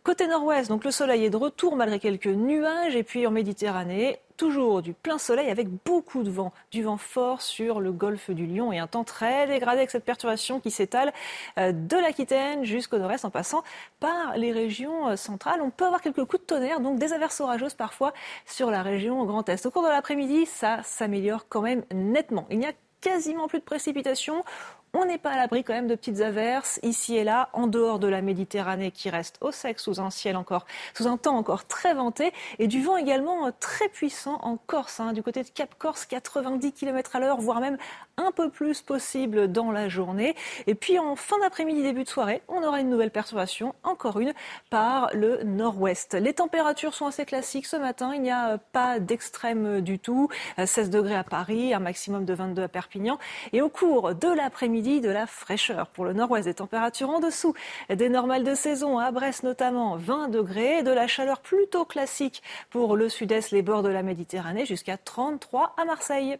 [0.04, 2.96] Côté nord-ouest, donc le soleil est de retour malgré quelques nuages.
[2.96, 7.42] Et puis en Méditerranée, toujours du plein soleil avec beaucoup de vent, du vent fort
[7.42, 11.14] sur le golfe du Lion et un temps très dégradé avec cette perturbation qui s'étale
[11.58, 13.64] euh, de l'Aquitaine jusqu'au nord-est en passant
[14.00, 15.62] par les régions euh, centrales.
[15.62, 18.14] On peut avoir quelques coups de tonnerre, donc des averses orageuses parfois
[18.46, 19.66] sur la région Grand Est.
[19.66, 22.46] Au cours de l'après-midi, ça s'améliore quand même nettement.
[22.50, 24.44] Il n'y a quasiment plus de précipitations.
[24.94, 28.00] On n'est pas à l'abri quand même de petites averses ici et là, en dehors
[28.00, 31.66] de la Méditerranée qui reste au sec sous un ciel encore, sous un temps encore
[31.66, 35.50] très venté, et du vent également euh, très puissant en Corse, hein, du côté de
[35.50, 37.78] Cap Corse, 90 km à l'heure, voire même
[38.18, 40.36] un peu plus possible dans la journée.
[40.66, 44.34] Et puis en fin d'après-midi, début de soirée, on aura une nouvelle perturbation, encore une,
[44.72, 46.16] par le nord-ouest.
[46.16, 50.88] Les températures sont assez classiques ce matin, il n'y a pas d'extrême du tout, 16
[50.88, 53.20] euh, degrés à Paris, un maximum de 22 à Perpignan,
[53.54, 55.88] et au cours de l'après-midi, de la fraîcheur.
[55.88, 57.54] Pour le nord-ouest, des températures en dessous
[57.90, 62.96] des normales de saison, à Brest notamment 20 degrés, de la chaleur plutôt classique pour
[62.96, 66.38] le sud-est, les bords de la Méditerranée, jusqu'à 33 à Marseille.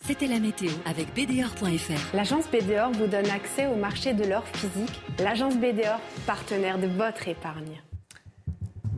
[0.00, 2.16] C'était la météo avec BDOR.fr.
[2.16, 5.00] L'agence BDOR vous donne accès au marché de l'or physique.
[5.18, 7.80] L'agence BDOR, partenaire de votre épargne.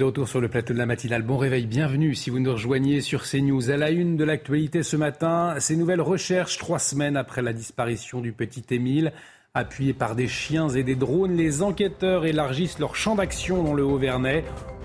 [0.00, 1.20] De retour sur le plateau de la matinale.
[1.20, 3.70] Bon réveil, bienvenue si vous nous rejoignez sur CNews.
[3.70, 8.22] À la une de l'actualité ce matin, ces nouvelles recherches, trois semaines après la disparition
[8.22, 9.12] du petit Émile.
[9.52, 13.84] Appuyés par des chiens et des drones, les enquêteurs élargissent leur champ d'action dans le
[13.84, 14.42] Haut-Vernay.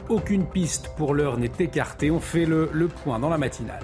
[0.09, 2.11] Aucune piste pour l'heure n'est écartée.
[2.11, 3.83] On fait le, le point dans la matinale.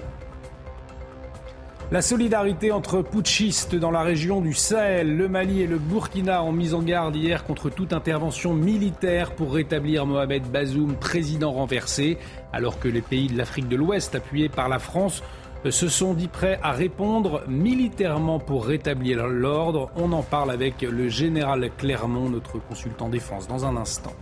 [1.92, 6.50] La solidarité entre putschistes dans la région du Sahel, le Mali et le Burkina ont
[6.50, 12.16] mis en garde hier contre toute intervention militaire pour rétablir Mohamed Bazoum, président renversé,
[12.50, 15.22] alors que les pays de l'Afrique de l'Ouest, appuyés par la France,
[15.68, 19.90] se sont dit prêts à répondre militairement pour rétablir l'ordre.
[19.94, 24.14] On en parle avec le général Clermont, notre consultant défense, dans un instant.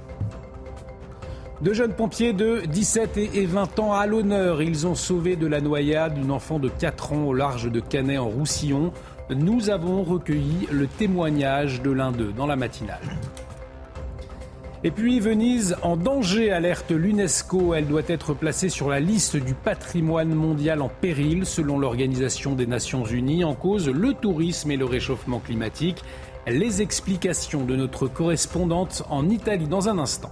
[1.62, 4.62] Deux jeunes pompiers de 17 et 20 ans à l'honneur.
[4.62, 8.16] Ils ont sauvé de la noyade une enfant de 4 ans au large de Canet
[8.16, 8.94] en Roussillon.
[9.28, 13.02] Nous avons recueilli le témoignage de l'un d'eux dans la matinale.
[14.84, 17.74] Et puis Venise en danger, alerte l'UNESCO.
[17.74, 22.66] Elle doit être placée sur la liste du patrimoine mondial en péril selon l'Organisation des
[22.66, 23.44] Nations Unies.
[23.44, 26.02] En cause, le tourisme et le réchauffement climatique.
[26.46, 30.30] Les explications de notre correspondante en Italie dans un instant.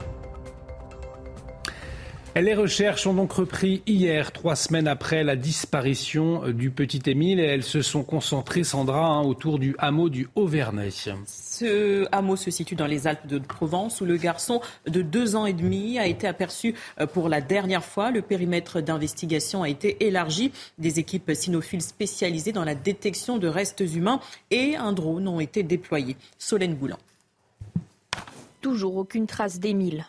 [2.40, 7.44] Les recherches ont donc repris hier, trois semaines après la disparition du petit Émile, et
[7.44, 10.90] elles se sont concentrées, Sandra, hein, autour du hameau du Haut-Vernay.
[11.26, 15.46] Ce hameau se situe dans les Alpes de Provence, où le garçon de deux ans
[15.46, 18.12] et demi a été aperçu euh, pour la dernière fois.
[18.12, 20.52] Le périmètre d'investigation a été élargi.
[20.78, 24.20] Des équipes cynophiles spécialisées dans la détection de restes humains
[24.52, 26.16] et un drone ont été déployés.
[26.38, 26.98] Solène Boulan.
[28.60, 30.06] Toujours aucune trace d'Émile.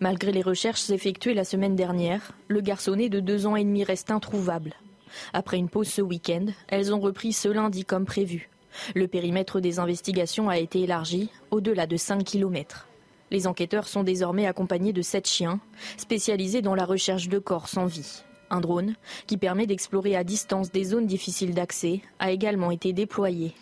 [0.00, 4.12] Malgré les recherches effectuées la semaine dernière, le garçonnet de deux ans et demi reste
[4.12, 4.74] introuvable.
[5.32, 8.48] Après une pause ce week-end, elles ont repris ce lundi comme prévu.
[8.94, 12.86] Le périmètre des investigations a été élargi au-delà de 5 km.
[13.32, 15.58] Les enquêteurs sont désormais accompagnés de sept chiens,
[15.96, 18.22] spécialisés dans la recherche de corps sans vie.
[18.50, 18.94] Un drone,
[19.26, 23.52] qui permet d'explorer à distance des zones difficiles d'accès, a également été déployé.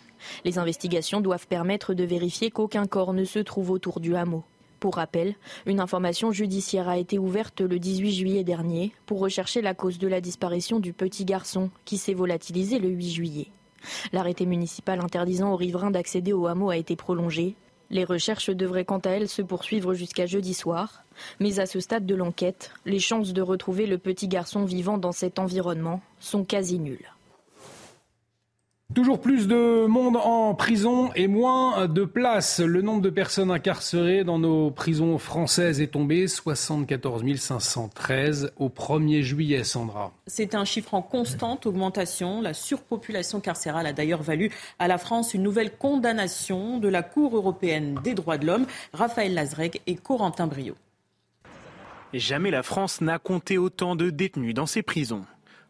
[0.45, 4.43] Les investigations doivent permettre de vérifier qu'aucun corps ne se trouve autour du hameau.
[4.79, 5.35] Pour rappel,
[5.65, 10.07] une information judiciaire a été ouverte le 18 juillet dernier pour rechercher la cause de
[10.07, 13.47] la disparition du petit garçon qui s'est volatilisé le 8 juillet.
[14.13, 17.55] L'arrêté municipal interdisant aux riverains d'accéder au hameau a été prolongé.
[17.89, 21.03] Les recherches devraient quant à elles se poursuivre jusqu'à jeudi soir.
[21.39, 25.11] Mais à ce stade de l'enquête, les chances de retrouver le petit garçon vivant dans
[25.11, 27.16] cet environnement sont quasi nulles.
[28.97, 32.59] Toujours plus de monde en prison et moins de places.
[32.59, 39.21] Le nombre de personnes incarcérées dans nos prisons françaises est tombé 74 513 au 1er
[39.21, 40.13] juillet, Sandra.
[40.25, 42.41] C'est un chiffre en constante augmentation.
[42.41, 44.49] La surpopulation carcérale a d'ailleurs valu
[44.79, 48.65] à la France une nouvelle condamnation de la Cour européenne des droits de l'homme.
[48.93, 50.73] Raphaël Lazreg et Corentin Brio.
[52.13, 55.23] Jamais la France n'a compté autant de détenus dans ses prisons.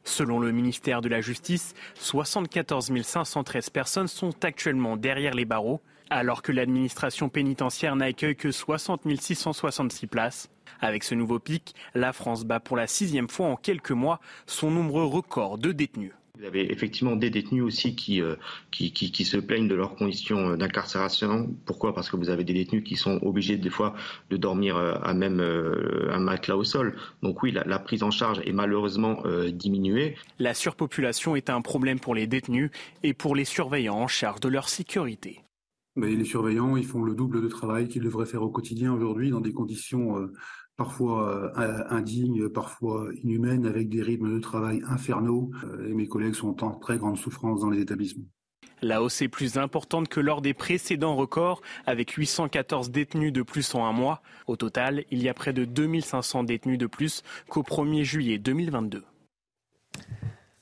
[0.07, 6.41] Selon le ministère de la Justice, 74 513 personnes sont actuellement derrière les barreaux, alors
[6.41, 10.49] que l'administration pénitentiaire n'accueille que 60 666 places.
[10.79, 14.71] Avec ce nouveau pic, la France bat pour la sixième fois en quelques mois son
[14.71, 16.13] nombre record de détenus.
[16.37, 18.35] Vous avez effectivement des détenus aussi qui, euh,
[18.69, 21.55] qui, qui, se plaignent de leurs conditions euh, d'incarcération.
[21.65, 21.95] Pourquoi?
[21.95, 23.95] Parce que vous avez des détenus qui sont obligés des fois
[24.29, 26.95] de dormir euh, à même un matelas au sol.
[27.23, 30.15] Donc oui, la, prise en charge est malheureusement diminuée.
[30.39, 32.69] La surpopulation est un problème pour les détenus
[33.03, 35.41] et pour les surveillants en charge de leur sécurité.
[35.95, 39.41] les surveillants, ils font le double de travail qu'ils devraient faire au quotidien aujourd'hui dans
[39.41, 40.29] des conditions
[40.77, 45.51] parfois euh, indignes, parfois inhumaines, avec des rythmes de travail infernaux.
[45.65, 48.25] Euh, et mes collègues sont en très grande souffrance dans les établissements.
[48.83, 53.73] La hausse est plus importante que lors des précédents records, avec 814 détenus de plus
[53.73, 54.21] en un mois.
[54.45, 59.03] Au total, il y a près de 2500 détenus de plus qu'au 1er juillet 2022.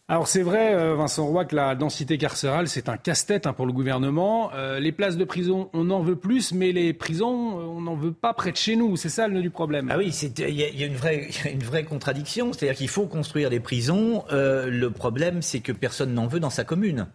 [0.08, 3.66] Alors c'est vrai, euh, Vincent Roy, que la densité carcérale, c'est un casse-tête hein, pour
[3.66, 4.52] le gouvernement.
[4.54, 7.96] Euh, les places de prison, on en veut plus, mais les prisons, euh, on n'en
[7.96, 8.98] veut pas près de chez nous.
[8.98, 9.90] C'est ça le nœud du problème.
[9.92, 12.54] Ah oui, il y, a une vraie, une vraie contradiction.
[12.54, 14.24] C'est-à-dire qu'il faut construire des prisons.
[14.30, 17.08] le problème, c'est que personne n'en veut dans sa commune.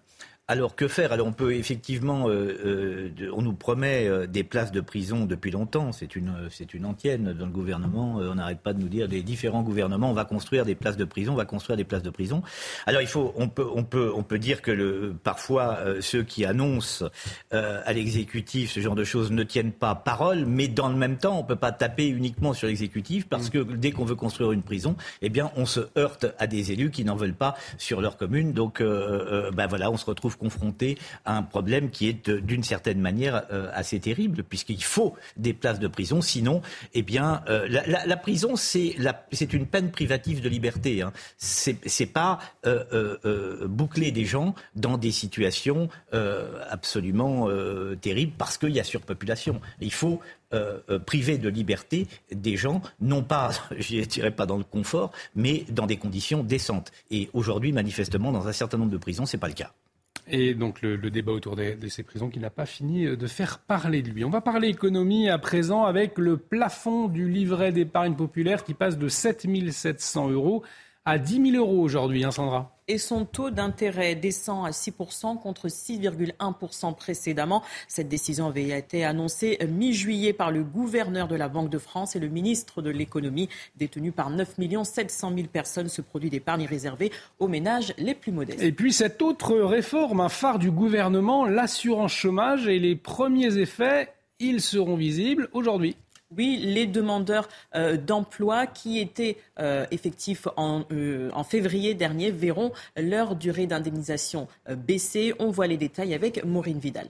[0.51, 1.13] Alors que faire?
[1.13, 5.53] Alors on peut effectivement, euh, euh, on nous promet euh, des places de prison depuis
[5.53, 5.93] longtemps.
[5.93, 8.17] C'est une, c'est une antienne dans le gouvernement.
[8.17, 11.05] on n'arrête pas de nous dire des différents gouvernements, on va construire des places de
[11.05, 12.43] prison, on va construire des places de prison.
[12.87, 16.45] Alors il faut, on peut, on peut, on peut dire que le, parfois ceux qui
[16.45, 17.05] annoncent
[17.53, 21.39] à l'exécutif ce genre de choses ne tiennent pas parole, mais dans le même temps,
[21.39, 23.51] on peut pas taper uniquement sur l'exécutif parce mm.
[23.51, 26.91] que dès qu'on veut construire une prison, eh bien on se heurte à des élus
[26.91, 28.53] qui n'en veulent pas sur leur commune.
[28.53, 33.01] Donc ben voilà, on se retrouve confronté à un problème qui est euh, d'une certaine
[33.01, 36.21] manière euh, assez terrible, puisqu'il faut des places de prison.
[36.21, 36.63] Sinon,
[36.95, 41.03] eh bien, euh, la, prison, c'est une peine privative de liberté.
[41.03, 41.13] Hein.
[41.37, 42.39] C'est pas
[43.65, 45.89] boucler des gens dans des situations
[46.71, 47.49] absolument
[48.01, 49.61] terribles parce qu'il y a surpopulation.
[49.81, 50.21] Il faut
[51.07, 55.87] priver de liberté des gens, non pas, je dirais pas dans le confort, mais dans
[55.87, 56.93] des conditions décentes.
[57.11, 59.73] Et aujourd'hui, manifestement, dans un certain nombre de prisons, c'est pas le cas.
[60.33, 63.59] Et donc le, débat autour de, ces prisons qui n'a pas fini euh, de faire
[63.59, 64.25] parler de lui.
[64.25, 68.99] On va parler économie à présent avec le plafond du livret d'épargne populaire qui passe
[68.99, 70.63] de 7 700 euros
[71.05, 75.69] à 10 000 euros aujourd'hui, hein Sandra et son taux d'intérêt descend à 6% contre
[75.69, 77.63] 6,1% précédemment.
[77.87, 82.19] Cette décision avait été annoncée mi-juillet par le gouverneur de la Banque de France et
[82.19, 85.89] le ministre de l'économie, détenu par 9 700 000 personnes.
[85.89, 88.61] Ce produit d'épargne est réservé aux ménages les plus modestes.
[88.61, 94.13] Et puis cette autre réforme, un phare du gouvernement, l'assurance chômage et les premiers effets,
[94.41, 95.95] ils seront visibles aujourd'hui.
[96.37, 100.85] Oui, les demandeurs euh, d'emploi qui étaient euh, effectifs en,
[101.33, 105.35] en, février dernier verront leur durée d'indemnisation baisser.
[105.39, 107.09] On voit les détails avec Maureen Vidal.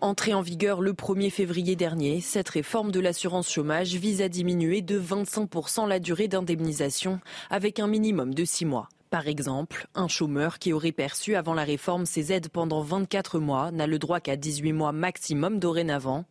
[0.00, 4.82] Entrée en vigueur le 1er février dernier, cette réforme de l'assurance chômage vise à diminuer
[4.82, 8.88] de 25% la durée d'indemnisation avec un minimum de 6 mois.
[9.12, 13.70] Par exemple, un chômeur qui aurait perçu avant la réforme ses aides pendant 24 mois
[13.70, 16.24] n'a le droit qu'à 18 mois maximum dorénavant.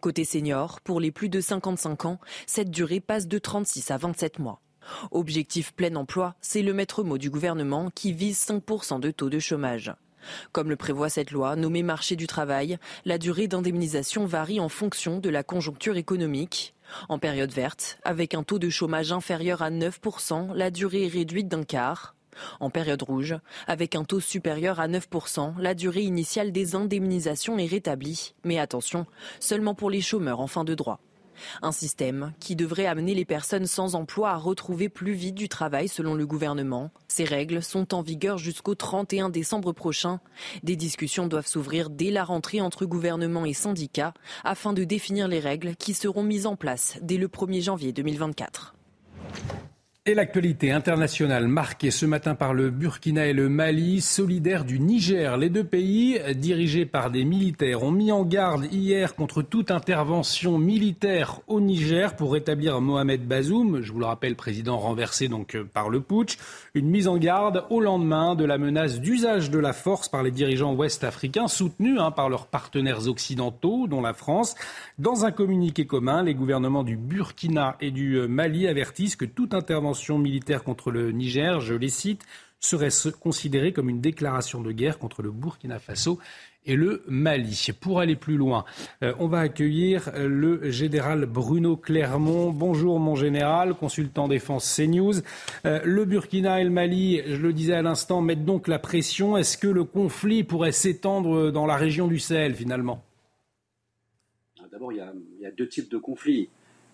[0.00, 4.40] Côté senior, pour les plus de 55 ans, cette durée passe de 36 à 27
[4.40, 4.60] mois.
[5.12, 9.38] Objectif plein emploi, c'est le maître mot du gouvernement qui vise 5% de taux de
[9.38, 9.94] chômage.
[10.50, 15.20] Comme le prévoit cette loi, nommée marché du travail, la durée d'indemnisation varie en fonction
[15.20, 16.74] de la conjoncture économique.
[17.08, 21.46] En période verte, avec un taux de chômage inférieur à 9%, la durée est réduite
[21.46, 22.16] d'un quart.
[22.60, 23.36] En période rouge,
[23.66, 28.34] avec un taux supérieur à 9%, la durée initiale des indemnisations est rétablie.
[28.44, 29.06] Mais attention,
[29.40, 31.00] seulement pour les chômeurs en fin de droit.
[31.62, 35.88] Un système qui devrait amener les personnes sans emploi à retrouver plus vite du travail
[35.88, 36.90] selon le gouvernement.
[37.08, 40.20] Ces règles sont en vigueur jusqu'au 31 décembre prochain.
[40.62, 45.40] Des discussions doivent s'ouvrir dès la rentrée entre gouvernement et syndicats afin de définir les
[45.40, 48.74] règles qui seront mises en place dès le 1er janvier 2024.
[50.06, 55.38] Et l'actualité internationale marquée ce matin par le Burkina et le Mali, solidaires du Niger.
[55.38, 60.58] Les deux pays, dirigés par des militaires, ont mis en garde hier contre toute intervention
[60.58, 65.64] militaire au Niger pour rétablir Mohamed Bazoum, je vous le rappelle, président renversé donc euh,
[65.64, 66.36] par le putsch.
[66.74, 70.32] Une mise en garde au lendemain de la menace d'usage de la force par les
[70.32, 74.54] dirigeants ouest-africains, soutenus hein, par leurs partenaires occidentaux, dont la France.
[74.98, 79.54] Dans un communiqué commun, les gouvernements du Burkina et du euh, Mali avertissent que toute
[79.54, 82.24] intervention militaire contre le Niger, je les cite,
[82.60, 82.88] serait
[83.20, 86.18] considérée comme une déclaration de guerre contre le Burkina Faso
[86.66, 87.68] et le Mali.
[87.78, 88.64] Pour aller plus loin,
[89.02, 92.50] euh, on va accueillir euh, le général Bruno Clermont.
[92.50, 95.14] Bonjour mon général, consultant défense CNews.
[95.64, 99.36] le Burkina et le Mali, je le disais à l'instant, mettent donc la pression.
[99.36, 103.04] Est-ce que le conflit pourrait s'étendre dans la région du Sahel finalement?
[104.74, 104.98] D'abord, il,
[105.40, 106.48] y a deux types de conflits.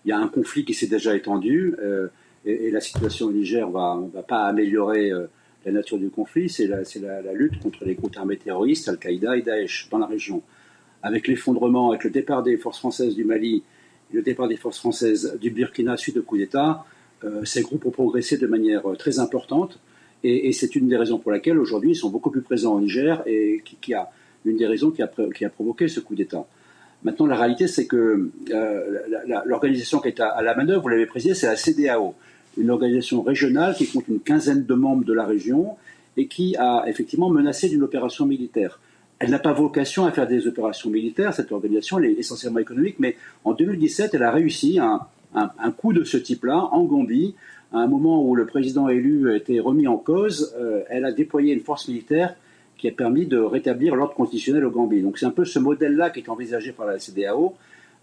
[0.05, 2.09] Il y a un conflit qui s'est déjà étendu, euh,
[2.45, 5.27] et, la situation au Niger va, va, pas améliorer euh,
[5.65, 6.49] la nature du conflit.
[6.49, 10.41] C'est la, lutte contre les groupes armés terroristes, Al-Qaïda et Daesh, dans la région.
[11.03, 13.63] Avec l'effondrement, avec le départ des forces françaises du Mali,
[14.11, 16.85] le départ des forces françaises du Burkina suite au coup d'État,
[17.23, 19.79] euh, ces groupes ont progressé de manière très importante.
[20.23, 23.23] Et, c'est une des raisons pour laquelle aujourd'hui ils sont beaucoup plus présents au Niger
[23.25, 24.11] et qui, a
[24.45, 26.45] une des raisons qui a, provoqué ce coup d'État.
[27.03, 28.99] Maintenant, la réalité, c'est que euh,
[29.45, 32.13] l'organisation qui est à, la manœuvre, vous l'avez précisé, c'est la CDAO,
[32.57, 35.77] une organisation régionale qui compte une quinzaine de membres de la région
[36.17, 38.79] et qui a effectivement menacé d'une opération militaire.
[39.19, 42.95] Elle n'a pas vocation à faire des opérations militaires, cette organisation, elle est essentiellement économique,
[42.99, 43.15] mais
[43.45, 45.01] en 2017, elle a réussi un,
[45.35, 47.35] un, coup de ce type-là en Gambie,
[47.71, 51.11] à un moment où le président élu a été remis en cause, euh, elle a
[51.11, 52.35] déployé une force militaire
[52.77, 55.01] qui a permis de rétablir l'ordre constitutionnel au Gambie.
[55.01, 57.53] Donc c'est un peu ce modèle-là qui est envisagé par la CDAO.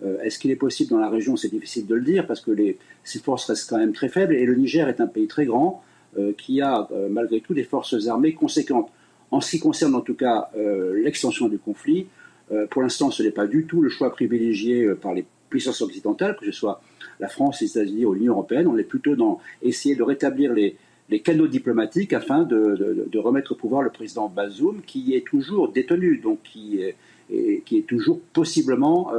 [0.04, 2.50] Euh, est-ce qu'il est possible dans la région C'est difficile de le dire parce que
[2.50, 5.44] les, ces forces restent quand même très faibles et le Niger est un pays très
[5.44, 5.82] grand
[6.18, 8.90] euh, qui a euh, malgré tout des forces armées conséquentes.
[9.30, 10.48] En ce qui concerne en tout cas
[10.94, 12.06] l'extension du conflit,
[12.70, 16.46] pour l'instant ce n'est pas du tout le choix privilégié par les puissances occidentales, que
[16.46, 16.80] ce soit
[17.20, 18.66] la France, les États-Unis ou l'Union européenne.
[18.68, 20.76] On est plutôt dans essayer de rétablir les,
[21.10, 26.16] les canaux diplomatiques afin de, remettre au pouvoir le président Bazoum, qui est toujours détenu,
[26.16, 26.96] donc qui est,
[27.66, 29.12] qui est toujours possiblement,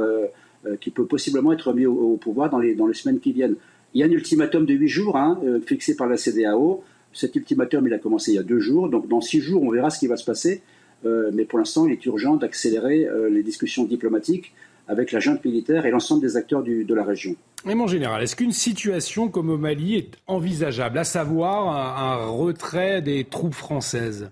[0.80, 3.56] qui peut possiblement être mis au, pouvoir dans les, dans les semaines qui viennent.
[3.94, 6.84] Il y a un ultimatum de huit jours hein, euh, fixé par la CDAO.
[7.12, 9.70] Cet ultimatum, il a commencé il y a deux jours, donc dans six jours, on
[9.70, 10.62] verra ce qui va se passer.
[11.04, 14.52] mais pour l'instant, il est urgent d'accélérer les discussions diplomatiques
[14.86, 17.36] avec la junte militaire et l'ensemble des acteurs de la région.
[17.64, 23.02] Mais mon général, est-ce qu'une situation comme au Mali est envisageable, à savoir un, retrait
[23.02, 24.30] des troupes françaises?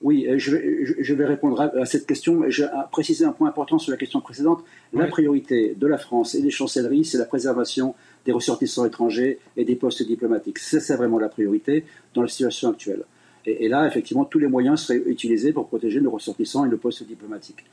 [0.00, 2.48] Oui, je vais, je vais, répondre à cette question.
[2.48, 4.64] Je vais préciser un point important sur la question précédente.
[4.92, 9.64] La priorité de la France et des chancelleries, c'est la préservation des ressortissants étrangers et
[9.64, 10.58] des postes diplomatiques.
[10.60, 11.84] C'est vraiment la priorité
[12.14, 13.02] dans la situation actuelle.
[13.44, 16.76] Et, et, là, effectivement, tous les moyens seraient utilisés pour protéger nos ressortissants et nos
[16.76, 17.64] postes diplomatiques.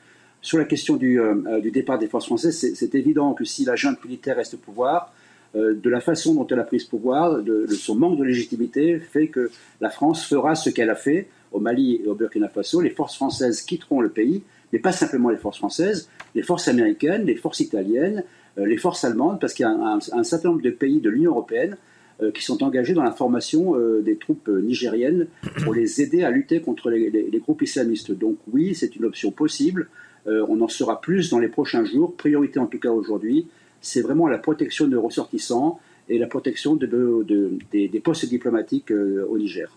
[0.45, 3.65] Sur la question du, euh, euh, du départ des forces françaises, c'est évident que si
[3.65, 5.24] la junte militaire reste au pouvoir, euh,
[5.55, 9.27] de la façon dont elle a pris ce pouvoir, de, son manque de légitimité, fait
[9.27, 9.49] que
[9.79, 12.81] la France fera ce qu'elle a fait au Mali et au Burkina Faso.
[12.81, 17.25] Les forces françaises quitteront le pays, mais pas simplement les forces françaises, les forces américaines,
[17.25, 18.23] les forces italiennes,
[18.57, 21.77] les forces allemandes, parce qu'il y a un, certain nombre de pays de l'Union européenne
[22.33, 25.27] qui sont engagés dans la formation des troupes nigériennes
[25.63, 28.11] pour les aider à lutter contre les groupes islamistes.
[28.11, 29.89] Donc oui, c'est une option possible.
[30.25, 32.15] on en saura plus dans les prochains jours.
[32.15, 33.47] Priorité en tout cas aujourd'hui,
[33.85, 35.79] c'est vraiment la protection de ressortissants
[36.09, 39.69] et la protection des, postes diplomatiques au Niger.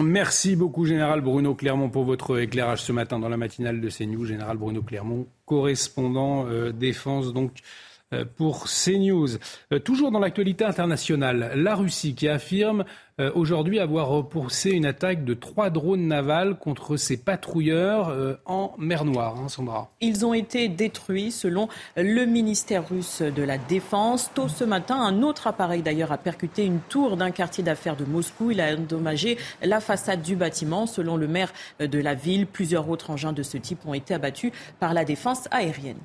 [0.00, 4.24] Merci beaucoup, Général Bruno Clermont, pour votre éclairage ce matin dans la matinale de CNews.
[4.24, 7.89] Général Bruno Clermont, correspondant défense donc euh,
[8.36, 9.38] pour CNews.
[9.72, 12.84] Euh, toujours dans l'actualité internationale, la Russie qui affirme
[13.20, 19.04] euh, aujourd'hui avoir repoussé une attaque de trois drones navals contre ses patrouilleurs en mer
[19.04, 19.36] Noire.
[19.38, 19.92] Hein, Sandra.
[20.00, 24.30] Ils ont été détruits selon le ministère russe de la Défense.
[24.34, 28.04] Tôt ce matin, un autre appareil d'ailleurs a percuté une tour d'un quartier d'affaires de
[28.04, 28.50] Moscou.
[28.50, 30.86] Il a endommagé la façade du bâtiment.
[30.86, 34.52] Selon le maire de la ville, plusieurs autres engins de ce type ont été abattus
[34.78, 35.98] par la défense aérienne.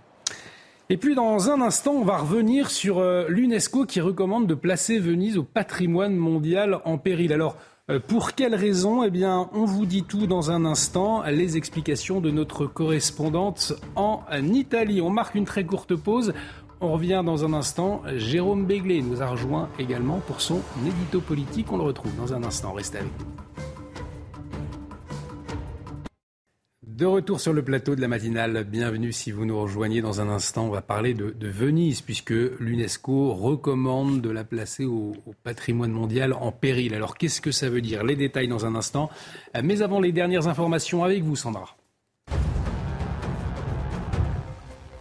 [0.91, 4.99] Et puis dans un instant, on va revenir sur euh, l'UNESCO qui recommande de placer
[4.99, 7.33] Venise au patrimoine mondial en péril.
[7.33, 7.57] Alors,
[7.89, 11.23] euh, pour quelles raisons Eh bien, on vous dit tout dans un instant.
[11.23, 15.01] Les explications de notre correspondante en Italie.
[15.01, 16.33] On marque une très courte pause.
[16.81, 18.03] On revient dans un instant.
[18.15, 21.71] Jérôme Béglé nous a rejoint également pour son édito politique.
[21.71, 22.73] On le retrouve dans un instant.
[22.73, 23.44] Restez avec nous.
[26.95, 30.29] De retour sur le plateau de la matinale, bienvenue si vous nous rejoignez dans un
[30.29, 30.67] instant.
[30.67, 36.31] On va parler de, Venise puisque l'UNESCO recommande de la placer au, au, patrimoine mondial
[36.31, 36.93] en péril.
[36.93, 38.05] Alors qu'est-ce que ça veut dire?
[38.05, 39.09] Les détails dans un instant.
[39.61, 41.74] Mais avant les dernières informations avec vous, Sandra.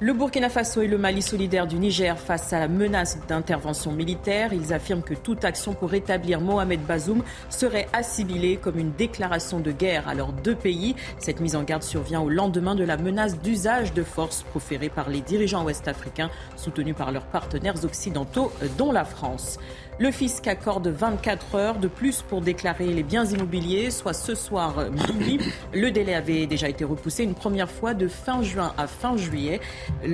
[0.00, 4.52] Le Burkina Faso et le Mali solidaire du Niger face à la menace d'intervention militaire.
[4.52, 9.70] Ils affirment que toute action pour rétablir Mohamed Bazoum serait assimilée comme une déclaration de
[9.70, 10.96] guerre à leurs deux pays.
[11.20, 15.08] Cette mise en garde survient au lendemain de la menace d'usage de force proférée par
[15.08, 19.60] les dirigeants ouest-africains soutenus par leurs partenaires occidentaux, dont la France.
[20.00, 24.90] Le fisc accorde 24 heures de plus pour déclarer les biens immobiliers, soit ce soir
[24.90, 25.38] minuit.
[25.72, 29.60] Le délai avait déjà été repoussé une première fois de fin juin à fin juillet.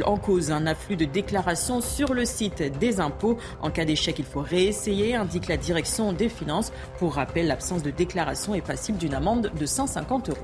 [0.04, 3.38] En cause, un afflux de déclarations sur le site des impôts.
[3.62, 6.72] En cas d'échec, il faut réessayer, indique la direction des finances.
[6.98, 10.38] Pour rappel, l'absence de déclaration est passible d'une amende de 150 euros.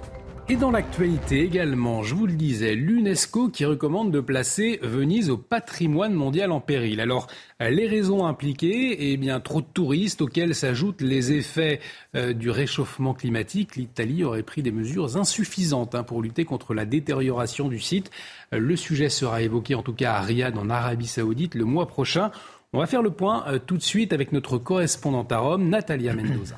[0.49, 5.37] Et dans l'actualité également, je vous le disais, l'UNESCO qui recommande de placer Venise au
[5.37, 7.01] patrimoine mondial en péril.
[7.01, 7.27] Alors,
[7.59, 11.81] les raisons impliquées, eh bien, trop de touristes auxquels s'ajoutent les effets
[12.15, 13.75] euh, du réchauffement climatique.
[13.75, 18.13] L'Italie aurait pris des mesures insuffisantes hein, pour lutter contre la détérioration du site.
[18.55, 21.89] Euh, le sujet sera évoqué en tout cas à Riyad en Arabie Saoudite le mois
[21.89, 22.31] prochain.
[22.73, 26.15] On va faire le point euh, tout de suite avec notre correspondante à Rome, Natalia
[26.15, 26.57] Mendoza.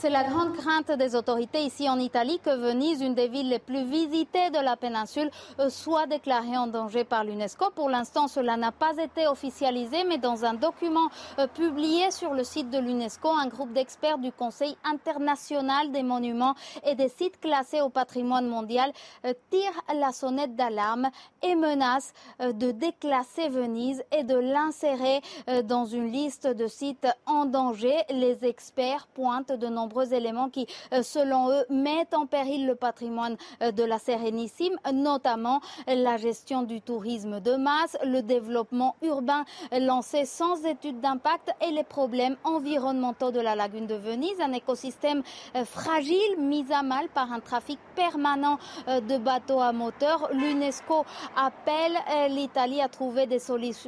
[0.00, 3.58] C'est la grande crainte des autorités ici en Italie que Venise, une des villes les
[3.58, 7.70] plus visitées de la péninsule, euh, soit déclarée en danger par l'UNESCO.
[7.74, 11.08] Pour l'instant, cela n'a pas été officialisé, mais dans un document
[11.40, 16.54] euh, publié sur le site de l'UNESCO, un groupe d'experts du Conseil international des monuments
[16.86, 18.92] et des sites classés au patrimoine mondial
[19.24, 21.10] euh, tire la sonnette d'alarme
[21.42, 25.22] et menace de déclasser Venise et de l'insérer
[25.64, 27.94] dans une liste de sites en danger.
[28.10, 32.74] Les experts pointent de nombreux nombreux éléments qui, euh, selon eux, mettent en péril le
[32.74, 39.44] patrimoine euh, de la Sérénissime, notamment la gestion du tourisme de masse, le développement urbain
[39.72, 45.22] lancé sans étude d'impact et les problèmes environnementaux de la lagune de Venise, un écosystème
[45.56, 50.28] euh, fragile mis à mal par un trafic permanent de bateaux à moteur.
[50.32, 51.04] L'UNESCO
[51.36, 51.96] appelle
[52.30, 53.40] l'Italie à trouver des,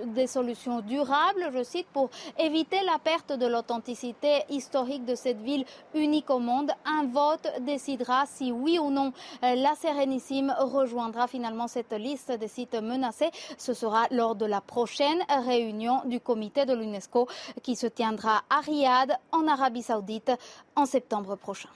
[0.06, 2.08] des solutions durables, je cite, pour
[2.38, 5.64] éviter la perte de l'authenticité historique de cette ville
[5.94, 6.70] unique au monde.
[6.84, 9.12] Un vote décidera si oui ou non
[9.42, 13.30] euh, la Sérénissime rejoindra finalement cette liste des sites menacés.
[13.58, 17.28] Ce sera lors de la prochaine réunion du comité de l'UNESCO
[17.62, 20.32] qui se tiendra à Riyad, en Arabie Saoudite,
[20.76, 21.68] en septembre prochain.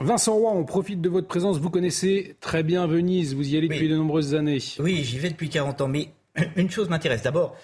[0.00, 1.58] Vincent Roy, on profite de votre présence.
[1.58, 4.58] Vous connaissez très bien Venise, vous y allez depuis de nombreuses années.
[4.78, 5.88] Oui, j'y vais depuis 40 ans.
[5.88, 6.08] Mais
[6.56, 7.22] une chose m'intéresse.
[7.22, 7.56] D'abord,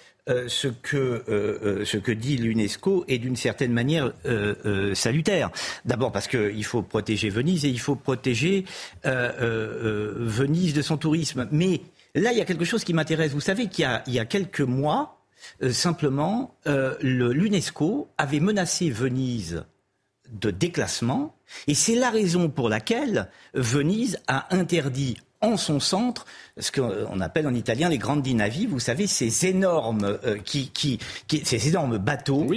[0.47, 4.11] ce, que, euh, euh, ce que dit l'UNESCO est d'une certaine manière
[4.93, 5.51] salutaire.
[5.85, 8.65] D'abord parce qu'il faut protéger Venise et il faut protéger
[9.03, 11.47] Venise de son tourisme.
[11.51, 11.81] Mais
[12.15, 13.31] là, il y a quelque chose qui m'intéresse.
[13.31, 15.25] Vous savez qu'il y a, quelques mois,
[15.71, 16.55] simplement,
[17.01, 19.63] l'UNESCO avait menacé Venise
[20.31, 21.35] de déclassement
[21.67, 26.25] et c'est la raison pour laquelle Venise a interdit en son centre
[26.59, 30.99] ce qu'on appelle en italien les grandes navi, vous savez, ces énormes, euh, qui, qui,
[31.43, 32.47] ces énormes bateaux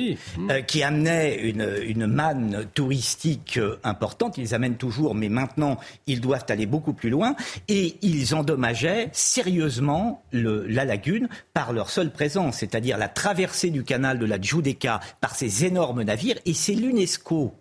[0.50, 4.36] euh, qui amenaient une, une manne touristique euh, importante.
[4.38, 7.36] Ils les amènent toujours, mais maintenant, ils doivent aller beaucoup plus loin.
[7.68, 13.84] Et ils endommageaient sérieusement le, la lagune par leur seule présence, c'est-à-dire la traversée du
[13.84, 16.38] canal de la Giudecca par ces énormes navires.
[16.44, 17.54] Et c'est l'UNESCO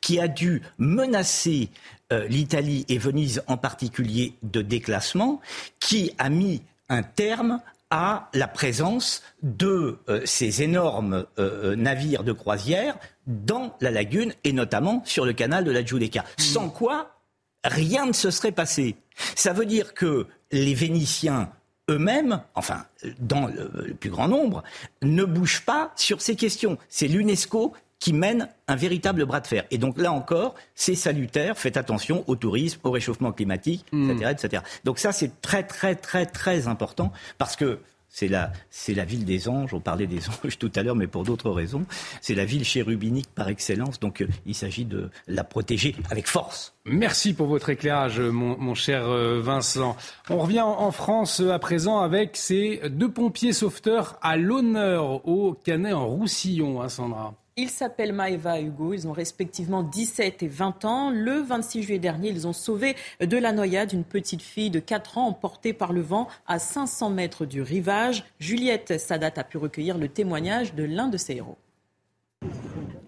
[0.00, 1.70] qui a dû menacer
[2.12, 5.40] euh, l'Italie et Venise en particulier de déclassement,
[5.80, 12.32] qui a mis un terme à la présence de euh, ces énormes euh, navires de
[12.32, 16.22] croisière dans la lagune et notamment sur le canal de la Giudecca.
[16.22, 16.42] Mmh.
[16.42, 17.18] Sans quoi,
[17.64, 18.96] rien ne se serait passé.
[19.36, 21.50] Ça veut dire que les Vénitiens
[21.90, 22.86] eux-mêmes, enfin
[23.18, 24.62] dans le, plus grand nombre,
[25.02, 26.78] ne bougent pas sur ces questions.
[26.88, 27.72] C'est l'UNESCO
[28.02, 29.62] qui mène un véritable bras de fer.
[29.70, 34.44] Et donc là encore, c'est salutaire, faites attention au tourisme, au réchauffement climatique, etc., hmm.
[34.44, 34.62] etc.
[34.82, 39.24] Donc ça, c'est très, très, très, très important parce que c'est la, c'est la ville
[39.24, 39.72] des anges.
[39.72, 41.84] On parlait des anges tout à l'heure, mais pour d'autres raisons.
[42.20, 44.00] C'est la ville chérubinique par excellence.
[44.00, 46.74] Donc, euh, il s'agit de la protéger avec force.
[46.84, 49.96] Merci pour votre éclairage, mon, cher euh, Vincent.
[50.28, 55.94] On revient en France à présent avec ces deux pompiers sauveteurs à l'honneur au Canet
[55.94, 57.32] en Roussillon, hein, Sandra.
[57.58, 58.94] Ils s'appellent Maëva et Hugo.
[58.94, 61.10] Ils ont respectivement 17 et 20 ans.
[61.10, 65.18] Le 26 juillet dernier, ils ont sauvé de la noyade une petite fille de 4
[65.18, 68.24] ans emportée par le vent à 500 mètres du rivage.
[68.38, 71.58] Juliette Sadat a pu recueillir le témoignage de l'un de ses héros.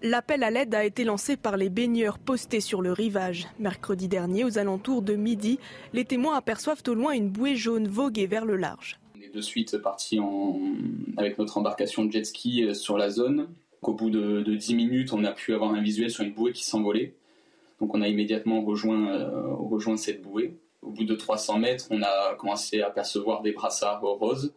[0.03, 3.47] L'appel à l'aide a été lancé par les baigneurs postés sur le rivage.
[3.57, 5.57] Mercredi dernier, aux alentours de midi,
[5.93, 8.99] les témoins aperçoivent au loin une bouée jaune voguer vers le large.
[9.17, 10.19] On est de suite partis
[11.17, 13.47] avec notre embarcation de jet ski euh, sur la zone.
[13.87, 16.51] Au bout de, de, 10 minutes, on a pu avoir un visuel sur une bouée
[16.51, 17.13] qui s'envolait.
[17.79, 20.57] Donc on a immédiatement rejoint, euh, rejoint cette bouée.
[20.81, 24.53] Au bout de 300 mètres, on a commencé à percevoir des brassards roses.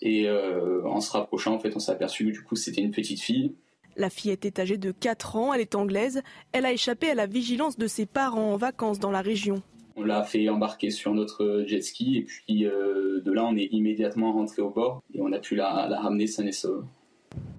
[0.00, 2.90] Et euh, en se rapprochant, en fait, on s'est aperçu que du coup, c'était une
[2.90, 3.54] petite fille.
[3.96, 6.22] La fille était âgée de 4 ans, elle est anglaise.
[6.50, 9.62] Elle a échappé à la vigilance de ses parents en vacances dans la région.
[9.94, 13.68] On l'a fait embarquer sur notre jet ski et puis euh, de là on est
[13.72, 16.86] immédiatement rentré au bord et on a pu la, la ramener saine et sauve.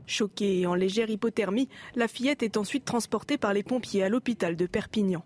[0.05, 4.55] Choquée et en légère hypothermie, la fillette est ensuite transportée par les pompiers à l'hôpital
[4.55, 5.23] de Perpignan.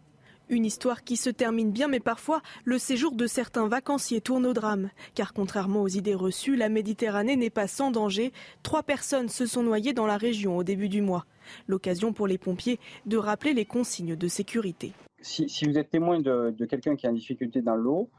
[0.50, 4.54] Une histoire qui se termine bien, mais parfois le séjour de certains vacanciers tourne au
[4.54, 4.90] drame.
[5.14, 8.32] Car contrairement aux idées reçues, la Méditerranée n'est pas sans danger.
[8.64, 11.26] Trois personnes se sont noyées dans la région au début du mois.
[11.68, 14.94] L'occasion pour les pompiers de rappeler les consignes de sécurité.
[15.20, 18.10] Si, vous êtes témoin de, quelqu'un qui a une difficulté dans l'eau,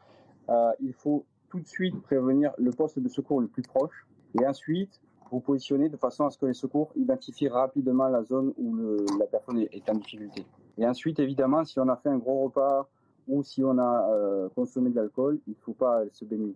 [0.50, 4.06] euh, il faut tout de suite prévenir le poste de secours le plus proche
[4.38, 5.00] et ensuite
[5.30, 8.76] vous positionner de façon à ce que les secours identifient rapidement la zone où
[9.18, 10.44] la personne est en difficulté.
[10.78, 12.88] Et ensuite, évidemment, si on a fait un gros repas
[13.26, 16.54] ou si on a euh, consommé de l'alcool, il ne faut pas se baigner.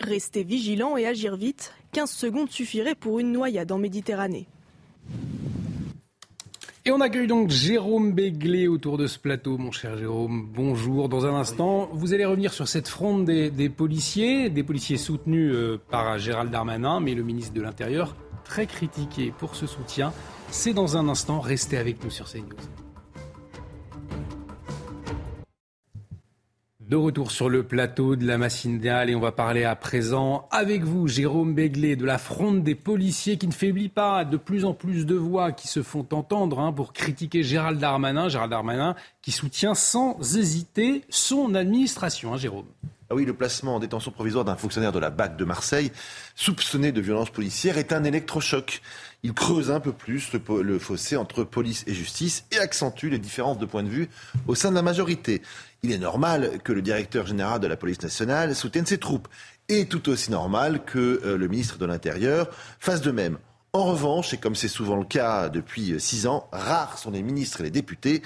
[0.00, 4.46] Rester vigilant et agir vite, 15 secondes suffiraient pour une noyade en Méditerranée.
[6.84, 9.56] Et on accueille donc Jérôme Béglé autour de ce plateau.
[9.56, 11.08] Mon cher Jérôme, bonjour.
[11.08, 15.80] Dans un instant, vous allez revenir sur cette fronde des, policiers, des policiers soutenus euh,
[15.90, 20.12] par Gérald Darmanin, mais le ministre de l'Intérieur très critiqué pour ce soutien.
[20.50, 21.38] C'est dans un instant.
[21.38, 22.91] Restez avec nous sur CNews.
[26.92, 30.84] De retour sur le plateau de la Massinale et on va parler à présent avec
[30.84, 34.74] vous, Jérôme Béglé, de la fronde des policiers qui ne faiblit pas, de plus en
[34.74, 39.32] plus de voix qui se font entendre hein, pour critiquer Gérald Darmanin, Gérald Darmanin qui
[39.32, 42.66] soutient sans hésiter son administration, hein, Jérôme.
[43.08, 45.92] Ah oui, le placement en détention provisoire d'un fonctionnaire de la BAC de Marseille,
[46.34, 48.80] soupçonné de violence policière, est un électrochoc.
[49.24, 53.58] Il creuse un peu plus le, fossé entre police et justice et accentue les différences
[53.58, 54.08] de point de vue
[54.48, 55.42] au sein de la majorité
[55.84, 59.26] il est normal que le directeur général de la police nationale soutienne ses troupes.
[59.68, 63.38] Et tout aussi normal que euh, le ministre de l'Intérieur fasse de même.
[63.72, 67.22] En revanche, et comme c'est souvent le cas depuis euh, six ans, rares sont les
[67.22, 68.22] ministres et les députés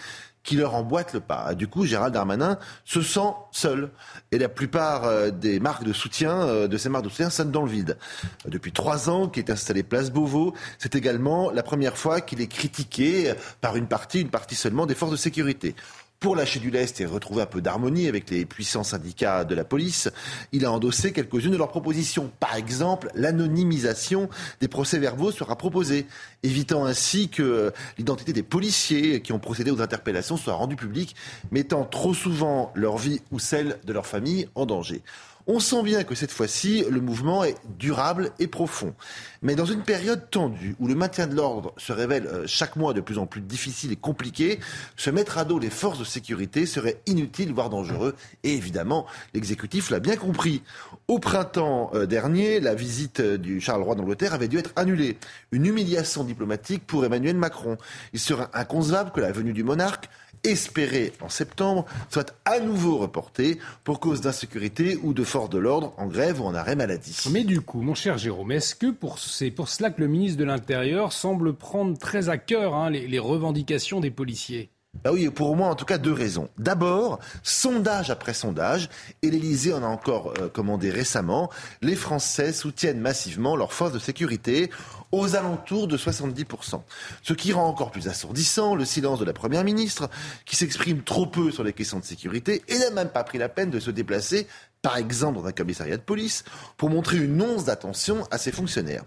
[0.47, 1.55] qui leur emboîtent le pas.
[1.55, 3.90] Du coup, Gérald Darmanin se sent seul.
[4.32, 7.62] Et la plupart euh, des marques de soutien, de ces marques de soutien, sonnent dans
[7.62, 7.98] le vide.
[8.47, 12.47] Depuis trois ans qu'il est installé place Beauvau, c'est également la première fois qu'il est
[12.47, 15.74] critiqué par une partie, une partie seulement des forces de sécurité
[16.20, 19.64] pour lâcher du lest et retrouver un peu d'harmonie avec les puissants syndicats de la
[19.64, 20.10] police,
[20.52, 22.30] il a endossé quelques-unes de leurs propositions.
[22.40, 24.28] Par exemple, l'anonymisation
[24.60, 26.06] des procès-verbaux sera proposée,
[26.43, 31.16] évitant ainsi que l'identité des policiers qui ont procédé aux interpellations soit rendue publique,
[31.51, 35.02] mettant trop souvent leur vie ou celle de leur famille en danger.
[35.48, 38.94] On sent bien que cette fois-ci, le mouvement est durable et profond.
[39.43, 42.93] Mais dans une période tendue, où le maintien de l'ordre se révèle euh, chaque mois
[42.94, 44.59] de plus en plus difficile et compliqué,
[44.97, 48.16] se mettre à dos les forces de sécurité serait inutile, voire dangereux.
[48.43, 50.64] Et évidemment, l'exécutif l'a bien compris.
[51.06, 55.16] Au printemps euh, dernier, la visite euh, du Charles Roi d'Angleterre avait dû être annulée.
[55.52, 57.77] Une humiliation diplomatique pour Emmanuel Macron.
[58.12, 60.09] Il serait inconcevable que la venue du monarque
[60.44, 65.92] espérée en septembre soit à nouveau reportée pour cause d'insécurité ou de force de l'ordre
[65.96, 67.16] en grève ou en arrêt maladie.
[67.30, 70.44] Mais du coup, mon cher Jérôme, est-ce que c'est pour cela que le ministre de
[70.44, 74.70] l'Intérieur semble prendre très à cœur hein, les revendications des policiers?
[75.04, 76.48] Bah oui, pour moi en tout cas deux raisons.
[76.58, 78.88] D'abord, sondage après sondage,
[79.22, 81.50] et l'Élysée en a encore euh, commandé récemment,
[81.82, 84.70] les Français soutiennent massivement leurs forces de sécurité
[85.12, 86.82] aux alentours de 70%.
[87.22, 90.08] Ce qui rend encore plus assourdissant le silence de la Première ministre,
[90.44, 93.48] qui s'exprime trop peu sur les questions de sécurité et n'a même pas pris la
[93.48, 94.46] peine de se déplacer,
[94.82, 96.44] par exemple dans un commissariat de police,
[96.76, 99.04] pour montrer une once d'attention à ses fonctionnaires.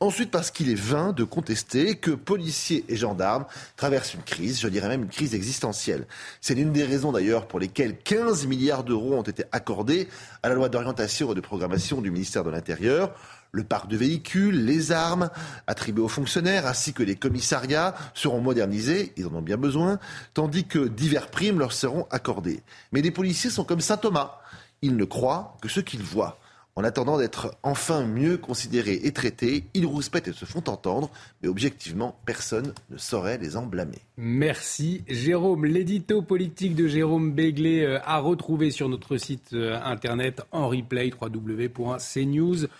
[0.00, 3.44] Ensuite, parce qu'il est vain de contester que policiers et gendarmes
[3.76, 6.06] traversent une crise, je dirais même une crise existentielle.
[6.40, 10.08] C'est l'une des raisons d'ailleurs pour lesquelles 15 milliards d'euros ont été accordés
[10.42, 13.12] à la loi d'orientation et de programmation du ministère de l'Intérieur.
[13.54, 15.28] Le parc de véhicules, les armes
[15.66, 19.98] attribuées aux fonctionnaires ainsi que les commissariats seront modernisés, ils en ont bien besoin,
[20.32, 22.62] tandis que divers primes leur seront accordées.
[22.92, 24.38] Mais les policiers sont comme Saint Thomas,
[24.80, 26.38] ils ne croient que ce qu'ils voient.
[26.76, 31.10] En attendant d'être enfin mieux considérés et traités, ils rouspètent et se font entendre,
[31.42, 33.98] mais objectivement, personne ne saurait les en blâmer.
[34.16, 35.66] Merci Jérôme.
[35.66, 41.12] L'édito politique de Jérôme Béglé euh, à retrouver sur notre site euh, internet en replay
[41.20, 42.70] www.cnews.fr.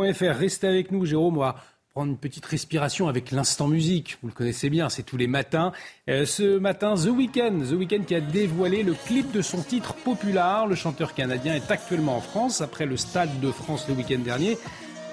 [0.00, 1.52] Restez avec nous Jérôme,
[1.92, 4.18] prendre une petite respiration avec l'instant musique.
[4.22, 5.72] Vous le connaissez bien, c'est tous les matins.
[6.10, 9.94] Euh, ce matin, The Weeknd, The Weeknd qui a dévoilé le clip de son titre
[9.94, 10.66] Popular.
[10.66, 14.58] Le chanteur canadien est actuellement en France après le Stade de France le week-end dernier.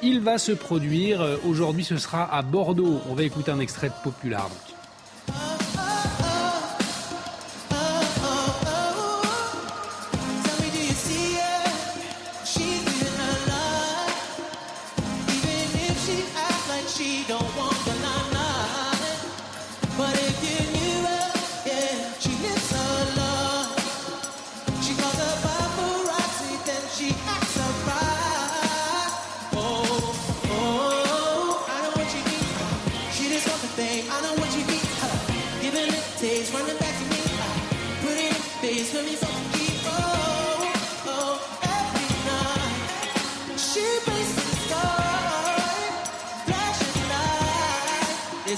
[0.02, 1.22] Il va se produire.
[1.22, 3.02] Euh, aujourd'hui, ce sera à Bordeaux.
[3.08, 4.50] On va écouter un extrait de Popular.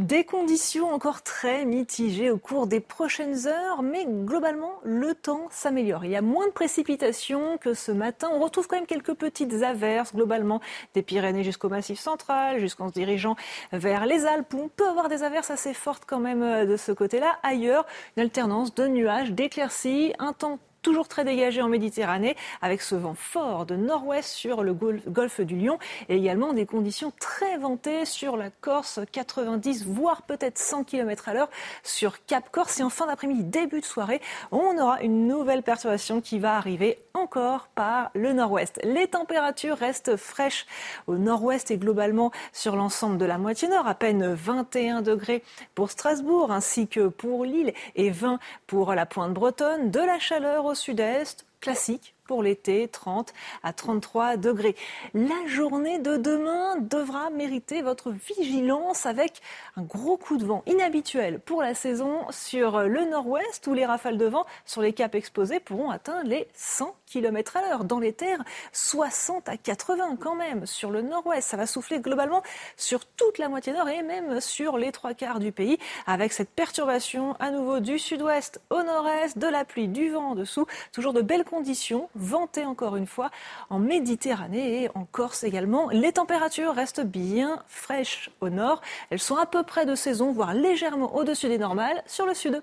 [0.00, 6.04] Des conditions encore très mitigées au cours des prochaines heures, mais globalement, le temps s'améliore.
[6.04, 8.28] Il y a moins de précipitations que ce matin.
[8.32, 10.60] On retrouve quand même quelques petites averses, globalement,
[10.94, 13.36] des Pyrénées jusqu'au Massif central, jusqu'en se dirigeant
[13.70, 16.90] vers les Alpes, on peut avoir des averses assez fortes quand même euh, de ce
[16.90, 17.38] côté-là.
[17.44, 22.94] Ailleurs, une alternance de nuages, d'éclaircies, un temps toujours très dégagé en Méditerranée, avec ce
[22.94, 25.78] vent fort de nord-ouest sur le golfe du Lion
[26.08, 31.34] et également des conditions très ventées sur la Corse, 90 voire peut-être 100 km à
[31.34, 31.48] l'heure
[31.82, 32.78] sur Cap Corse.
[32.80, 34.20] Et en fin d'après-midi, début de soirée,
[34.52, 38.78] on aura une nouvelle perturbation qui va arriver encore par le nord-ouest.
[38.84, 40.66] Les températures restent fraîches
[41.06, 45.42] au nord-ouest et globalement sur l'ensemble de la moitié nord, à peine 21 degrés
[45.74, 50.66] pour Strasbourg ainsi que pour Lille et 20 pour la pointe bretonne, de la chaleur
[50.66, 53.32] au sud-est, classique pour l'été, 30
[53.62, 54.76] à 33 degrés.
[55.14, 59.40] La journée de demain devra mériter votre vigilance avec
[59.76, 64.18] un gros coup de vent inhabituel pour la saison sur le nord-ouest où les rafales
[64.18, 67.84] de vent sur les caps exposés pourront atteindre les 100 km à l'heure.
[67.84, 68.42] Dans les terres,
[68.72, 71.48] 60 à 80 quand même sur le nord-ouest.
[71.48, 72.42] Ça va souffler globalement
[72.76, 76.50] sur toute la moitié nord et même sur les trois quarts du pays avec cette
[76.50, 80.66] perturbation à nouveau du sud-ouest au nord-est, de la pluie, du vent en dessous.
[80.92, 83.30] Toujours de belles conditions vanté encore une fois
[83.70, 85.88] en Méditerranée et en Corse également.
[85.90, 88.80] Les températures restent bien fraîches au nord.
[89.10, 92.62] Elles sont à peu près de saison, voire légèrement au-dessus des normales sur le sud.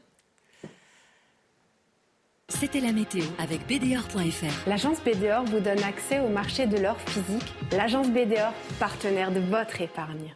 [2.49, 4.67] C'était la météo avec BDOR.fr.
[4.67, 7.53] L'agence BDOR vous donne accès au marché de l'or physique.
[7.71, 10.35] L'agence BDOR, partenaire de votre épargne.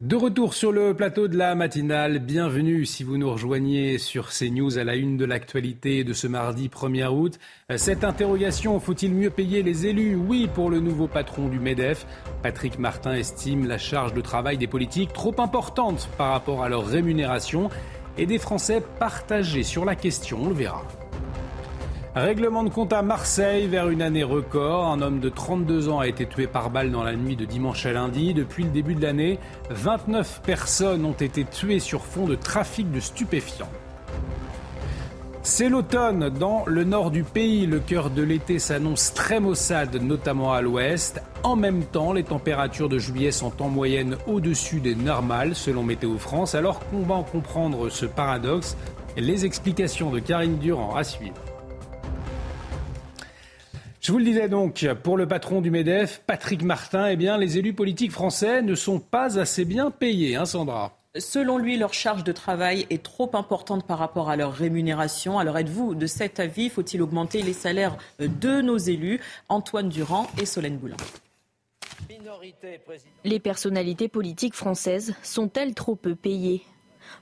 [0.00, 4.78] De retour sur le plateau de la matinale, bienvenue si vous nous rejoignez sur CNews
[4.78, 7.38] à la une de l'actualité de ce mardi 1er août.
[7.76, 10.16] Cette interrogation, faut-il mieux payer les élus?
[10.16, 12.06] Oui pour le nouveau patron du MEDEF.
[12.42, 16.86] Patrick Martin estime la charge de travail des politiques trop importante par rapport à leur
[16.86, 17.68] rémunération
[18.16, 20.82] et des Français partagés sur la question, on le verra.
[22.16, 24.86] Règlement de compte à Marseille vers une année record.
[24.88, 27.86] Un homme de 32 ans a été tué par balle dans la nuit de dimanche
[27.86, 28.34] à lundi.
[28.34, 29.38] Depuis le début de l'année,
[29.70, 33.70] 29 personnes ont été tuées sur fond de trafic de stupéfiants.
[35.44, 37.64] C'est l'automne dans le nord du pays.
[37.66, 41.22] Le cœur de l'été s'annonce très maussade, notamment à l'ouest.
[41.44, 46.18] En même temps, les températures de juillet sont en moyenne au-dessus des normales, selon Météo
[46.18, 46.56] France.
[46.56, 48.76] Alors qu'on va en comprendre ce paradoxe,
[49.16, 51.40] les explications de Karine Durand à suivre.
[54.00, 57.58] Je vous le disais donc, pour le patron du MEDEF, Patrick Martin, eh bien, les
[57.58, 62.24] élus politiques français ne sont pas assez bien payés, hein, Sandra Selon lui, leur charge
[62.24, 65.38] de travail est trop importante par rapport à leur rémunération.
[65.38, 66.70] Alors êtes-vous de cet avis?
[66.70, 69.20] Faut-il augmenter les salaires de nos élus?
[69.50, 70.96] Antoine Durand et Solène Boulin.
[73.24, 76.62] Les personnalités politiques françaises sont-elles trop peu payées?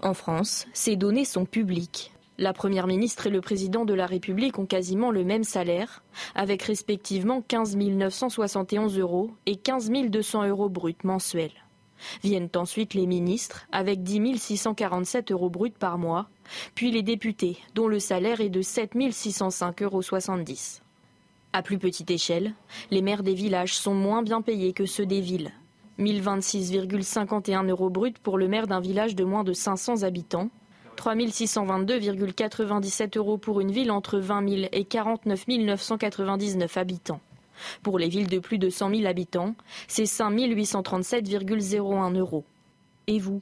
[0.01, 2.13] En France, ces données sont publiques.
[2.41, 6.05] La Première ministre et le Président de la République ont quasiment le même salaire,
[6.37, 11.51] avec respectivement 15 971 euros et 15 200 euros bruts mensuels.
[12.23, 16.29] Viennent ensuite les ministres, avec 10 647 euros bruts par mois,
[16.77, 20.03] puis les députés, dont le salaire est de 7 605,70 euros.
[21.53, 22.55] À plus petite échelle,
[22.93, 25.51] les maires des villages sont moins bien payés que ceux des villes.
[25.99, 30.51] 1026,51 euros bruts pour le maire d'un village de moins de 500 habitants
[30.99, 37.21] 3 622,97 euros pour une ville entre 20 000 et 49 999 habitants.
[37.85, 39.55] Pour les villes de plus de 100 000 habitants,
[39.87, 42.45] c'est 5 837,01 euros.
[43.07, 43.41] Et vous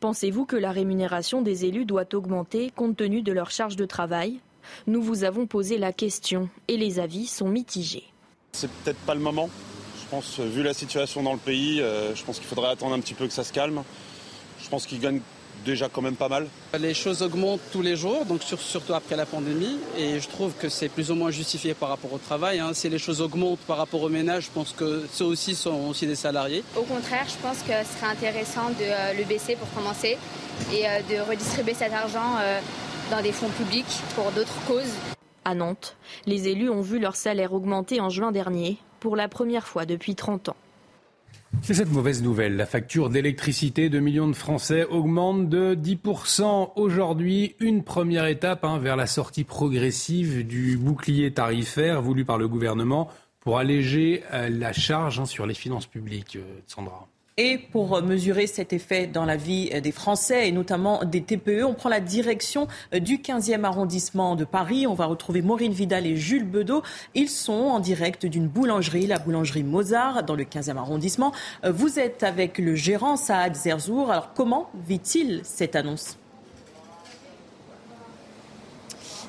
[0.00, 4.40] Pensez-vous que la rémunération des élus doit augmenter compte tenu de leur charge de travail?
[4.86, 8.04] Nous vous avons posé la question et les avis sont mitigés.
[8.52, 9.48] C'est peut-être pas le moment.
[10.02, 13.00] Je pense, vu la situation dans le pays, euh, je pense qu'il faudrait attendre un
[13.00, 13.82] petit peu que ça se calme.
[14.60, 15.22] Je pense qu'ils gagnent
[15.64, 16.46] déjà quand même pas mal.
[16.78, 20.68] Les choses augmentent tous les jours, donc surtout après la pandémie, et je trouve que
[20.68, 22.58] c'est plus ou moins justifié par rapport au travail.
[22.58, 22.70] Hein.
[22.74, 26.06] Si les choses augmentent par rapport aux ménages, je pense que ceux aussi sont aussi
[26.06, 26.62] des salariés.
[26.76, 30.18] Au contraire, je pense que ce serait intéressant de euh, le baisser pour commencer
[30.72, 32.60] et euh, de redistribuer cet argent euh,
[33.10, 34.92] dans des fonds publics pour d'autres causes.
[35.44, 39.66] À Nantes, les élus ont vu leur salaire augmenter en juin dernier pour la première
[39.66, 40.56] fois depuis 30 ans.
[41.62, 42.56] C'est cette mauvaise nouvelle.
[42.56, 47.56] La facture d'électricité de millions de Français augmente de 10% aujourd'hui.
[47.60, 53.10] Une première étape hein, vers la sortie progressive du bouclier tarifaire voulu par le gouvernement
[53.40, 57.08] pour alléger euh, la charge hein, sur les finances publiques, euh, Sandra.
[57.40, 61.72] Et pour mesurer cet effet dans la vie des Français et notamment des TPE, on
[61.72, 64.88] prend la direction du 15e arrondissement de Paris.
[64.88, 66.82] On va retrouver Maureen Vidal et Jules Bedeau.
[67.14, 71.32] Ils sont en direct d'une boulangerie, la boulangerie Mozart, dans le 15e arrondissement.
[71.64, 74.10] Vous êtes avec le gérant Saad Zerzour.
[74.10, 76.18] Alors comment vit-il cette annonce?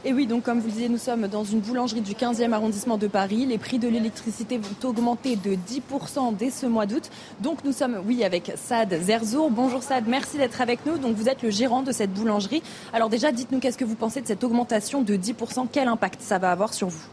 [0.05, 2.97] Et oui, donc comme vous le disiez, nous sommes dans une boulangerie du 15e arrondissement
[2.97, 3.45] de Paris.
[3.45, 7.09] Les prix de l'électricité vont augmenter de 10% dès ce mois d'août.
[7.41, 9.51] Donc nous sommes, oui, avec Sad Zerzour.
[9.51, 10.97] Bonjour Sad, merci d'être avec nous.
[10.97, 12.63] Donc vous êtes le gérant de cette boulangerie.
[12.93, 16.37] Alors déjà, dites-nous qu'est-ce que vous pensez de cette augmentation de 10% Quel impact ça
[16.37, 17.03] va avoir sur vous?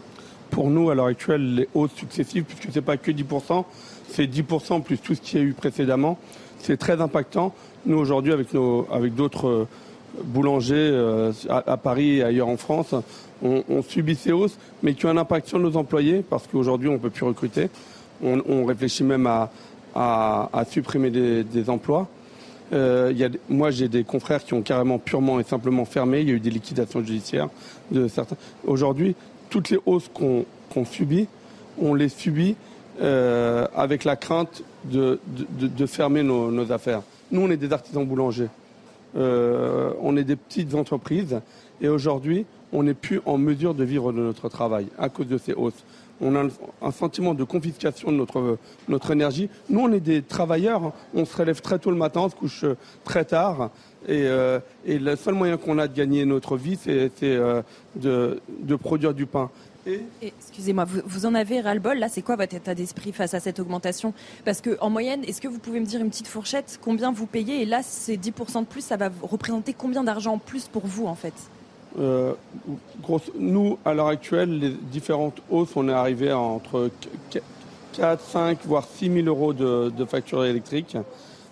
[0.50, 3.64] Pour nous, à l'heure actuelle, les hausses successives, puisque ce n'est pas que 10%,
[4.10, 6.18] c'est 10% plus tout ce qui a eu précédemment.
[6.60, 7.52] C'est très impactant.
[7.84, 8.46] Nous, aujourd'hui, avec,
[8.92, 9.66] avec d'autres
[10.24, 12.94] boulangers euh, à, Paris et ailleurs en France
[13.42, 16.94] ont, subi ces hausses, mais qui ont un impact sur nos employés parce qu'aujourd'hui on
[16.94, 17.68] ne peut plus recruter.
[18.22, 22.08] On, réfléchit même à, supprimer des, emplois.
[22.72, 23.12] Euh,
[23.50, 26.22] moi, j'ai des confrères qui ont carrément purement et simplement fermé.
[26.22, 27.50] Il y a eu des liquidations judiciaires
[27.90, 28.36] de certains.
[28.66, 29.14] Aujourd'hui,
[29.50, 31.28] toutes les hausses qu'on subit,
[31.78, 32.56] on les subit
[33.02, 35.20] euh, avec la crainte de,
[35.86, 37.02] fermer nos affaires.
[37.30, 38.48] Nous, on est des artisans boulangers.
[39.16, 41.40] Euh, on est des petites entreprises
[41.80, 45.38] et aujourd'hui, on n'est plus en mesure de vivre de notre travail à cause de
[45.38, 45.84] ces hausses.
[46.20, 46.44] On a
[46.80, 49.50] un sentiment de confiscation de notre, notre énergie.
[49.68, 50.92] Nous, on est des travailleurs.
[51.14, 52.64] On se relève très tôt le matin, on se couche
[53.04, 53.70] très tard.
[54.08, 57.62] Et, euh, le seul moyen qu'on a de gagner notre vie, c'est euh,
[57.96, 59.50] de produire du pain.
[60.20, 61.98] Excusez-moi, vous, en avez ras-le-bol.
[61.98, 64.14] Là, c'est quoi votre état d'esprit face à cette augmentation?
[64.44, 67.62] Parce qu'en moyenne, est-ce que vous pouvez me dire une petite fourchette Combien vous payez?
[67.62, 71.06] Et là, ces 10% de plus, ça va représenter combien d'argent en plus pour vous,
[71.06, 71.34] en fait?
[71.98, 72.34] Euh,
[73.38, 76.90] Nous, à l'heure actuelle, les différentes hausses, on est arrivé à entre
[77.92, 80.96] 4, 5, voire 6 000 euros de, de factures électriques.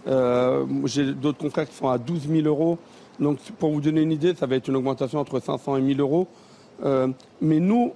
[0.07, 2.79] Euh, j'ai d'autres confrères qui sont à 12 000 euros.
[3.19, 6.01] Donc, pour vous donner une idée, ça va être une augmentation entre 500 et 1000
[6.01, 6.27] euros.
[6.85, 7.09] Euh,
[7.41, 7.93] mais nous,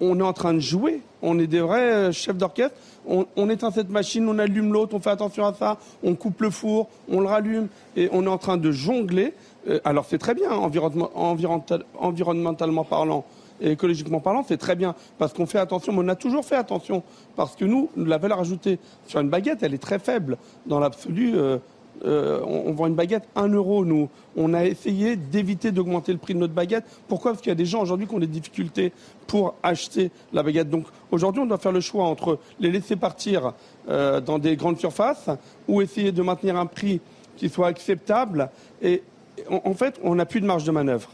[0.00, 1.02] on est en train de jouer.
[1.22, 2.76] On est des vrais euh, chefs d'orchestre.
[3.06, 6.48] On, éteint cette machine, on allume l'autre, on fait attention à ça, on coupe le
[6.48, 9.34] four, on le rallume et on est en train de jongler.
[9.68, 13.26] Euh, alors c'est très bien, environnementalement parlant.
[13.60, 16.56] et écologiquement parlant, c'est très bien parce qu'on fait attention, mais on a toujours fait
[16.56, 17.02] attention
[17.36, 21.34] parce que nous, la valeur ajoutée sur une baguette, elle est très faible dans l'absolu.
[21.36, 21.58] Euh,
[22.04, 24.08] euh, on, vend une baguette 1 euro, nous.
[24.36, 26.84] On a essayé d'éviter d'augmenter le prix de notre baguette.
[27.08, 27.32] Pourquoi?
[27.32, 28.92] Parce qu'il y a des gens aujourd'hui qui ont des difficultés
[29.26, 30.70] pour acheter la baguette.
[30.70, 33.52] Donc aujourd'hui, on doit faire le choix entre les laisser partir
[33.88, 35.30] euh, dans des grandes surfaces
[35.68, 37.00] ou essayer de maintenir un prix
[37.36, 38.50] qui soit acceptable.
[38.82, 39.02] Et
[39.50, 41.10] en fait, on n'a plus de marge de manœuvre.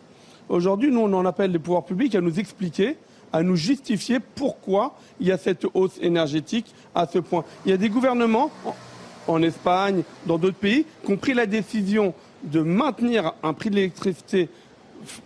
[0.48, 2.96] Aujourd'hui, nous, on en appelle les pouvoirs publics à nous expliquer
[3.32, 7.44] à nous justifier pourquoi il y a cette hausse énergétique à ce point.
[7.64, 8.50] Il y a des gouvernements
[9.30, 13.76] en Espagne, dans d'autres pays, qui ont pris la décision de maintenir un prix de
[13.76, 14.48] l'électricité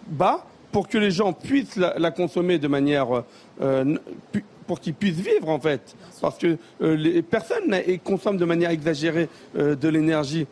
[0.06, 3.22] bas pour que les gens puissent la, consommer de manière
[3.60, 3.96] euh,
[4.66, 9.28] pour qu'ils puissent vivre en fait, parce que euh, les personnes consomment de manière exagérée
[9.56, 10.46] euh, de l'énergie.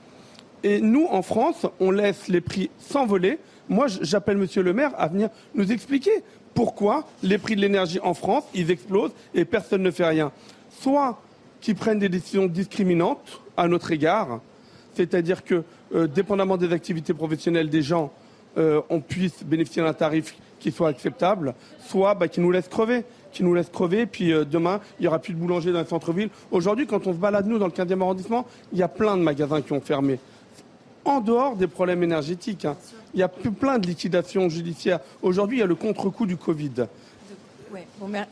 [0.62, 3.40] Et nous, en France, on laisse les prix s'envoler.
[3.68, 6.22] Moi, j'appelle Monsieur le Maire à venir nous expliquer
[6.54, 10.30] pourquoi les prix de l'énergie en France, ils explosent et personne ne fait rien.
[10.70, 11.20] Soit
[11.60, 14.40] qui prennent des décisions discriminantes à notre égard,
[14.94, 15.62] c'est-à-dire que,
[15.94, 18.12] euh, dépendamment des activités professionnelles des gens,
[18.58, 23.04] euh, on puisse bénéficier d'un tarif qui soit acceptable, soit bah, qui nous laisse crever
[23.32, 25.86] qui nous laisse crever, puis euh, demain, il n'y aura plus de boulanger dans le
[25.86, 26.28] centre-ville.
[26.50, 29.22] Aujourd'hui, quand on se balade, nous, dans le 15e arrondissement, il y a plein de
[29.22, 30.20] magasins qui ont fermé.
[31.04, 32.76] En dehors des problèmes énergétiques, hein.
[33.12, 35.00] il y a plein de liquidations judiciaires.
[35.20, 36.86] Aujourd'hui, il y a le contre-coup du Covid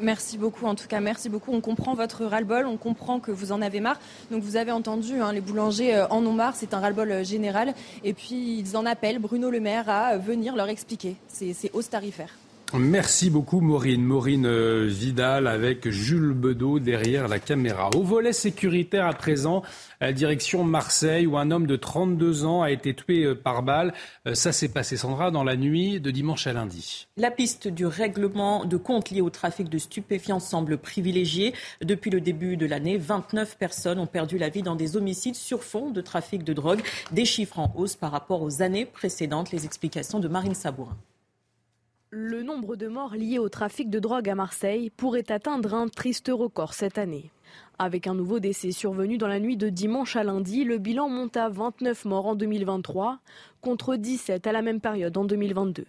[0.00, 0.66] merci beaucoup.
[0.66, 1.52] En tout cas, merci beaucoup.
[1.52, 4.00] On comprend votre ras-le-bol, on comprend que vous en avez marre.
[4.30, 6.56] Donc, vous avez entendu, hein, les boulangers euh, en ont marre.
[6.56, 7.74] C'est un ras-le-bol euh, général.
[8.04, 11.90] Et puis, ils en appellent Bruno Le Maire à venir leur expliquer ces, ces hausses
[11.90, 12.34] tarifaires.
[12.78, 14.02] Merci beaucoup Maureen.
[14.02, 17.90] Maureen euh, Vidal avec Jules Bedeau derrière la caméra.
[17.96, 19.62] Au volet sécuritaire à présent,
[20.12, 23.92] direction Marseille où un homme de 32 ans a été tué euh, par balle.
[24.26, 27.08] Euh, ça s'est passé Sandra dans la nuit de dimanche à lundi.
[27.16, 31.54] La piste du règlement de compte lié au trafic de stupéfiants semble privilégiée.
[31.82, 35.64] Depuis le début de l'année, 29 personnes ont perdu la vie dans des homicides sur
[35.64, 39.50] fond de trafic de drogue, des chiffres en hausse par rapport aux années précédentes.
[39.50, 40.96] Les explications de Marine Sabourin.
[42.12, 46.28] Le nombre de morts liés au trafic de drogue à Marseille pourrait atteindre un triste
[46.34, 47.30] record cette année.
[47.78, 51.36] Avec un nouveau décès survenu dans la nuit de dimanche à lundi, le bilan monte
[51.36, 53.20] à 29 morts en 2023
[53.60, 55.86] contre 17 à la même période en 2022.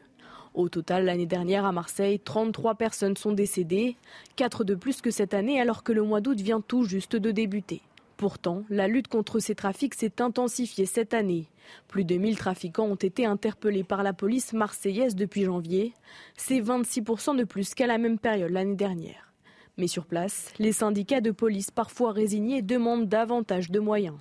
[0.53, 3.95] Au total, l'année dernière à Marseille, 33 personnes sont décédées,
[4.35, 7.31] 4 de plus que cette année alors que le mois d'août vient tout juste de
[7.31, 7.81] débuter.
[8.22, 11.48] Pourtant, la lutte contre ces trafics s'est intensifiée cette année.
[11.88, 15.95] Plus de 1000 trafiquants ont été interpellés par la police marseillaise depuis janvier.
[16.38, 19.34] C'est 26% de plus qu'à la même période l'année dernière.
[19.77, 24.19] Mais sur place, les syndicats de police, parfois résignés, demandent davantage de moyens.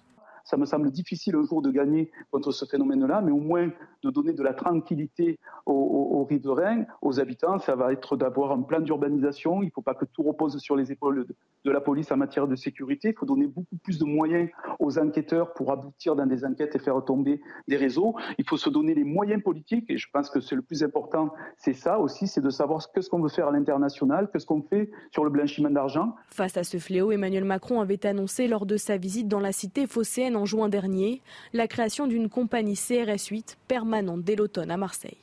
[0.51, 3.70] Ça me semble difficile un jour de gagner contre ce phénomène-là, mais au moins
[4.02, 7.60] de donner de la tranquillité aux, riverains, aux habitants.
[7.60, 9.62] Ça va être d'avoir un plan d'urbanisation.
[9.62, 11.24] Il ne faut pas que tout repose sur les épaules
[11.64, 13.10] de, la police en matière de sécurité.
[13.10, 14.51] Il faut donner beaucoup plus de moyens
[14.81, 18.16] aux enquêteurs pour aboutir dans des enquêtes et faire tomber des réseaux.
[18.39, 19.89] Il faut se donner les moyens politiques.
[19.89, 23.09] Et je pense que c'est le plus important, c'est ça aussi, c'est de savoir ce
[23.09, 26.16] qu'on veut faire à l'international, qu'est-ce qu'on fait sur le blanchiment d'argent.
[26.31, 29.86] Face à ce fléau, Emmanuel Macron avait annoncé lors de sa visite dans la cité
[29.86, 31.20] phocéenne en juin dernier
[31.52, 35.18] la création d'une compagnie CRS 8 permanente dès l'automne à Marseille.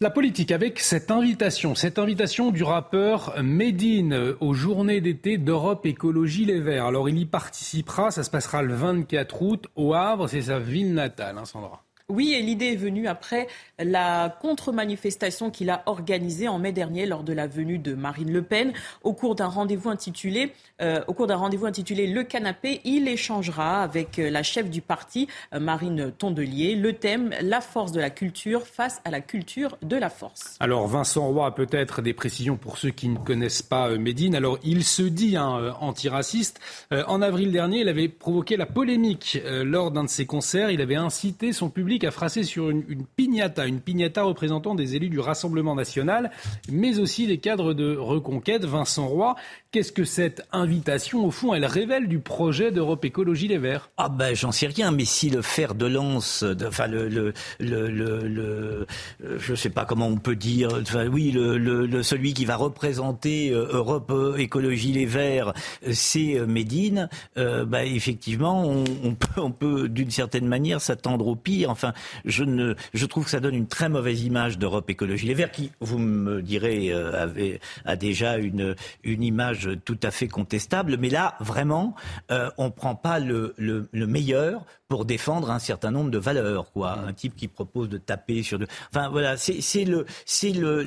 [0.00, 6.44] La politique avec cette invitation, cette invitation du rappeur Medine aux journées d'été d'Europe Écologie
[6.44, 6.86] Les Verts.
[6.86, 10.94] Alors il y participera, ça se passera le 24 août au Havre, c'est sa ville
[10.94, 11.82] natale, hein, Sandra.
[12.10, 13.48] Oui, et l'idée est venue après
[13.78, 18.40] la contre-manifestation qu'il a organisée en mai dernier lors de la venue de Marine Le
[18.40, 18.72] Pen.
[19.02, 24.80] Au cours d'un rendez-vous intitulé, euh, Le Canapé, il échangera avec euh, la chef du
[24.80, 29.76] parti, euh, Marine Tondelier, le thème La force de la culture face à la culture
[29.82, 30.56] de la force.
[30.60, 34.34] Alors Vincent Roy a peut-être des précisions pour ceux qui ne connaissent pas Médine.
[34.34, 36.58] Alors il se dit hein, antiraciste.
[36.90, 40.70] en avril dernier, il avait provoqué la polémique lors d'un de ses concerts.
[40.70, 42.84] Il avait incité son public a frappé sur une,
[43.16, 46.30] piñata, une piñata représentant des élus du Rassemblement national,
[46.70, 48.64] mais aussi des cadres de reconquête.
[48.64, 49.34] Vincent Roy,
[49.70, 53.90] Qu'est-ce que cette invitation, au fond, elle révèle du projet d'Europe Écologie Les Verts?
[53.98, 58.86] Ah ben, j'en sais rien, mais si le fer de lance, enfin le, le, le,
[59.22, 63.68] euh, sais pas comment on peut dire, enfin oui, le, celui qui va représenter euh,
[63.70, 65.52] Europe Écologie Les Verts,
[65.86, 67.10] euh, c'est Médine.
[67.36, 71.68] Euh, bah, effectivement, on, on, peut, on peut d'une certaine manière s'attendre au pire.
[71.68, 71.87] Enfin,
[72.24, 75.98] Je, trouve que ça donne une très mauvaise image d'Europe Écologie Les Verts, qui, vous
[75.98, 78.74] me direz, euh, avait, a déjà une,
[79.04, 80.96] image tout à fait contestable.
[80.98, 81.94] Mais là, vraiment,
[82.30, 86.18] euh, on ne prend pas le, le, le meilleur pour défendre un certain nombre de
[86.18, 86.66] valeurs.
[86.82, 88.66] Un type qui propose de taper sur de.
[88.90, 90.82] Enfin voilà, c'est le c'est le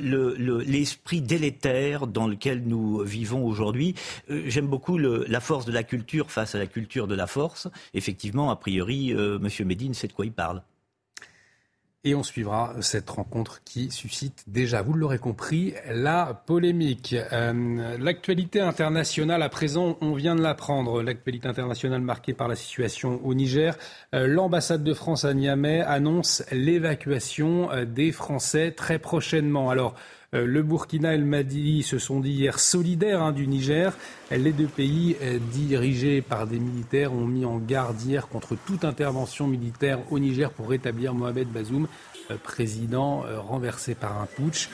[0.65, 3.95] l'esprit délétère dans lequel nous vivons aujourd'hui.
[4.29, 7.67] Euh, j'aime beaucoup la force de la culture face à la culture de la force.
[7.93, 10.63] Effectivement, a priori, euh, Monsieur Médine sait de quoi il parle.
[12.03, 17.15] Et on suivra cette rencontre qui suscite déjà, vous l'aurez compris, la polémique.
[17.31, 21.03] Euh, l'actualité internationale, à présent, on vient de l'apprendre.
[21.03, 23.77] L'actualité internationale marquée par la situation au Niger.
[24.15, 29.69] Euh, l'ambassade de France à Niamey annonce l'évacuation euh, des Français très prochainement.
[29.69, 29.93] Alors,
[30.33, 33.97] le Burkina et le Mali se sont dit hier solidaires hein, du Niger.
[34.31, 38.85] Les deux pays euh, dirigés par des militaires ont mis en garde hier contre toute
[38.85, 41.87] intervention militaire au Niger pour rétablir Mohamed Bazoum,
[42.29, 44.69] euh, président renversé par un putsch.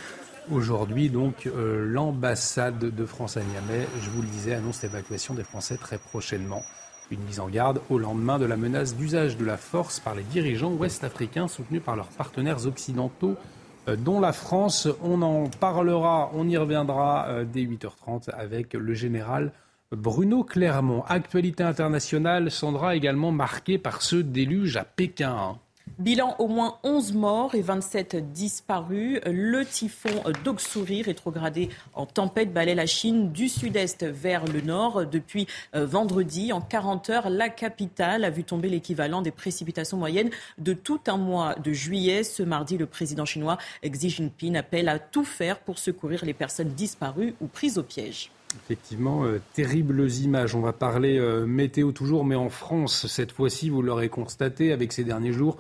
[0.52, 5.76] Aujourd'hui, donc, l'ambassade de France à Niamey, je vous le disais, annonce l'évacuation des Français
[5.76, 6.64] très prochainement.
[7.10, 10.24] Une mise en garde au lendemain de la menace d'usage de la force par les
[10.24, 13.57] dirigeants ouest-africains soutenus par leurs partenaires occidentaux euh,
[13.96, 14.88] dont la France.
[15.02, 19.52] On en parlera, on y reviendra euh, dès 8h30 avec le général
[19.92, 21.04] Bruno Clermont.
[21.08, 25.58] Actualité internationale, Sandra, également marquée par ce déluge à Pékin.
[26.00, 29.20] Bilan au moins 11 morts et 27 disparus.
[29.26, 30.10] Le typhon
[30.44, 35.08] Doksuri, rétrogradé en tempête, balaie la Chine du sud-est vers le nord.
[35.08, 40.30] Depuis euh, vendredi, en 40 heures, la capitale a vu tomber l'équivalent des précipitations moyennes
[40.60, 42.24] de tout un mois de juillet.
[42.24, 46.70] Ce mardi, le président chinois Xi Jinping appelle à tout faire pour secourir les personnes
[46.70, 48.30] disparues ou prises au piège.
[48.66, 50.56] Effectivement, euh, terribles images.
[50.56, 54.94] On va parler euh, météo toujours, mais en France, cette fois-ci, vous l'aurez constaté avec
[54.94, 55.58] ces derniers jours,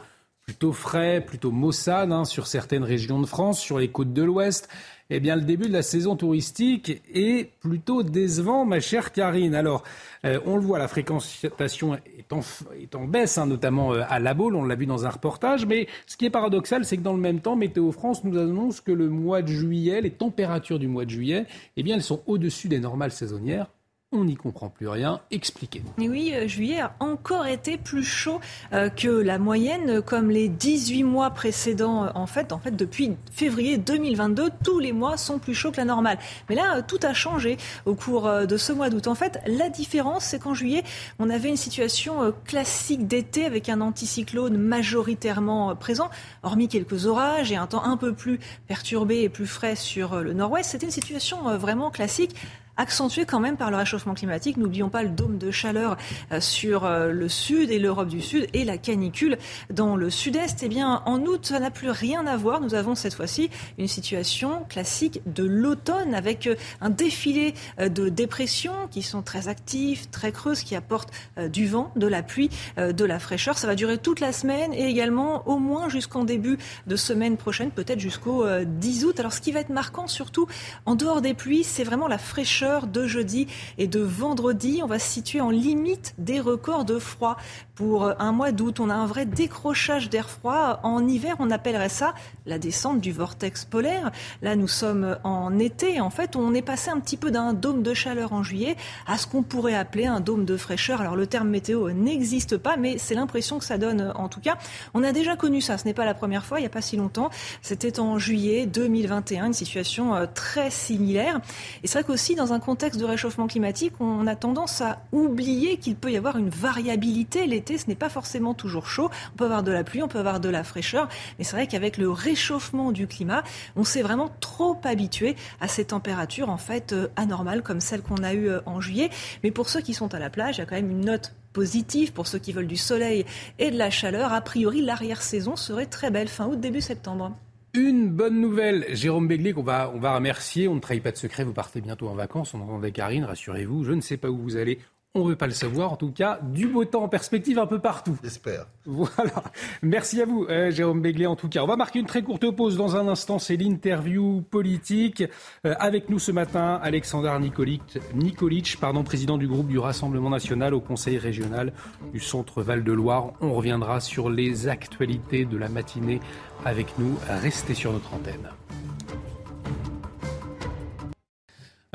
[0.48, 4.70] plutôt frais, plutôt maussade hein, sur certaines régions de France, sur les côtes de l'Ouest.
[5.10, 9.56] Eh bien, le début de la saison touristique est plutôt décevant, ma chère Karine.
[9.56, 9.84] Alors,
[10.24, 14.56] euh, on le voit, la fréquentation est en, baisse, hein, notamment euh, à La Baule,
[14.56, 15.66] on l'a vu dans un reportage.
[15.66, 18.80] Mais ce qui est paradoxal, c'est que dans le même temps, Météo France nous annonce
[18.80, 21.46] que le mois de juillet, les températures du mois de juillet,
[21.76, 23.68] eh bien, elles sont au-dessus des normales saisonnières
[24.14, 25.20] on n'y comprend plus rien.
[25.32, 26.10] Expliquez-nous.
[26.10, 28.40] Oui, euh, juillet a encore été plus chaud
[28.72, 32.06] euh, que la moyenne, comme les 18 mois précédents.
[32.06, 35.78] Euh, en fait, en fait, depuis février 2022, tous les mois sont plus chauds que
[35.78, 36.20] la normale.
[36.48, 39.08] Mais là, tout a changé au cours de ce mois d'août.
[39.08, 40.84] En fait, la différence, c'est qu'en juillet,
[41.20, 46.10] on avait une situation classique d'été avec un anticyclone majoritairement présent,
[46.44, 50.34] hormis quelques orages et un temps un peu plus perturbé et plus frais sur le
[50.34, 50.72] nord-ouest.
[50.72, 52.36] C'était une situation vraiment classique
[52.78, 54.58] accentué quand même par le réchauffement climatique.
[54.58, 55.98] N'oublions pas le dôme de chaleur
[56.32, 59.38] euh, sur euh, le sud et l'Europe du Sud et la canicule
[59.72, 60.64] dans le sud-est.
[60.64, 62.62] Eh bien, en août, ça n'a plus rien à voir.
[62.62, 68.88] Nous avons cette fois-ci une situation classique de l'automne avec euh, un défilé de dépressions
[68.92, 71.12] qui sont très actives, très creuses, qui apportent
[71.52, 73.58] du vent, de la pluie, de la fraîcheur.
[73.58, 77.72] Ça va durer toute la semaine et également au moins jusqu'en début de semaine prochaine,
[77.72, 79.20] peut-être jusqu'au 10 août.
[79.20, 80.48] Alors, ce qui va être marquant surtout
[80.86, 84.82] en dehors des pluies, c'est vraiment la fraîcheur de jeudi et de vendredi.
[84.84, 87.38] On va se situer en limite des records de froid.
[87.78, 90.80] Pour un mois d'août, on a un vrai décrochage d'air froid.
[90.82, 92.16] En hiver, on appellerait ça
[92.48, 94.12] la descente du vortex polaire.
[94.42, 96.02] Là, nous sommes en été.
[96.02, 99.20] En fait, on est passé un petit peu d'un dôme de chaleur en juillet à
[99.20, 101.02] ce qu'on pourrait appeler un dôme de fraîcheur.
[101.02, 104.58] Alors, le terme météo n'existe pas, mais c'est l'impression que ça donne en tout cas.
[104.96, 105.78] On a déjà connu ça.
[105.78, 107.30] Ce n'est pas la première fois, il n'y a pas si longtemps.
[107.62, 111.42] C'était en juillet 2021, une situation euh, très similaire.
[111.84, 115.78] Et c'est vrai qu'aussi, dans un contexte de réchauffement climatique, on a tendance à oublier
[115.78, 117.46] qu'il peut y avoir une variabilité.
[117.76, 119.10] Ce n'est pas forcément toujours chaud.
[119.34, 121.10] On peut avoir de la pluie, on peut avoir de la fraîcheur.
[121.38, 123.44] Mais c'est vrai qu'avec le réchauffement du climat,
[123.76, 128.24] on s'est vraiment trop habitué à ces températures en fait euh, anormales comme celles qu'on
[128.24, 129.10] a eues euh, en juillet.
[129.44, 131.34] Mais pour ceux qui sont à la plage, il y a quand même une note
[131.54, 133.26] positive pour ceux qui veulent du soleil
[133.58, 134.32] et de la chaleur.
[134.32, 137.36] A priori, l'arrière-saison serait très belle fin août, début septembre.
[137.74, 140.68] Une bonne nouvelle, Jérôme Béglé, qu'on va, on va remercier.
[140.68, 142.54] On ne trahit pas de secret, vous partez bientôt en vacances.
[142.54, 143.84] On entendait Karine, rassurez-vous.
[143.84, 144.80] Je ne sais pas où vous allez.
[145.16, 145.92] On ne veut pas le savoir.
[145.92, 148.18] En tout cas, du beau temps en perspective un peu partout.
[148.24, 148.68] J'espère.
[148.86, 149.44] Voilà.
[149.82, 151.64] Merci à vous, euh, Jérôme Béglé, en tout cas.
[151.64, 153.40] On va marquer une très courte pause dans un instant.
[153.40, 155.24] C'est l'interview politique.
[155.66, 160.82] Euh, avec nous ce matin, Alexandre Nikolic, pardon, président du groupe du Rassemblement national au
[160.82, 161.74] Conseil régional
[162.14, 163.34] du Centre Val-de-Loire.
[163.42, 166.20] On reviendra sur les actualités de la matinée
[166.64, 167.18] avec nous.
[167.28, 168.50] Restez sur notre antenne.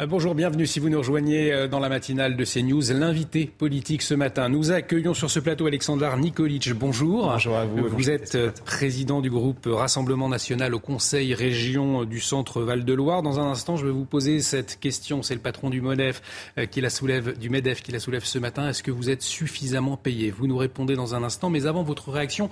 [0.08, 2.92] Bonjour, bienvenue si vous nous rejoignez euh, dans la matinale de CNews.
[2.92, 4.48] L'invité politique ce matin.
[4.48, 6.72] Nous accueillons sur ce plateau Alexandre Nikolic.
[6.72, 7.28] Bonjour.
[7.28, 7.88] Bonjour à vous.
[7.88, 13.22] Vous êtes euh, président du groupe Rassemblement national au Conseil région du centre Val-de-Loire.
[13.22, 15.22] Dans un instant, je vais vous poser cette question.
[15.22, 16.22] C'est le patron du MEDEF
[16.70, 18.68] qui la soulève, du MEDEF qui la soulève ce matin.
[18.68, 20.30] Est-ce que vous êtes suffisamment payé?
[20.30, 21.50] Vous nous répondez dans un instant.
[21.50, 22.50] Mais avant votre réaction,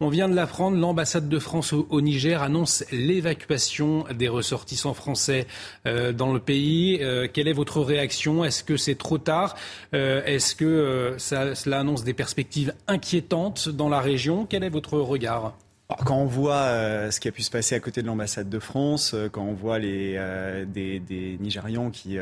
[0.00, 5.46] on vient de l'apprendre, l'ambassade de France au, Niger annonce l'évacuation des ressortissants français
[5.86, 6.98] euh, dans le pays.
[7.02, 8.42] Euh, quelle est votre réaction?
[8.42, 9.56] Est-ce que c'est trop tard?
[9.94, 14.46] Euh, Est-ce que cela annonce des perspectives inquiétantes dans la région?
[14.48, 15.54] Quel est votre regard?
[16.04, 18.58] Quand on voit euh, ce qui a pu se passer à côté de l'ambassade de
[18.58, 22.18] France, euh, quand on voit les, euh, des, des, Nigérians qui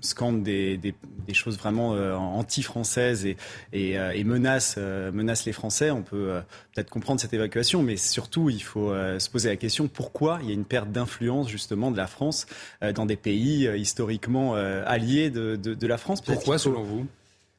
[0.00, 0.94] scandent des, des,
[1.26, 3.36] des, choses vraiment anti-françaises et,
[3.72, 6.40] et, et menacent, menacent, les Français, on peut
[6.74, 10.50] peut-être comprendre cette évacuation, mais surtout il faut se poser la question pourquoi il y
[10.50, 12.46] a une perte d'influence justement de la France
[12.94, 16.20] dans des pays historiquement alliés de, de, de la France?
[16.20, 17.06] Pourquoi selon vous?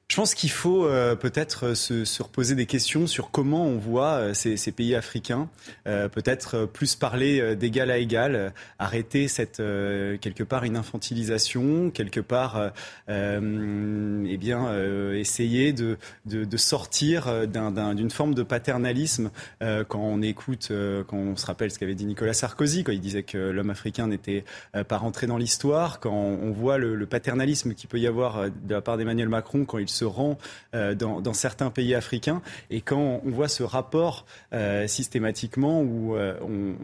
[0.09, 4.13] Je pense qu'il faut euh, peut-être se, se, reposer des questions sur comment on voit
[4.13, 5.49] euh, ces, pays africains,
[5.85, 12.71] euh, peut-être plus parler d'égal à égal, arrêter cette quelque part une infantilisation, quelque part,
[13.09, 20.71] eh bien, essayer de, de, sortir d'une forme de paternalisme quand on écoute,
[21.07, 24.07] quand on se rappelle ce qu'avait dit Nicolas Sarkozy, quand il disait que l'homme africain
[24.07, 24.45] n'était
[24.87, 28.73] pas rentré dans l'histoire, quand on, voit le, le paternalisme qu'il peut y avoir de
[28.73, 30.37] la part d'Emmanuel Macron quand il se rend
[30.75, 32.41] euh, dans, certains pays africains.
[32.69, 36.75] Et quand on voit ce rapport euh, systématiquement où euh, on,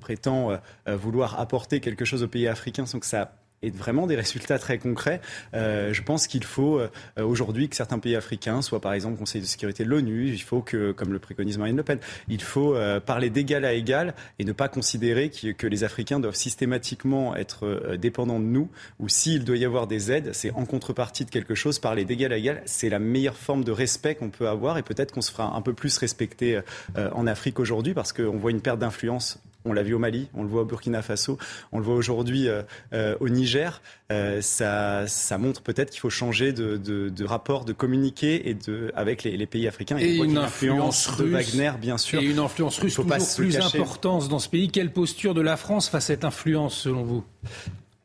[0.00, 4.58] prétend vouloir apporter quelque chose aux pays africains sans que ça et vraiment des résultats
[4.58, 5.20] très concrets.
[5.54, 9.40] Euh, je pense qu'il faut euh, aujourd'hui que certains pays africains soient par exemple Conseil
[9.40, 10.28] de sécurité de l'ONU.
[10.28, 13.72] Il faut que, comme le préconise Marine Le Pen, il faut euh, parler d'égal à
[13.72, 18.68] égal et ne pas considérer que, que les Africains doivent systématiquement être dépendants de nous
[18.98, 21.78] ou s'il doit y avoir des aides, c'est en contrepartie de quelque chose.
[21.78, 25.12] Parler d'égal à égal, c'est la meilleure forme de respect qu'on peut avoir et peut-être
[25.12, 26.60] qu'on se fera un peu plus respecter
[26.96, 30.42] en Afrique aujourd'hui parce qu'on voit une perte d'influence on l'a vu au Mali, on
[30.42, 31.38] le voit au Burkina Faso,
[31.72, 32.62] on le voit aujourd'hui euh,
[32.92, 33.82] euh, au Niger.
[34.12, 38.54] Euh, ça, ça, montre peut-être qu'il faut changer de, de, de, rapport, de communiquer et
[38.54, 39.98] de, avec les, les pays africains.
[39.98, 42.20] Et, une, influence, russe, de Wagner, bien sûr.
[42.20, 44.70] Et une influence russe toujours plus importante dans ce pays.
[44.70, 47.24] Quelle posture de la France face à cette influence, selon vous?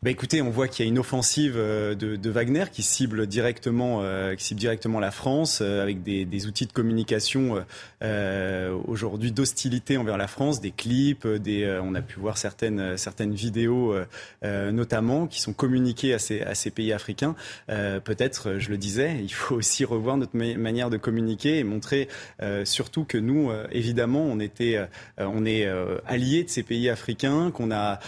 [0.03, 3.99] Bah écoutez, on voit qu'il y a une offensive euh, de, Wagner qui cible directement,
[4.01, 7.63] euh, qui cible directement la France euh, avec des, des, outils de communication
[8.87, 13.93] aujourd'hui d'hostilité envers la France, des clips, des, on a pu voir certaines certaines vidéos
[14.41, 17.35] notamment qui sont communiquées à ces, pays africains.
[17.67, 22.07] Peut-être, je le disais, il faut aussi revoir notre manière de communiquer et montrer
[22.63, 24.83] surtout que nous, évidemment, on était,
[25.19, 25.67] on est
[26.07, 27.99] alliés de ces pays africains, qu'on a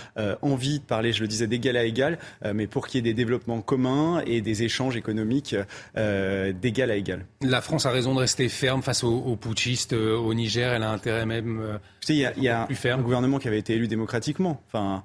[0.42, 1.46] envie de parler, je le disais,
[1.86, 5.56] égal, euh, mais pour qu'il y ait des développements communs et des échanges économiques
[5.98, 7.26] euh, d'égal à égal.
[7.42, 10.74] La France a raison de rester ferme face aux, putschistes euh, au Niger.
[10.74, 11.80] Elle a intérêt même.
[12.10, 14.62] Il y a, y a un gouvernement qui avait été élu démocratiquement.
[14.68, 15.04] Enfin,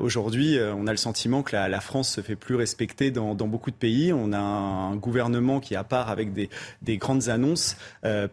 [0.00, 3.76] aujourd'hui, on a le sentiment que la, France se fait plus respecter dans, beaucoup de
[3.76, 4.12] pays.
[4.12, 7.76] On a un gouvernement qui, à part avec des, grandes annonces,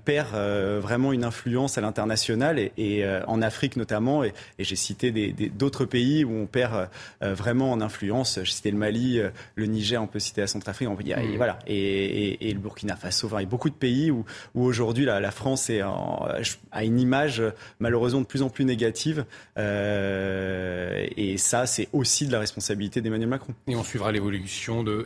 [0.05, 0.35] perd
[0.81, 4.23] vraiment une influence à l'international et, en Afrique notamment.
[4.23, 5.11] Et, j'ai cité
[5.55, 6.89] d'autres pays où on perd
[7.21, 8.39] vraiment en influence.
[8.43, 11.27] Je citais le Mali, euh, le Niger, on peut citer la Centrafrique, on, a, et,
[11.27, 11.37] mm.
[11.37, 13.29] voilà, et, le Burkina Faso.
[13.33, 14.25] il y a beaucoup de pays où,
[14.55, 17.41] aujourd'hui la, France est a une image
[17.79, 19.25] malheureusement de plus en plus négative.
[19.57, 23.53] Euh, et ça, c'est aussi de la responsabilité d'Emmanuel Macron.
[23.67, 25.05] Et on suivra l'évolution de,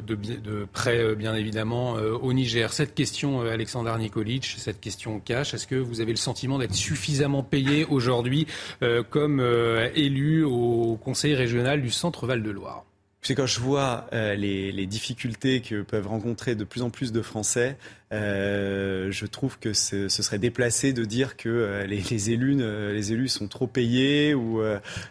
[0.71, 2.73] près, euh, bien évidemment, au Niger.
[2.73, 7.43] Cette question, Alexandre Nikolic, cette question cash, est-ce que vous avez le sentiment d'être suffisamment
[7.43, 8.47] payé aujourd'hui
[9.09, 9.41] comme
[9.95, 12.83] élu au Conseil régional du Centre-Val de Loire.
[13.25, 17.23] C'est quand je vois euh, les, difficultés que peuvent rencontrer de plus en plus de
[17.23, 17.75] Français,
[18.13, 23.29] euh, je trouve que ce, serait déplacé de dire que euh, les, élus, les élus
[23.29, 24.61] sont trop payés ou.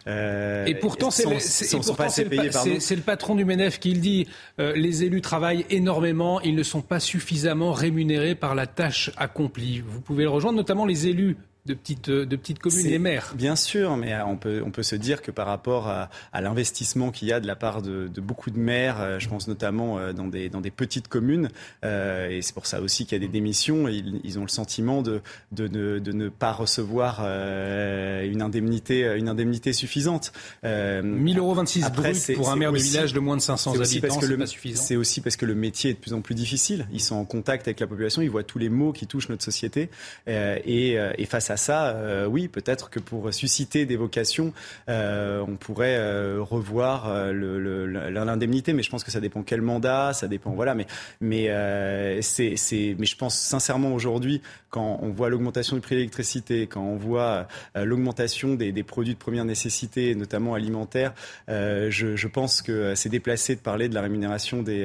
[0.06, 4.28] et pourtant, c'est le, patron du MENEF qui le dit.
[4.58, 9.82] les élus travaillent énormément, ils ne sont pas suffisamment rémunérés par la tâche accomplie.
[9.84, 11.36] Vous pouvez le rejoindre, notamment les élus
[11.66, 13.32] de petites, euh, de petites communes et maires.
[13.34, 16.42] Bien sûr, mais euh, on peut, on peut se dire que par rapport à, à
[16.42, 19.48] l'investissement qu'il y a de la part de, de, beaucoup de maires, euh, je pense
[19.48, 21.48] notamment dans des, dans des petites communes,
[21.82, 24.48] euh, et c'est pour ça aussi qu'il y a des démissions, ils, ils, ont le
[24.48, 25.22] sentiment de,
[25.52, 30.32] de, ne, de ne pas recevoir euh, une, indemnité, une indemnité suffisante.
[30.64, 33.70] Euh, 1000 euros 26 après, brut pour un maire de village de moins de 500
[33.70, 34.82] habitants, c'est pas suffisant.
[34.82, 36.86] C'est aussi parce que le métier est de plus en plus difficile.
[36.92, 39.44] Ils sont en contact avec la population, ils voient tous les maux qui touchent notre
[39.44, 39.88] société,
[40.26, 41.96] et, et face à à ça,
[42.28, 44.52] oui, peut-être que pour susciter des vocations,
[44.88, 45.98] on pourrait
[46.38, 50.74] revoir l'indemnité, mais je pense que ça dépend quel mandat, ça dépend, voilà.
[50.74, 50.86] Mais,
[51.20, 56.66] mais, c'est, mais je pense sincèrement aujourd'hui, quand on voit l'augmentation du prix de l'électricité,
[56.66, 61.14] quand on voit l'augmentation des, des, produits de première nécessité, notamment alimentaires,
[61.48, 64.84] je, je, pense que c'est déplacé de parler de la rémunération des,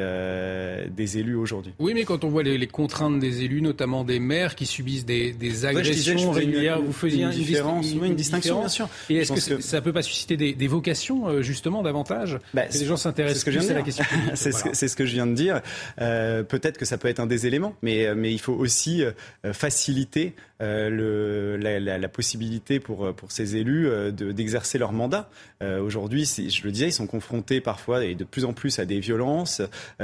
[0.96, 1.74] des élus aujourd'hui.
[1.80, 5.32] Oui, mais quand on voit les, contraintes des élus, notamment des maires qui subissent des,
[5.32, 6.34] des agressions
[6.82, 8.90] vous faisiez une, différence, une, distinction, bien sûr.
[9.10, 12.78] Et est-ce que, ça ne peut pas susciter des, vocations, euh, justement, davantage bah, que
[12.78, 15.62] les gens s'intéressent plus à la question C'est ce, que je viens de dire.
[16.02, 19.04] Euh, peut-être que ça peut être un des éléments, mais, mais il faut aussi
[20.62, 25.30] euh, la, possibilité pour, pour ces élus d'exercer leur mandat.
[25.62, 29.00] Aujourd'hui, je le disais, ils sont confrontés parfois et de plus en plus à des
[29.00, 29.62] violences.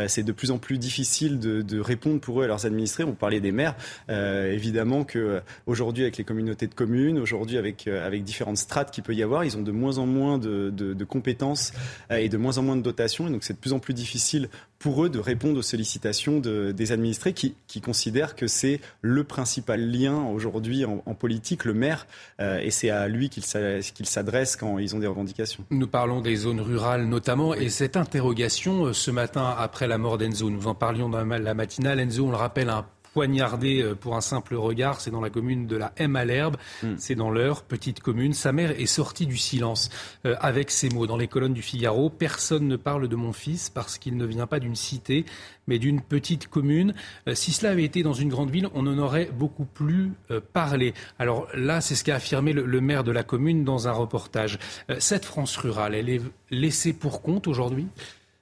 [0.08, 3.04] c'est de plus en plus difficile de, de, répondre pour eux et leurs administrés.
[3.04, 3.76] On parlait des maires.
[4.10, 8.58] Euh, évidemment que euh, aujourd'hui, avec les communautés de communes, aujourd'hui avec euh, avec différentes
[8.58, 11.74] strates qu'il peut y avoir, ils ont de moins en moins de, de, compétences
[12.10, 13.28] et de moins en moins de dotations.
[13.28, 14.50] Et donc, c'est de plus en plus difficile
[14.80, 19.24] pour eux de répondre aux sollicitations de, des administrés qui, qui considèrent que c'est le
[19.24, 20.45] principal lien aujourd'hui
[20.86, 22.08] en, en, politique, le maire,
[22.40, 25.64] et c'est à lui qu'ils s'adressent quand ils ont des revendications.
[25.70, 30.50] Nous parlons des zones rurales notamment, et cette interrogation ce matin après la mort d'Enzo,
[30.50, 32.86] nous en parlions dans la matinale, Enzo, on le rappelle, un
[33.16, 35.00] poignardé euh, pour un simple regard.
[35.00, 36.58] C'est dans la commune de la M à l'Herbe.
[36.84, 36.96] Hmm.
[36.98, 38.34] C'est dans l'heure, petite commune.
[38.34, 39.90] Sa mère est sortie du silence
[40.26, 42.10] euh, avec ces mots dans les colonnes du Figaro.
[42.10, 45.24] Personne ne parle de mon fils parce qu'il ne vient pas d'une cité,
[45.66, 46.94] mais d'une petite commune.
[47.30, 50.12] Euh, si cela avait été dans une grande ville, on en aurait beaucoup plus
[50.52, 50.94] parlé.
[51.18, 54.60] Alors là, c'est ce qu'a affirmé le, maire de la commune dans un reportage.
[55.00, 56.22] cette France rurale, elle est
[56.52, 57.88] laissée pour compte aujourd'hui?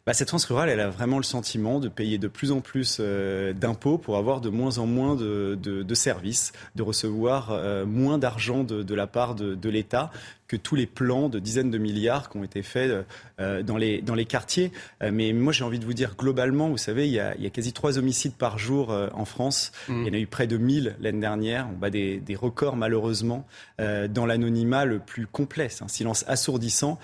[0.05, 2.97] Bah, cette France rurale, elle a vraiment le sentiment de payer de plus en plus
[2.99, 7.85] euh, d'impôts pour avoir de moins en moins de, de, de services, de recevoir euh,
[7.85, 10.11] moins d'argent de, de, la part de, l'État
[10.53, 13.05] que tous les plans de dizaines de milliards qui ont été faits
[13.39, 14.71] euh, dans, les, dans les quartiers.
[15.01, 17.43] Euh, mais moi, j'ai envie de vous dire, globalement, vous savez, il y a, il
[17.43, 19.71] y a quasi trois homicides par jour euh, en France.
[19.87, 20.01] Mmh.
[20.01, 21.67] Il y en a eu près de 1000 l'année dernière.
[21.73, 23.47] On bat des, des records, malheureusement,
[23.79, 25.69] dans l'anonymat le plus complet.
[25.81, 26.99] un silence assourdissant.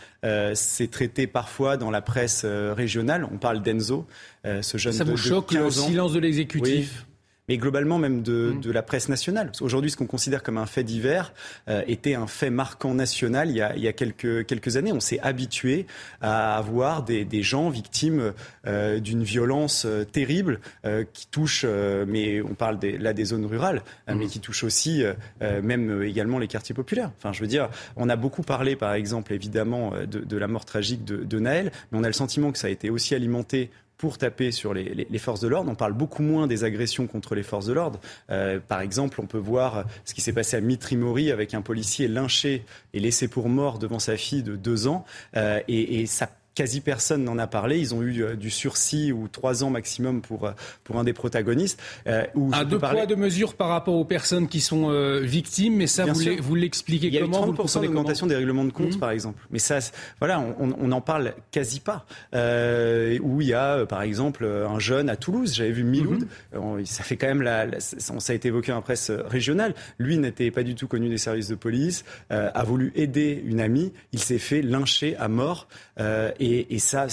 [0.53, 3.27] C'est traité parfois dans la presse régionale.
[3.31, 4.05] On parle d'Enzo,
[4.45, 7.05] ce jeune Ça vous choque, le silence de l'exécutif?
[7.49, 8.61] Mais globalement même de, mm.
[8.61, 9.51] de la presse nationale.
[9.59, 11.33] Aujourd'hui, ce qu'on considère comme un fait divers
[11.67, 14.93] euh, était un fait marquant national il y a, il y a quelques, quelques années.
[14.93, 15.87] On s'est habitué
[16.21, 18.33] à avoir des, des gens victimes
[18.67, 21.65] euh, d'une violence euh, terrible euh, qui touche,
[22.07, 24.13] mais on parle des, là des zones rurales, mm.
[24.13, 25.03] mais qui touche aussi
[25.41, 27.11] même également les quartiers populaires.
[27.17, 30.65] Enfin, je veux dire, on a beaucoup parlé, par exemple, évidemment, de, de la mort
[30.65, 33.71] tragique de, de Naël, mais on a le sentiment que ça a été aussi alimenté
[33.99, 35.69] pour taper sur les, les, forces de l'ordre.
[35.69, 37.99] On parle beaucoup moins des agressions contre les forces de l'ordre.
[38.29, 42.07] Euh, par exemple, on peut voir ce qui s'est passé à Mitrimori avec un policier
[42.07, 42.63] lynché
[42.93, 45.05] et laissé pour mort devant sa fille de deux ans.
[45.35, 46.29] Euh, et, et ça
[46.59, 47.79] quasi personne n'en a parlé.
[47.79, 50.51] Ils ont eu euh, du sursis ou trois ans maximum pour, euh,
[50.83, 51.81] pour un des protagonistes.
[52.05, 54.89] Euh, où un deux poids, deux mesures par rapport aux personnes qui sont
[55.21, 58.73] victimes, mais ça, vous l'expliquez comment Il y a eu 30% d'augmentation des règlements de
[58.73, 58.99] compte, mmh.
[58.99, 59.41] par exemple.
[59.51, 59.79] Mais ça,
[60.19, 62.05] voilà, on n'en parle quasi pas.
[62.33, 66.83] où il y a, par exemple, un jeune à Toulouse, j'avais vu Miloud, mmh.
[66.83, 69.75] ça fait quand même la, ça a été évoqué en presse régionale.
[69.97, 73.93] Lui n'était pas du tout connu des services de police, a voulu aider une amie,
[74.11, 75.69] il s'est fait lyncher à mort.
[75.97, 77.07] et et, ça,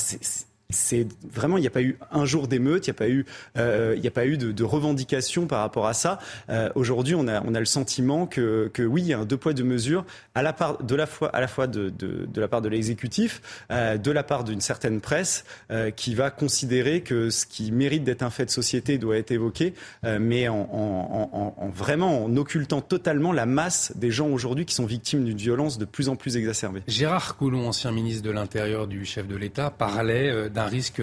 [0.70, 3.24] c'est vraiment il n'y a pas eu un jour d'émeute, il n'y a pas eu
[3.56, 6.18] euh, a pas eu de, de, revendication par rapport à ça.
[6.50, 9.24] Euh, Aujourd'hui, on a on a le sentiment que que oui, il y a un
[9.24, 10.04] deux poids deux mesures
[10.36, 12.68] à la part de la fois à la fois de de, de la part de
[12.68, 13.40] l'exécutif,
[13.72, 18.04] euh, de la part d'une certaine presse euh, qui va considérer que ce qui mérite
[18.04, 19.72] d'être un fait de société doit être évoqué,
[20.04, 24.66] euh, mais en, en, en, en, vraiment en occultant totalement la masse des gens aujourd'hui
[24.66, 26.82] qui sont victimes d'une violence de plus en plus exacerbée.
[26.86, 31.00] Gérard Collomb, ancien ministre de l'Intérieur du chef de l'État, parlait euh, d'un risque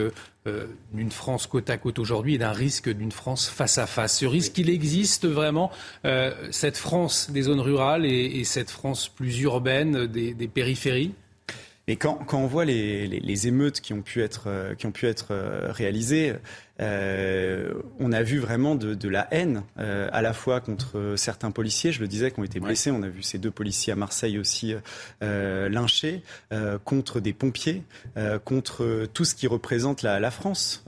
[0.93, 4.17] d'une France côte à côte aujourd'hui et d'un risque d'une France face à face.
[4.19, 5.71] Ce risque, il existe vraiment,
[6.05, 11.13] euh, cette France des zones rurales et, cette France plus urbaine des, périphéries?
[11.87, 15.05] Et quand, quand, on voit les, les, émeutes qui ont pu être, qui ont pu
[15.05, 15.33] être
[15.69, 16.33] réalisées,
[16.81, 21.51] euh, on a vu vraiment de, de la haine euh, à la fois contre certains
[21.51, 22.89] policiers, je le disais, qui ont été blessés.
[22.91, 24.73] On a vu ces deux policiers à Marseille aussi
[25.21, 26.23] euh, lynchés,
[26.83, 27.83] contre des pompiers,
[28.45, 30.83] contre tout ce qui représente la, la France.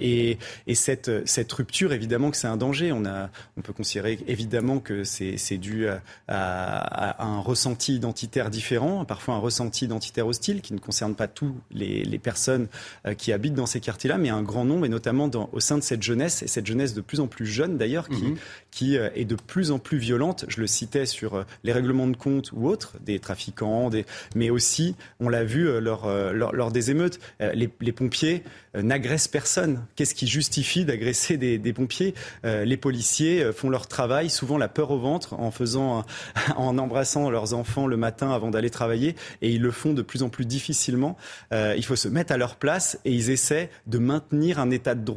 [0.00, 2.92] et, et cette, cette rupture, évidemment que c'est un danger.
[2.92, 8.50] On, a, on peut considérer évidemment que c'est dû à, à, à, un ressenti identitaire
[8.50, 12.68] différent, parfois un ressenti identitaire aussi hostiles qui ne concernent pas tous les, personnes
[13.16, 16.02] qui habitent dans ces quartiers-là, mais un grand nombre, et notamment au sein de cette
[16.02, 18.36] jeunesse, et cette jeunesse de plus en plus jeune d'ailleurs, qui, mhm.
[18.70, 20.44] qui est de plus en plus violente.
[20.48, 24.04] Je le citais sur les règlements de compte ou autres, des trafiquants, des...
[24.34, 28.42] mais aussi, on l'a vu lors, lors, des émeutes, les, les pompiers
[28.74, 29.84] n'agressent personne.
[29.96, 32.14] Qu'est-ce qui justifie d'agresser des, des, pompiers?
[32.44, 36.04] Les policiers font leur travail, souvent la peur au ventre, en faisant,
[36.56, 40.22] en embrassant leurs enfants le matin avant d'aller travailler, et ils le font de plus
[40.22, 41.16] en plus difficilement.
[41.52, 44.94] Euh, il faut se mettre à leur place et ils essaient de maintenir un état
[44.94, 45.15] de droit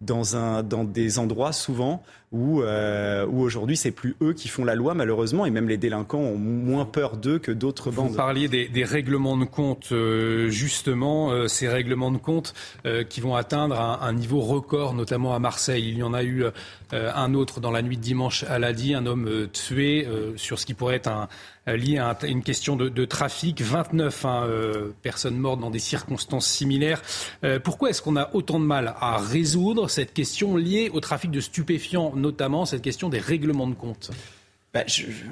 [0.00, 2.02] dans, un, dans des endroits souvent
[2.32, 5.76] où, euh, où aujourd'hui c'est plus eux qui font la loi malheureusement et même les
[5.76, 8.08] délinquants ont moins peur d'eux que d'autres bandes.
[8.08, 12.54] Vous parliez des, des règlements de compte euh, justement, euh, ces règlements de compte
[12.86, 15.88] euh, qui vont atteindre un, un, niveau record notamment à Marseille.
[15.88, 16.44] Il y en a eu
[16.92, 20.06] un autre dans la nuit de dimanche à Ladi, un homme tué
[20.36, 21.28] sur ce qui pourrait être un,
[21.66, 23.62] lié à une question de, de trafic.
[23.62, 24.46] 29 hein,
[25.00, 27.00] personnes mortes dans des circonstances similaires.
[27.64, 31.40] pourquoi est-ce qu'on a autant de mal à résoudre cette question liée au trafic de
[31.40, 34.10] stupéfiants notamment cette question des règlements de compte.
[34.74, 34.84] Bah,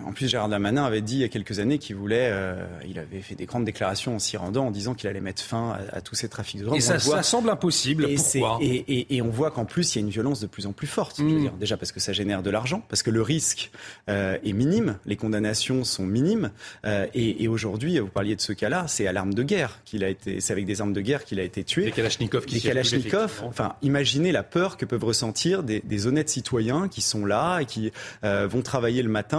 [0.06, 2.98] en plus, Gérard Damanin avait dit il y a quelques années qu'il voulait, euh, il
[2.98, 6.02] avait fait des grandes déclarations en s'y rendant en disant qu'il allait mettre fin à,
[6.02, 6.76] tous ces trafics de drogue.
[6.76, 8.04] Et ça, semble impossible.
[8.04, 8.58] Et, Pourquoi?
[8.60, 11.16] et, on voit qu'en plus, il y a une violence de plus en plus forte.
[11.18, 11.40] Je veux mm.
[11.40, 13.70] dire, déjà parce que ça génère de l'argent, parce que le risque
[14.10, 16.50] euh, est minime, les condamnations sont minimes.
[16.84, 20.10] Euh, et, aujourd'hui, vous parliez de ce cas-là, c'est à l'arme de guerre qu'il a
[20.10, 21.86] été, c'est avec des armes de guerre qu'il a été tué.
[21.86, 23.42] Des Kalachnikov qui Des Kalachnikov.
[23.44, 27.64] Enfin, imaginez la peur que peuvent ressentir des, des honnêtes citoyens qui sont là et
[27.64, 27.90] qui
[28.22, 29.29] vont travailler le matin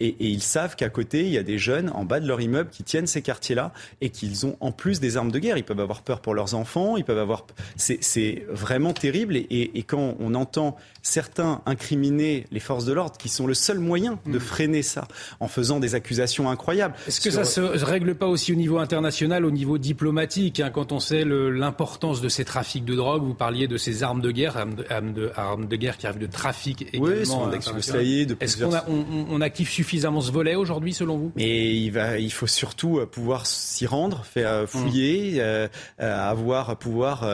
[0.00, 2.70] et, ils savent qu'à côté, il y a des jeunes en bas de leur immeuble
[2.70, 5.56] qui tiennent ces quartiers-là et qu'ils ont en plus des armes de guerre.
[5.56, 7.46] Ils peuvent avoir peur pour leurs enfants, ils peuvent avoir.
[7.76, 9.36] C'est vraiment terrible.
[9.36, 14.18] Et, quand on entend certains incriminer les forces de l'ordre, qui sont le seul moyen
[14.26, 14.40] de mm.
[14.40, 15.08] freiner ça,
[15.40, 16.94] en faisant des accusations incroyables.
[17.06, 20.92] Est-ce que ça se règle pas aussi au niveau international, au niveau diplomatique, hein, quand
[20.92, 23.22] on sait l'importance de ces trafics de drogue?
[23.22, 26.26] Vous parliez de ces armes de guerre, armes de, armes de, guerre qui arrivent de
[26.26, 27.06] trafic également.
[27.06, 31.32] Oui, sont de Est-ce qu'on on, on active suffisamment ce volet aujourd'hui, selon vous?
[31.36, 35.40] Mais il, va, il faut surtout euh, pouvoir s'y rendre, faire euh, fouiller, mm.
[35.40, 37.26] euh, avoir pouvoir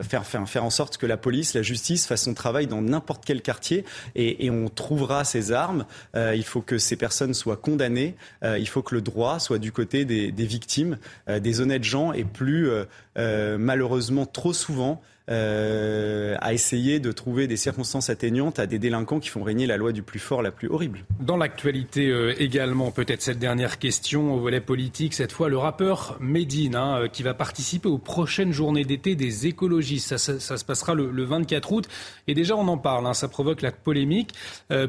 [0.00, 3.24] faire, faire, faire en sorte que la police, la justice fasse son travail dans n'importe
[3.24, 3.84] quel quartier
[4.14, 5.84] et, et, on trouvera ces armes.
[6.14, 8.14] il faut que ces personnes soient condamnées.
[8.42, 10.98] il faut que le droit soit du côté des, des victimes,
[11.28, 12.68] des honnêtes gens et plus
[13.16, 15.00] malheureusement trop souvent
[15.32, 19.78] euh, à essayer de trouver des circonstances atteignantes à des délinquants qui font régner la
[19.78, 21.04] loi du plus fort, la plus horrible.
[21.20, 26.18] Dans l'actualité euh, également, peut-être cette dernière question au volet politique, cette fois le rappeur
[26.20, 30.18] Medine, hein, euh, qui va participer aux prochaines journées d'été des écologistes.
[30.18, 31.88] Ça, se passera le, 24 août.
[32.26, 34.32] Et déjà, on en parle, hein, ça provoque la polémique.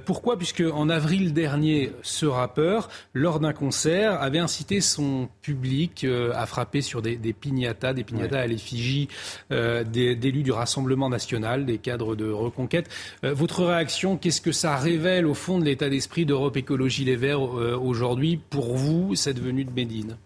[0.06, 0.38] pourquoi?
[0.38, 6.82] Puisque en avril dernier, ce rappeur, lors d'un concert, avait incité son public à frapper
[6.82, 9.07] sur des, des piñatas, des piñatas à l'effigie
[9.49, 12.89] des du Rassemblement national, des cadres de reconquête.
[13.23, 17.15] Euh, votre réaction, qu'est-ce que ça révèle au fond de l'état d'esprit d'Europe Écologie Les
[17.15, 20.18] Verts euh, aujourd'hui pour vous, cette venue de Médine?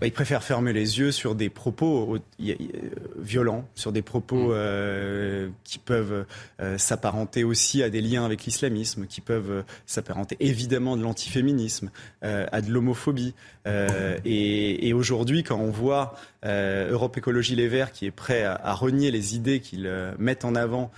[0.00, 2.54] Bah, il préfère fermer les yeux sur des propos euh,
[3.18, 4.52] violents, sur des propos mm.
[4.52, 6.26] euh, qui peuvent
[6.60, 11.90] euh, s'apparenter aussi à des liens avec l'islamisme, qui peuvent s'apparenter évidemment de l'antiféminisme,
[12.22, 13.34] à de l'homophobie.
[14.24, 19.10] et, aujourd'hui, quand on voit Europe Écologie Les Verts qui est prêt à, à renier
[19.10, 20.90] les idées qu'ils mettent en avant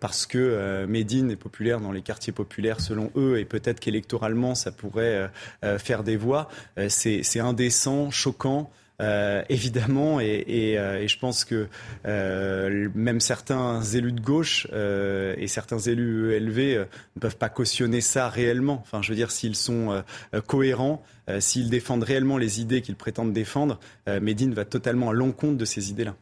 [0.00, 4.72] parce que Médine est populaire dans les quartiers populaires selon eux et peut-être qu'électoralement ça
[4.72, 5.30] pourrait
[5.78, 6.48] faire des voix,
[6.88, 8.70] c'est indécent, choquant.
[9.00, 10.44] Euh, évidemment, et,
[10.76, 11.68] euh, et, je pense que
[12.04, 16.84] euh, même certains élus de gauche et certains élus élevés
[17.14, 18.82] ne peuvent pas cautionner ça réellement.
[18.82, 20.02] Enfin, je veux dire, s'ils sont
[20.46, 21.02] cohérents,
[21.38, 23.78] s'ils défendent réellement les idées qu'ils prétendent défendre,
[24.20, 26.16] Médine va totalement à l'encontre de ces idées-là.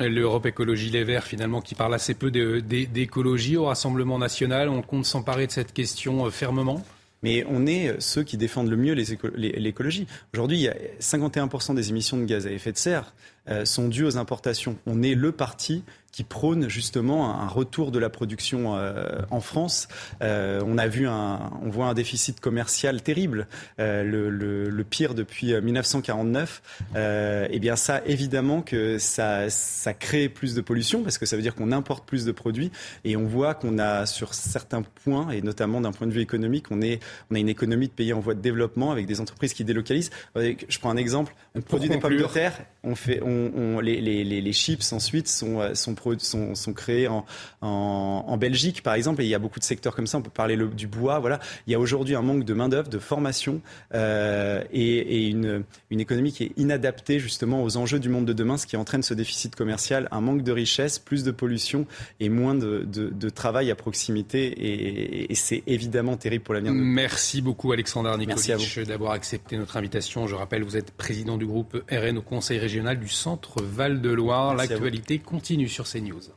[0.00, 5.06] L'Europe Écologie Les Verts, finalement, qui parle assez peu d'écologie au Rassemblement national, on compte
[5.06, 6.84] s'emparer de cette question fermement?
[7.22, 10.06] Mais on est ceux qui défendent le mieux l'écologie.
[10.32, 13.12] Aujourd'hui, il y a 51% des émissions de gaz à effet de serre
[13.48, 14.76] euh, sont dues aux importations.
[14.86, 15.82] On est le parti
[16.18, 19.86] qui prône justement un retour de la production euh, en France.
[20.20, 23.46] Euh, on a vu un, on voit un déficit commercial terrible,
[23.78, 26.60] euh, le, le, le, pire depuis 1949.
[26.96, 31.42] eh bien, ça, évidemment que ça, ça crée plus de pollution parce que ça veut
[31.42, 32.72] dire qu'on importe plus de produits
[33.04, 36.72] et on voit qu'on a sur certains points et notamment d'un point de vue économique,
[36.72, 36.98] on est,
[37.30, 40.10] on a une économie de pays en voie de développement avec des entreprises qui délocalisent.
[40.34, 41.32] Je prends un exemple.
[41.54, 46.54] On produit des pommes de terre, on fait, on les, chips ensuite sont, sont, sont,
[46.54, 47.24] sont créés en,
[47.60, 50.18] en, Belgique, par exemple, et il y a beaucoup de secteurs comme ça.
[50.18, 51.18] On peut parler du bois.
[51.18, 53.60] Voilà, il y a aujourd'hui un manque de main d'œuvre, de formation
[53.92, 53.98] et,
[54.72, 58.66] et une, une économie qui est inadaptée justement aux enjeux du monde de demain, ce
[58.66, 61.86] qui entraîne ce déficit commercial, un manque de richesse, plus de pollution
[62.20, 64.46] et moins de, de, travail à proximité.
[64.46, 66.72] Et, et c'est évidemment terrible pour l'avenir.
[66.72, 70.26] Merci beaucoup Alexandre Nikolic d'avoir accepté notre invitation.
[70.26, 74.54] Je rappelle, vous êtes président du groupe RN au Conseil régional du Centre Val-de-Loire.
[74.54, 76.30] L'actualité continue sur CNews.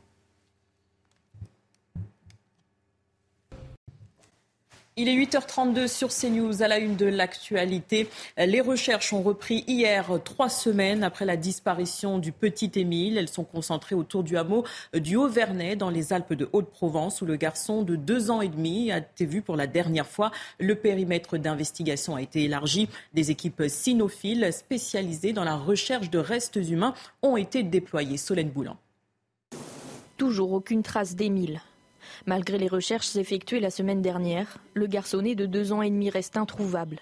[4.96, 8.10] Il est 8h32 sur CNews à la une de l'actualité.
[8.36, 13.16] Les recherches ont repris hier, trois semaines après la disparition du petit Émile.
[13.16, 17.36] Elles sont concentrées autour du hameau du Haut-Vernay dans les Alpes de Haute-Provence où le
[17.36, 20.30] garçon de deux ans et demi a été vu pour la dernière fois.
[20.60, 22.90] Le périmètre d'investigation a été élargi.
[23.14, 26.92] Des équipes cynophiles spécialisées dans la recherche de restes humains
[27.22, 28.18] ont été déployées.
[28.18, 28.76] Solène Boulan.
[30.16, 31.60] Toujours aucune trace d'Émile.
[32.26, 36.36] Malgré les recherches effectuées la semaine dernière, le garçonnet de deux ans et demi reste
[36.36, 37.00] introuvable.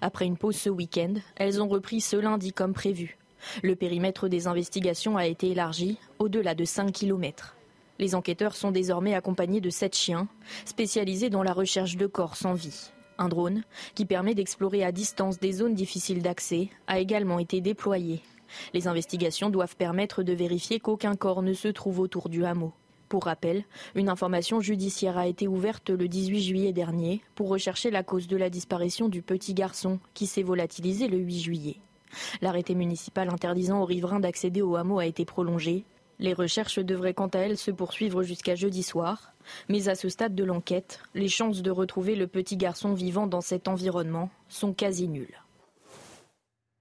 [0.00, 3.18] Après une pause ce week-end, elles ont repris ce lundi comme prévu.
[3.62, 7.56] Le périmètre des investigations a été élargi au-delà de 5 km.
[7.98, 10.28] Les enquêteurs sont désormais accompagnés de sept chiens,
[10.64, 12.90] spécialisés dans la recherche de corps sans vie.
[13.18, 13.62] Un drone,
[13.94, 18.22] qui permet d'explorer à distance des zones difficiles d'accès, a également été déployé.
[18.72, 22.72] Les investigations doivent permettre de vérifier qu'aucun corps ne se trouve autour du hameau.
[23.08, 23.64] Pour rappel,
[23.94, 28.36] une information judiciaire a été ouverte le 18 juillet dernier pour rechercher la cause de
[28.36, 31.76] la disparition du petit garçon qui s'est volatilisé le 8 juillet.
[32.40, 35.84] L'arrêté municipal interdisant aux riverains d'accéder au hameau a été prolongé.
[36.18, 39.32] Les recherches devraient quant à elles se poursuivre jusqu'à jeudi soir.
[39.68, 43.42] Mais à ce stade de l'enquête, les chances de retrouver le petit garçon vivant dans
[43.42, 45.43] cet environnement sont quasi nulles.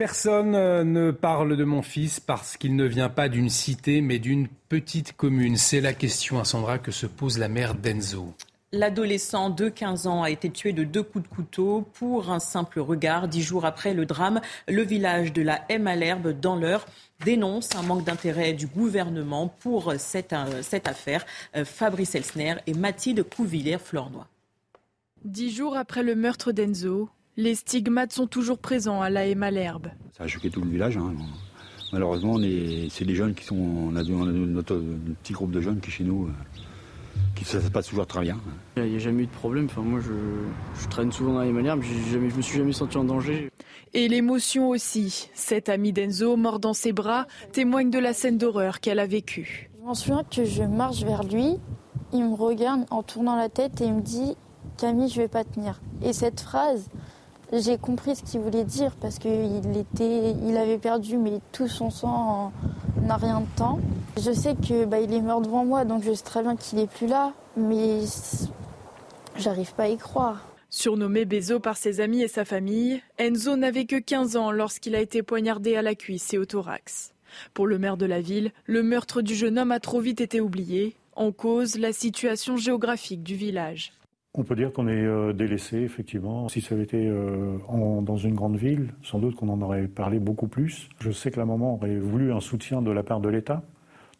[0.03, 4.19] Personne euh, ne parle de mon fils parce qu'il ne vient pas d'une cité mais
[4.19, 5.55] d'une petite commune.
[5.55, 8.33] C'est la question à Sandra que se pose la mère d'Enzo.
[8.73, 12.81] L'adolescent de 15 ans a été tué de deux coups de couteau pour un simple
[12.81, 13.29] regard.
[13.29, 16.85] Dix jours après le drame, le village de la M à l'herbe dans l'heure
[17.23, 21.25] dénonce un manque d'intérêt du gouvernement pour cette, euh, cette affaire.
[21.55, 24.27] Euh, Fabrice Elsner et Mathilde Couvillère-Flornois.
[25.23, 27.07] Dix jours après le meurtre d'Enzo,
[27.37, 29.87] les stigmates sont toujours présents à la Malherbe.
[30.17, 30.97] Ça a choqué tout le village.
[30.97, 31.13] Hein.
[31.91, 32.37] Malheureusement,
[32.89, 33.55] c'est des jeunes qui sont.
[33.55, 34.81] On a, notre,
[35.21, 36.31] petit groupe de jeunes qui, chez nous, euh,
[37.35, 38.39] qui ça se passe toujours très bien.
[38.77, 39.65] Il n'y a, jamais eu de problème.
[39.65, 41.81] Enfin, moi, je, traîne souvent dans les Malherbe.
[41.83, 43.51] Je ne me suis jamais senti en danger.
[43.93, 45.29] Et l'émotion aussi.
[45.33, 49.69] Cet ami d'Enzo, mort dans ses bras, témoigne de la scène d'horreur qu'elle a vécue.
[49.79, 51.57] Je m'en souviens que je marche vers lui.
[52.11, 54.35] Il me regarde en tournant la tête et il me dit
[54.77, 55.81] Camille, je vais pas tenir.
[56.01, 56.89] Et cette phrase,
[57.61, 61.89] j'ai compris ce qu'il voulait dire parce qu'il était, il avait perdu mais tout son
[61.89, 62.51] sang
[63.01, 63.79] n'a rien de temps.
[64.17, 66.79] Je sais que bah, il est mort devant moi, donc je sais très bien qu'il
[66.79, 68.01] est plus là, mais
[69.37, 70.47] j'arrive pas à y croire.
[70.69, 75.01] Surnommé Bezo par ses amis et sa famille, Enzo n'avait que 15 ans lorsqu'il a
[75.01, 77.13] été poignardé à la cuisse et au thorax.
[77.53, 80.41] Pour le maire de la ville, le meurtre du jeune homme a trop vite été
[80.41, 83.93] oublié, en cause la situation géographique du village.
[84.35, 86.49] On peut dire qu'on est euh, délaissé, effectivement.
[86.49, 87.57] Si ça avait été euh,
[88.01, 90.89] dans une grande ville, sans doute qu'on en aurait parlé beaucoup plus.
[90.99, 93.61] Je sais que la maman aurait voulu un soutien de la part de l'État,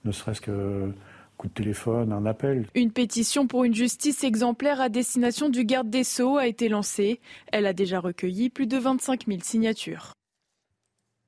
[0.06, 0.94] ne serait-ce que
[1.38, 2.68] coup de téléphone, un appel.
[2.76, 7.19] Une pétition pour une justice exemplaire à destination du garde des Sceaux a été lancée.
[7.52, 10.14] Elle a déjà recueilli plus de 25 000 signatures.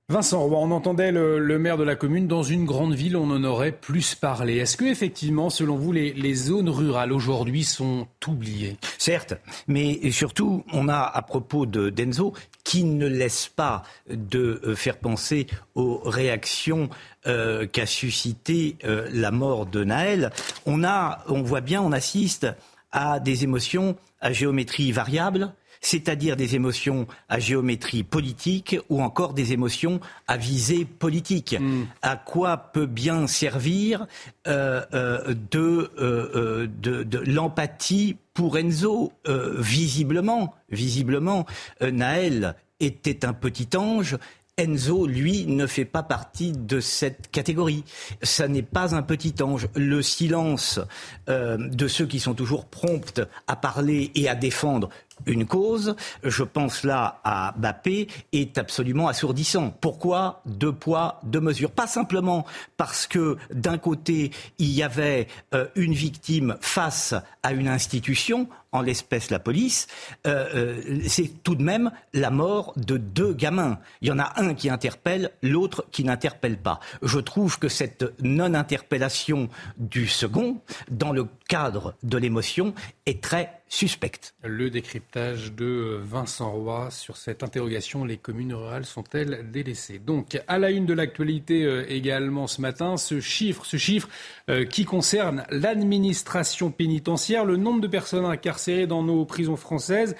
[0.08, 3.72] Vincent, on entendait le, maire de la commune, dans une grande ville, on en aurait
[3.72, 4.58] plus parlé.
[4.58, 8.78] Est-ce que effectivement, selon vous, les, zones rurales aujourd'hui sont oubliées?
[9.00, 9.34] Certes,
[9.68, 12.34] mais surtout, on a à propos de Denzo
[12.64, 16.88] qui ne laisse pas de euh, faire penser aux réactions
[17.26, 20.30] euh, qu'a suscité euh, la mort de Naël.
[20.68, 22.46] On a, on voit bien, on assiste
[22.92, 25.52] à des émotions à géométrie variable
[25.86, 31.56] c'est-à-dire des émotions à géométrie politique ou encore des émotions à visée politique.
[31.60, 31.84] Hmm.
[32.02, 34.08] À quoi peut bien servir
[34.48, 39.14] euh, euh, euh, de, de, l'empathie pour Enzo?
[39.58, 41.46] Visiblement, visiblement,
[41.82, 44.18] Naël était un petit ange
[44.58, 47.84] Enzo, lui, ne fait pas partie de cette catégorie.
[48.24, 49.68] Ça n'est pas un petit ange.
[49.76, 50.80] Le silence
[51.28, 54.90] de ceux qui sont toujours prompts à parler et à défendre
[55.26, 59.70] une cause, je pense là à Bappé, est absolument assourdissant.
[59.82, 61.72] Pourquoi deux poids, deux mesures?
[61.72, 62.46] Pas simplement
[62.78, 67.14] parce que d'un côté, il y avait euh, une victime face
[67.44, 69.88] à une institution, en l'espèce la police,
[70.24, 73.80] c'est tout de même la mort de deux gamins.
[74.02, 76.80] Il y en a un qui interpelle, l'autre qui n'interpelle pas.
[77.02, 82.74] Je trouve que cette non-interpellation du second, dans le cadre de l'émotion,
[83.06, 84.36] est très suspecte.
[84.44, 90.00] Le décryptage de Vincent Roy sur cette interrogation, les communes rurales sont-elles délaissées?
[90.00, 94.08] Donc, à la une de l'actualité euh, également ce matin, ce chiffre, ce chiffre
[94.50, 100.16] euh, qui concerne l'administration pénitentiaire, le nombre de personnes incarcérées dans nos prisons françaises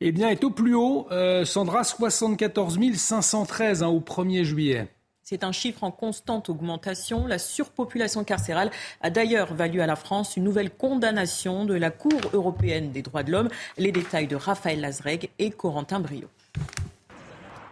[0.00, 1.06] eh bien, est au plus haut.
[1.10, 4.88] Euh, Sandra, 74 513 hein, au 1er juillet.
[5.22, 7.26] C'est un chiffre en constante augmentation.
[7.26, 8.70] La surpopulation carcérale
[9.00, 13.22] a d'ailleurs valu à la France une nouvelle condamnation de la Cour européenne des droits
[13.22, 13.48] de l'homme.
[13.76, 16.28] Les détails de Raphaël Lazreg et Corentin Brio.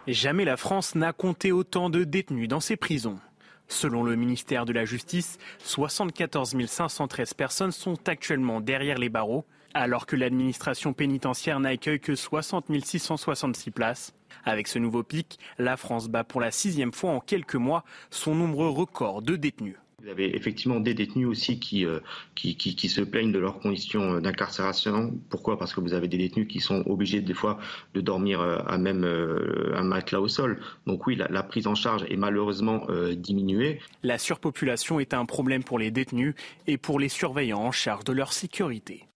[0.07, 3.19] Jamais la France n'a compté autant de détenus dans ses prisons.
[3.67, 10.05] Selon le ministère de la Justice, 74 513 personnes sont actuellement derrière les barreaux, alors
[10.05, 14.13] que l'administration pénitentiaire n'accueille que 60 666 places.
[14.45, 18.35] Avec ce nouveau pic, la France bat pour la sixième fois en quelques mois son
[18.35, 19.75] nombre record de détenus.
[20.01, 21.99] Vous avez effectivement des détenus aussi qui, euh,
[22.33, 25.13] qui, qui, se plaignent de leurs conditions d'incarcération.
[25.29, 25.59] Pourquoi?
[25.59, 27.59] Parce que vous avez des détenus qui sont obligés des fois
[27.93, 30.61] de dormir euh, à même euh, un matelas au sol.
[30.87, 33.79] Donc oui, la, la prise en charge est malheureusement diminuée.
[34.03, 36.33] La surpopulation est un problème pour les détenus
[36.65, 39.08] et pour les surveillants en charge de leur sécurité.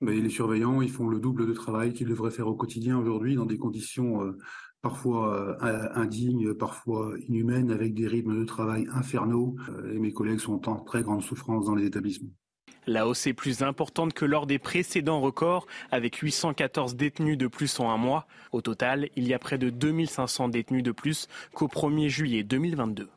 [0.00, 3.46] Les surveillants, ils font le double de travail qu'ils devraient faire au quotidien aujourd'hui dans
[3.46, 4.34] des conditions
[4.82, 9.56] parfois euh, indignes, parfois inhumaines, avec des rythmes de travail infernaux.
[9.68, 12.30] Euh, et mes collègues sont en très grande souffrance dans les établissements.
[12.86, 17.78] La hausse est plus importante que lors des précédents records, avec 814 détenus de plus
[17.78, 18.26] en un mois.
[18.52, 23.08] Au total, il y a près de 2500 détenus de plus qu'au 1er juillet 2022.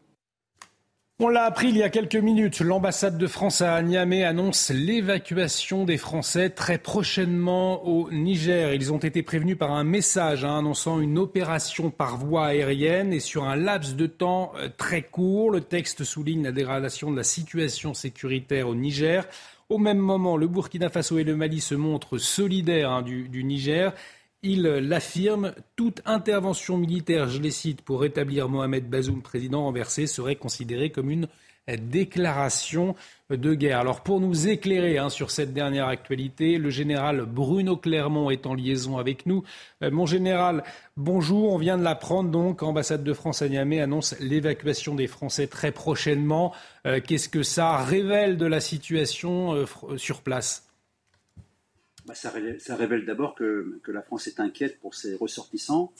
[1.19, 2.59] On l'a appris il y a quelques minutes.
[2.61, 8.73] L'ambassade de France à Niamey annonce l'évacuation des Français très prochainement au Niger.
[8.73, 13.19] Ils ont été prévenus par un message hein, annonçant une opération par voie aérienne et
[13.19, 15.51] sur un laps de temps euh, très court.
[15.51, 19.27] Le texte souligne la dégradation de la situation sécuritaire au Niger.
[19.69, 23.43] Au même moment, le Burkina Faso et le Mali se montrent solidaires hein, du, du
[23.43, 23.93] Niger.
[24.45, 30.35] Il l'affirme, toute intervention militaire, je les cite, pour rétablir Mohamed Bazoum président renversé serait
[30.35, 31.29] considérée comme une
[31.67, 32.93] déclaration
[33.29, 33.79] de guerre.
[33.79, 38.53] Alors pour nous éclairer hein, sur cette dernière actualité, le général Bruno Clermont est en
[38.53, 39.43] liaison avec nous.
[39.81, 40.63] Euh, mon général,
[40.97, 45.47] bonjour, on vient de l'apprendre donc, ambassade de France à Niamey annonce l'évacuation des Français
[45.47, 46.53] très prochainement.
[46.85, 49.65] Euh, qu'est-ce que ça révèle de la situation euh,
[49.97, 50.72] sur place?
[52.13, 52.29] Ça,
[52.75, 55.91] révèle, d'abord que, la France est inquiète pour ses ressortissants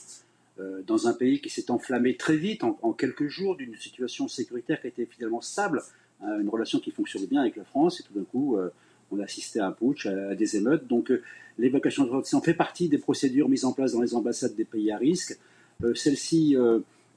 [0.60, 4.80] euh, dans un pays qui s'est enflammé très vite, en, quelques jours, d'une situation sécuritaire
[4.80, 5.82] qui était finalement stable,
[6.22, 8.70] hein, une relation qui fonctionnait bien avec la France, et tout d'un coup, euh,
[9.10, 10.86] on a assisté à un putsch, à, des émeutes.
[10.86, 11.22] Donc euh,
[11.58, 14.90] l'évacuation de ressortissants fait partie des procédures mises en place dans les ambassades des pays
[14.92, 15.38] à risque.
[15.94, 16.56] Celle-ci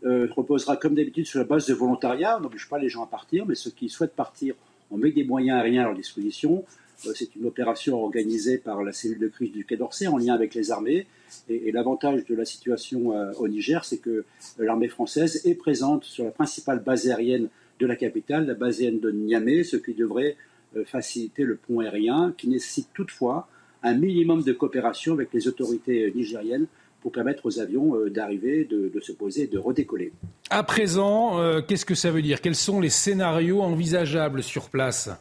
[0.03, 3.45] reposera comme d'habitude sur la base de volontariat, on n'oblige pas les gens à partir,
[3.45, 4.55] mais ceux qui souhaitent partir,
[4.89, 6.65] on met des moyens aériens à leur disposition.
[7.05, 10.33] Euh, c'est une opération organisée par la cellule de crise du Quai d'Orsay en lien
[10.33, 11.05] avec les armées.
[11.49, 14.25] Et, l'avantage de la situation euh, au Niger, c'est que
[14.57, 18.99] l'armée française est présente sur la principale base aérienne de la capitale, la base aérienne
[18.99, 20.35] de Niamey, ce qui devrait
[20.75, 23.47] euh, faciliter le pont aérien, qui nécessite toutefois
[23.83, 26.65] un minimum de coopération avec les autorités nigériennes
[27.01, 30.11] pour permettre aux avions d'arriver, de, se poser et de redécoller.
[30.49, 32.41] À présent, qu'est-ce que ça veut dire?
[32.41, 35.11] Quels sont les scénarios envisageables sur place?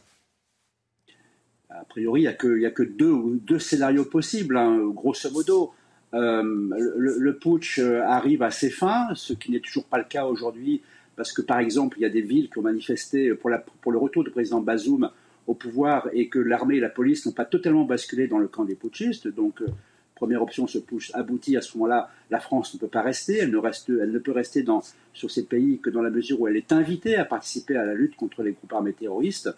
[1.80, 2.32] A priori, il n'y a
[2.70, 5.72] que, a deux, scénarios possibles, hein, grosso modo.
[6.14, 6.42] Euh,
[6.96, 10.80] le, putsch euh, arrive à ses fins, ce qui n'est toujours pas le cas aujourd'hui,
[11.16, 14.24] parce que par exemple, il y a des villes qui ont manifesté pour, le retour
[14.24, 15.10] du président Bazoum
[15.46, 18.64] au pouvoir et que l'armée et la police n'ont pas totalement basculé dans le camp
[18.64, 19.28] des putschistes.
[19.28, 19.66] Donc, euh,
[20.14, 23.50] première option, ce putsch aboutit à ce moment-là, la France ne peut pas rester, elle
[23.50, 23.60] ne,
[24.00, 24.82] elle ne peut rester dans,
[25.12, 27.94] sur ces pays que dans la mesure où elle est invitée à participer à la
[27.94, 29.50] lutte contre les groupes armés terroristes.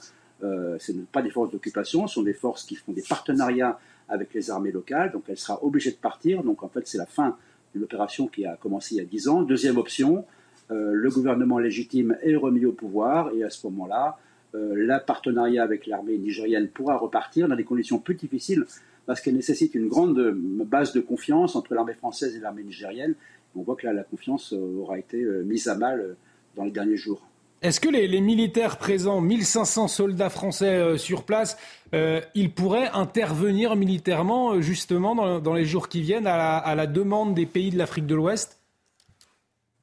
[0.45, 3.03] Euh, ce ne sont pas des forces d'occupation, ce sont des forces qui font des
[3.03, 6.43] partenariats avec les armées locales, donc elle sera obligée de partir.
[6.43, 7.37] Donc en fait, c'est la fin
[7.75, 9.43] de l'opération qui a commencé il y a 10 ans.
[9.43, 10.25] Deuxième option,
[10.71, 14.19] euh, le gouvernement légitime est remis au pouvoir et à ce moment-là,
[14.55, 18.65] euh, le partenariat avec l'armée nigérienne pourra repartir dans des conditions plus difficiles
[19.07, 20.19] parce qu'elle nécessite une grande
[20.67, 23.15] base de confiance entre l'armée française et l'armée nigérienne.
[23.57, 26.15] On voit que là, la confiance aura été mise à mal
[26.57, 27.27] dans les derniers jours.
[27.61, 31.59] Est-ce que les, militaires présents, 1500 soldats français euh, sur place,
[31.93, 37.35] euh, ils pourraient intervenir militairement euh, justement dans, les jours qui viennent à la, demande
[37.35, 38.61] des pays de l'Afrique de l'Ouest?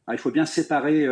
[0.08, 1.06] Ah, Il faut bien séparer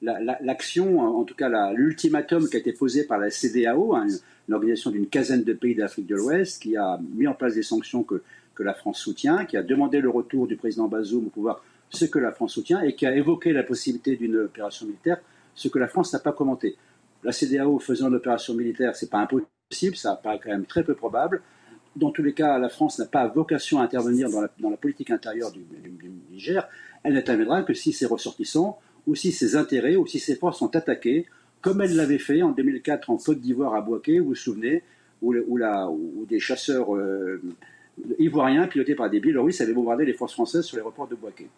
[0.00, 4.06] l'action, en tout cas l'ultimatum qui a été posé par la CDAO, hein,
[4.48, 7.62] une organisation d'une quinzaine de pays d'Afrique de l'Ouest, qui a mis en place des
[7.62, 8.22] sanctions que
[8.62, 12.18] la France soutient, qui a demandé le retour du président Bazoum au pouvoir, ce que
[12.18, 15.18] la France soutient, et qui a évoqué la possibilité d'une opération militaire,
[15.58, 16.76] ce que la France n'a pas commenté.
[17.24, 20.94] La CDAO faisant une opération militaire, c'est pas impossible, ça paraît quand même très peu
[20.94, 21.42] probable.
[21.96, 25.50] Dans tous les cas, la France n'a pas vocation à intervenir dans la, politique intérieure
[25.50, 26.68] du, du Niger.
[27.02, 28.78] Elle n'interviendra que si ses ressortissants
[29.08, 31.26] ou si ses intérêts ou si ses forces sont attaquées,
[31.60, 34.84] comme elle l'avait fait en 2004 en Côte d'Ivoire à Boaké, vous vous souvenez,
[35.22, 35.34] où,
[36.28, 37.42] des chasseurs euh,
[38.20, 41.48] ivoiriens pilotés par des Biélorusses avaient bombardé les forces françaises sur les reports de Boaké.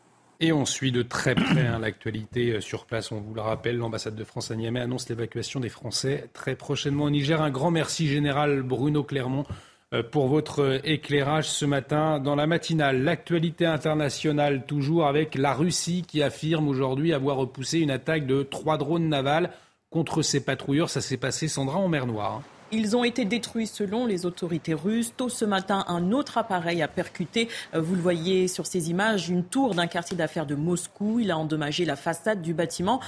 [0.42, 3.12] Et on suit de très près hein, l'actualité euh, sur place.
[3.12, 7.04] On vous le rappelle, l'ambassade de France à Niamey annonce l'évacuation des Français très prochainement
[7.04, 7.42] au Niger.
[7.42, 9.44] Un grand merci général Bruno Clermont
[9.92, 13.02] euh, pour votre éclairage ce matin dans la matinale.
[13.02, 18.78] L'actualité internationale toujours avec la Russie qui affirme aujourd'hui avoir repoussé une attaque de trois
[18.78, 19.50] drones navals
[19.90, 20.88] contre ses patrouilleurs.
[20.88, 22.40] Ça s'est passé, Sandra, en mer Noire.
[22.72, 25.12] Ils ont été détruits selon les autorités russes.
[25.16, 29.28] Tôt ce matin, un autre appareil a percuté, euh, vous le voyez sur ces images,
[29.28, 31.18] une tour d'un quartier d'affaires de Moscou.
[31.18, 33.00] Il a endommagé la façade du bâtiment.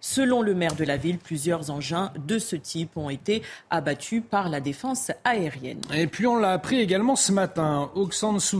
[0.00, 4.48] Selon le maire de la ville, plusieurs engins de ce type ont été abattus par
[4.48, 5.80] la défense aérienne.
[5.94, 8.10] Et puis on l'a appris également ce matin, Aung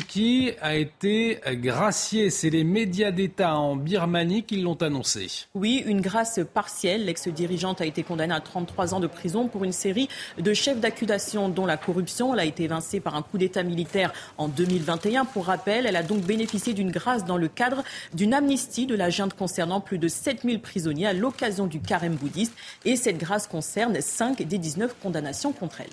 [0.06, 2.30] Kyi a été gracié.
[2.30, 5.46] C'est les médias d'État en Birmanie qui l'ont annoncé.
[5.54, 7.06] Oui, une grâce partielle.
[7.06, 11.48] L'ex-dirigeante a été condamnée à 33 ans de prison pour une série de chefs d'accusation
[11.48, 12.34] dont la corruption.
[12.34, 15.24] Elle a été évincée par un coup d'État militaire en 2021.
[15.24, 17.82] Pour rappel, elle a donc bénéficié d'une grâce dans le cadre
[18.14, 22.52] d'une amnistie de la junte concernant plus de 7000 prisonniers à l'occasion du carême bouddhiste.
[22.84, 25.90] Et cette grâce concerne 5 des 19 condamnations contre elle.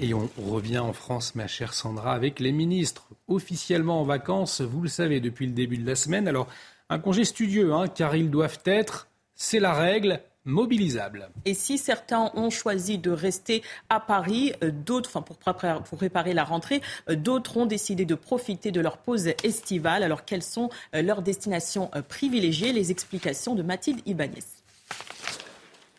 [0.00, 4.80] Et on revient en France, ma chère Sandra, avec les ministres officiellement en vacances, vous
[4.80, 6.28] le savez, depuis le début de la semaine.
[6.28, 6.46] Alors,
[6.88, 11.28] un congé studieux, hein, car ils doivent être, c'est la règle, mobilisables.
[11.44, 15.98] Et si certains ont choisi de rester à Paris, euh, d'autres, enfin pour préparer, pour
[15.98, 20.02] préparer la rentrée, euh, d'autres ont décidé de profiter de leur pause estivale.
[20.02, 22.72] Alors quelles sont euh, leurs destinations privilégiées?
[22.72, 24.57] Les explications de Mathilde Ibanez.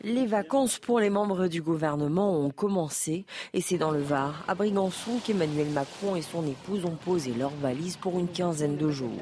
[0.02, 4.56] Les vacances pour les membres du gouvernement ont commencé et c'est dans le Var, à
[4.56, 9.20] Brigançon, qu'Emmanuel Macron et son épouse ont posé leurs valises pour une quinzaine de jours.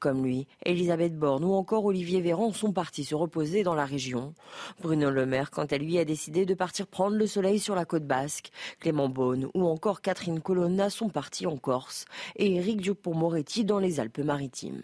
[0.00, 4.34] Comme lui, Elisabeth Borne ou encore Olivier Véran sont partis se reposer dans la région.
[4.82, 7.84] Bruno Le Maire, quant à lui, a décidé de partir prendre le soleil sur la
[7.84, 8.50] côte basque.
[8.80, 14.00] Clément Beaune ou encore Catherine Colonna sont partis en Corse et Éric Dupont-Moretti dans les
[14.00, 14.82] Alpes-Maritimes.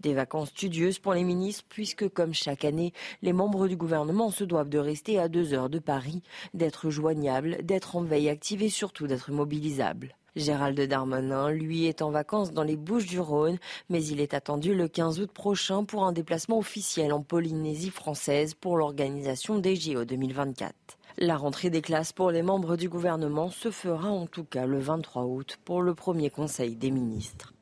[0.00, 4.44] Des vacances studieuses pour les ministres puisque, comme chaque année, les membres du gouvernement se
[4.44, 6.22] doivent de rester à deux heures de Paris,
[6.54, 10.14] d'être joignables, d'être en veille active et surtout d'être mobilisables.
[10.36, 13.56] Gérald Darmanin, lui, est en vacances dans les Bouches du Rhône,
[13.88, 18.52] mais il est attendu le 15 août prochain pour un déplacement officiel en Polynésie française
[18.52, 20.74] pour l'organisation des JO 2024.
[21.16, 24.78] La rentrée des classes pour les membres du gouvernement se fera en tout cas le
[24.78, 27.54] 23 août pour le premier conseil des ministres.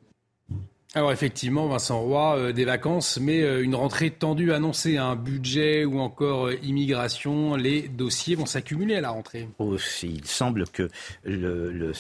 [0.97, 5.85] Alors effectivement, Vincent Roy, euh, des vacances, mais euh, une rentrée tendue annoncée, un budget
[5.85, 9.49] ou encore euh, immigration, les dossiers vont s'accumuler à la rentrée.
[9.59, 10.89] Aussi, il semble que
[11.25, 11.93] le,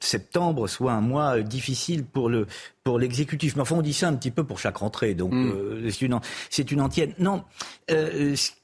[0.00, 2.46] septembre soit un mois difficile pour le
[2.84, 3.56] pour l'exécutif.
[3.56, 5.90] Mais enfin, on dit ça un petit peu pour chaque rentrée, donc hmm.
[5.90, 7.08] c'est une c'est une entière.
[7.18, 7.42] Non,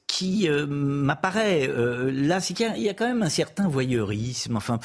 [0.07, 4.55] qui euh, m'apparaît euh, là, c'est qu'il y, a quand même un certain voyeurisme.
[4.55, 4.79] Enfin,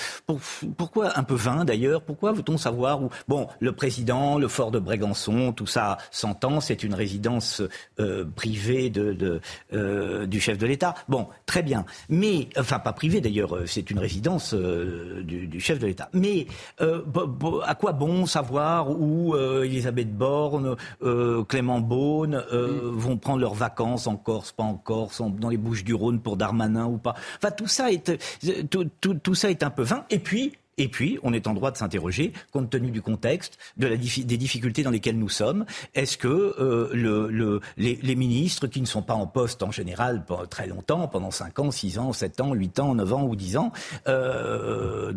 [0.76, 2.02] pourquoi un peu vain d'ailleurs?
[2.02, 6.60] Pourquoi veut-on savoir où Bon, le président, le fort de Brégançon, tout ça s'entend.
[6.60, 7.62] C'est une résidence
[7.99, 9.40] euh, privée de, de
[10.26, 10.94] du chef de l'État.
[11.08, 11.84] Bon, très bien.
[12.08, 13.57] Mais enfin, pas privée d'ailleurs.
[13.66, 16.08] C'est une résidence du, du, chef de l'État.
[16.12, 16.47] Mais
[16.78, 20.76] à quoi bon savoir où Elisabeth Borne,
[21.49, 25.95] Clément Beaune vont prendre leurs vacances en Corse, pas en Corse dans les Bouches du
[25.95, 27.15] Rhône pour Darmanin ou pas.
[27.37, 28.19] Enfin, tout ça est,
[28.71, 30.05] tout, tout ça est un peu vain.
[30.11, 33.86] Et puis, et puis, on est en droit de s'interroger, compte tenu du contexte, de
[33.86, 38.86] la, des difficultés dans lesquelles nous sommes, est-ce que euh, le, les, ministres qui ne
[38.86, 42.55] sont pas en poste en général très longtemps, pendant 5 ans, 6 ans, 7 ans,
[42.55, 43.73] 8 ans, 9 ans ou 10 ans,
[44.09, 45.12] euh,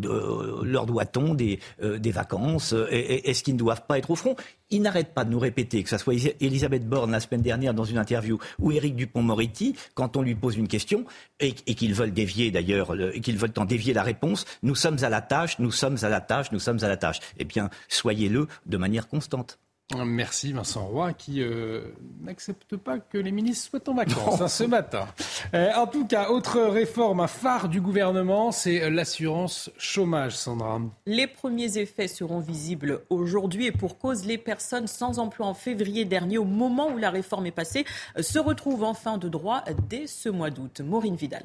[0.62, 4.36] leur doit-on des, euh, des vacances Est-ce qu'ils ne doivent pas être au front?
[4.70, 7.84] Ils n'arrêtent pas de nous répéter, que ce soit Elisabeth Borne la semaine dernière dans
[7.84, 11.04] une interview ou Éric Dupont-Moretti, quand on lui pose une question,
[11.38, 15.08] et, qu'ils veulent dévier d'ailleurs, et qu'ils veulent en dévier la réponse, nous sommes à
[15.08, 17.20] la tâche, nous sommes à la tâche, nous sommes à la tâche.
[17.38, 19.58] Eh bien, soyez-le de manière constante.
[19.94, 21.82] Merci Vincent Roy qui euh,
[22.22, 25.06] n'accepte pas que les ministres soient en vacances hein, ce matin.
[25.52, 30.80] Euh, en tout cas, autre réforme, un phare du gouvernement, c'est l'assurance chômage, Sandra.
[31.04, 36.06] Les premiers effets seront visibles aujourd'hui et pour cause, les personnes sans emploi en février
[36.06, 37.84] dernier, au moment où la réforme est passée,
[38.18, 40.80] se retrouvent en fin de droit dès ce mois d'août.
[40.80, 41.44] Maureen Vidal.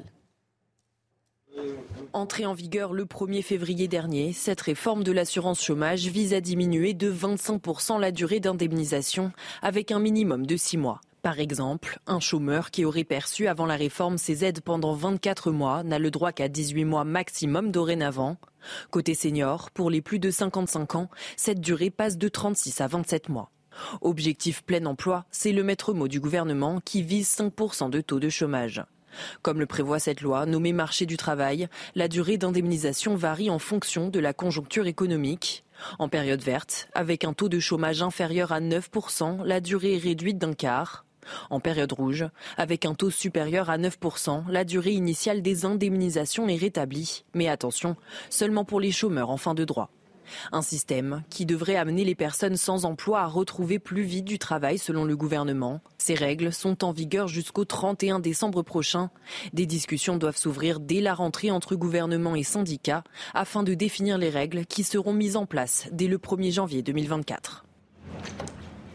[2.12, 6.92] Entrée en vigueur le 1er février dernier, cette réforme de l'assurance chômage vise à diminuer
[6.92, 11.00] de 25% la durée d'indemnisation avec un minimum de 6 mois.
[11.22, 15.82] Par exemple, un chômeur qui aurait perçu avant la réforme ses aides pendant 24 mois
[15.84, 18.36] n'a le droit qu'à 18 mois maximum dorénavant.
[18.90, 23.28] Côté senior, pour les plus de 55 ans, cette durée passe de 36 à 27
[23.28, 23.50] mois.
[24.00, 28.28] Objectif plein emploi, c'est le maître mot du gouvernement qui vise 5% de taux de
[28.28, 28.82] chômage.
[29.42, 34.08] Comme le prévoit cette loi nommée marché du travail, la durée d'indemnisation varie en fonction
[34.08, 35.64] de la conjoncture économique.
[35.98, 40.38] En période verte, avec un taux de chômage inférieur à 9%, la durée est réduite
[40.38, 41.04] d'un quart.
[41.50, 46.56] En période rouge, avec un taux supérieur à 9%, la durée initiale des indemnisations est
[46.56, 47.24] rétablie.
[47.34, 47.96] Mais attention,
[48.30, 49.90] seulement pour les chômeurs en fin de droit.
[50.52, 54.78] Un système qui devrait amener les personnes sans emploi à retrouver plus vite du travail
[54.78, 55.80] selon le gouvernement.
[55.98, 59.10] Ces règles sont en vigueur jusqu'au 31 décembre prochain.
[59.52, 64.30] Des discussions doivent s'ouvrir dès la rentrée entre gouvernement et syndicats afin de définir les
[64.30, 67.64] règles qui seront mises en place dès le 1er janvier 2024.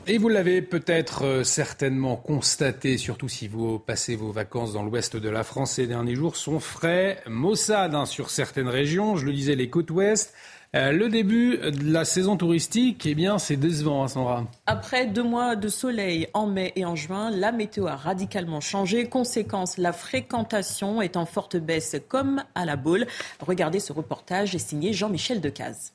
[0.07, 5.15] Et vous l'avez peut-être euh, certainement constaté, surtout si vous passez vos vacances dans l'ouest
[5.15, 9.15] de la France ces derniers jours, sont frais, maussade hein, sur certaines régions.
[9.15, 10.35] Je le disais, les côtes ouest,
[10.75, 14.45] euh, le début de la saison touristique, eh bien, c'est décevant, hein, Sandra.
[14.65, 19.07] Après deux mois de soleil en mai et en juin, la météo a radicalement changé.
[19.07, 23.07] Conséquence, la fréquentation est en forte baisse comme à la boule.
[23.39, 25.93] Regardez ce reportage signé Jean-Michel Decaze.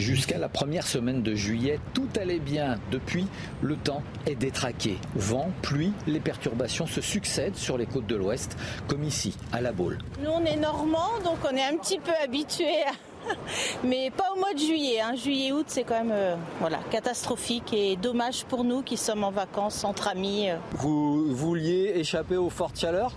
[0.00, 2.76] Jusqu'à la première semaine de juillet, tout allait bien.
[2.90, 3.26] Depuis,
[3.60, 4.96] le temps est détraqué.
[5.14, 9.72] Vent, pluie, les perturbations se succèdent sur les côtes de l'Ouest, comme ici, à La
[9.72, 9.98] Baule.
[10.22, 12.92] Nous, on est normands, donc on est un petit peu habitués à
[13.84, 15.00] mais pas au mois de juillet.
[15.00, 15.14] Hein.
[15.14, 19.84] Juillet-août, c'est quand même euh, voilà, catastrophique et dommage pour nous qui sommes en vacances
[19.84, 20.50] entre amis.
[20.50, 20.56] Euh.
[20.72, 23.12] Vous vouliez échapper aux fortes chaleurs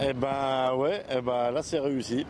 [0.00, 2.26] eh ben ouais, eh ben là c'est réussi.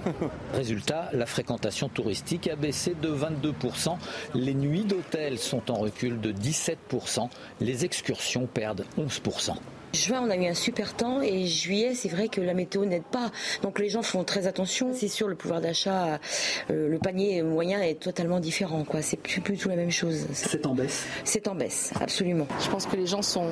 [0.54, 3.96] Résultat, la fréquentation touristique a baissé de 22%,
[4.34, 7.28] les nuits d'hôtel sont en recul de 17%,
[7.60, 9.54] les excursions perdent 11%.
[9.94, 13.04] Juin, on a eu un super temps et juillet, c'est vrai que la météo n'aide
[13.04, 13.30] pas.
[13.62, 14.90] Donc les gens font très attention.
[14.92, 16.20] C'est sûr, le pouvoir d'achat,
[16.70, 18.84] euh, le panier moyen est totalement différent.
[18.84, 19.00] Quoi.
[19.00, 20.26] C'est plus, plus tout la même chose.
[20.32, 22.46] C'est en baisse C'est en baisse, absolument.
[22.60, 23.48] Je pense que les gens sont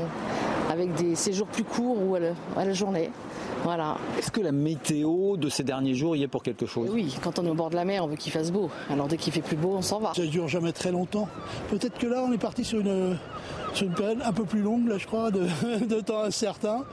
[0.70, 3.10] avec des séjours plus courts ou à la, journée.
[3.66, 3.96] Voilà.
[4.16, 6.88] Est-ce que la météo de ces derniers jours y est pour quelque chose?
[6.92, 8.70] Oui, quand on est au bord de la mer, on veut qu'il fasse beau.
[8.88, 10.12] Alors dès qu'il fait plus beau, on s'en va.
[10.14, 11.28] Ça dure jamais très longtemps.
[11.68, 13.18] Peut-être que là, on est parti sur une
[13.74, 16.84] c'est une période un peu plus longue, là, je crois, de, temps incertain.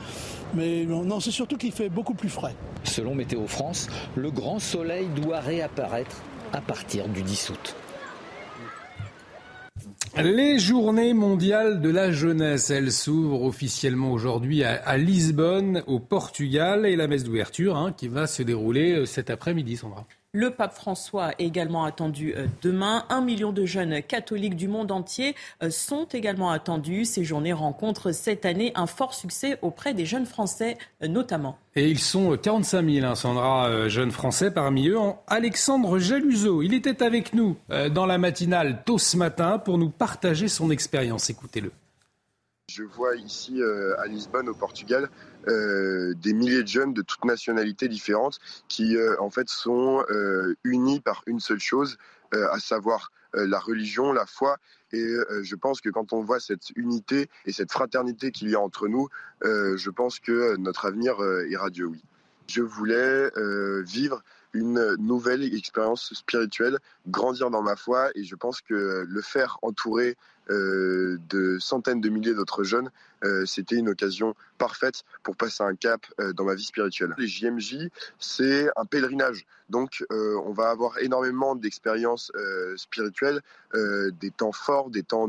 [0.55, 2.55] Mais non, c'est surtout qu'il fait beaucoup plus frais.
[2.83, 7.75] Selon Météo France, le grand soleil doit réapparaître à partir du 10 août.
[10.21, 16.95] Les journées mondiales de la jeunesse, elles s'ouvrent officiellement aujourd'hui à, Lisbonne, au Portugal, et
[16.95, 20.05] la messe d'ouverture hein, qui va se dérouler euh, cet après-midi, Sandra.
[20.35, 23.05] Le pape François est également attendu euh, demain.
[23.09, 27.05] Un million de jeunes catholiques du monde entier euh, sont également attendus.
[27.05, 31.59] Ces journées rencontrent cette année un fort succès auprès des jeunes Français euh, notamment.
[31.75, 34.49] Et ils sont 45 000, hein, Sandra, jeunes Français.
[34.49, 34.97] Parmi eux,
[35.27, 36.63] Alexandre Jaluso.
[36.63, 37.55] Il était avec nous
[37.91, 41.29] dans la matinale tôt ce matin pour nous partager son expérience.
[41.29, 41.71] Écoutez-le.
[42.71, 43.59] Je vois ici
[43.97, 45.09] à Lisbonne, au Portugal,
[45.47, 50.55] euh, des milliers de jeunes de toutes nationalités différentes qui euh, en fait sont euh,
[50.63, 51.97] unis par une seule chose,
[52.51, 54.57] à savoir la religion, la foi.
[54.91, 55.05] Et
[55.43, 58.87] je pense que quand on voit cette unité et cette fraternité qu'il y a entre
[58.87, 59.07] nous,
[59.43, 62.03] je pense que notre avenir est radieux, oui.
[62.47, 63.29] Je voulais
[63.83, 64.23] vivre
[64.53, 70.17] une nouvelle expérience spirituelle, grandir dans ma foi, et je pense que le faire entourer
[70.49, 72.91] euh, de centaines de milliers d'autres jeunes,
[73.23, 77.13] euh, c'était une occasion parfaite pour passer un cap euh, dans ma vie spirituelle.
[77.17, 77.89] Les JMJ,
[78.19, 79.45] c'est un pèlerinage.
[79.69, 82.31] Donc, on va avoir énormément d'expériences
[82.75, 83.41] spirituelles,
[83.73, 85.27] des temps forts, des temps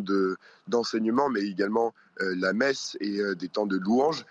[0.68, 4.26] d'enseignement, mais également la messe et des temps de louange.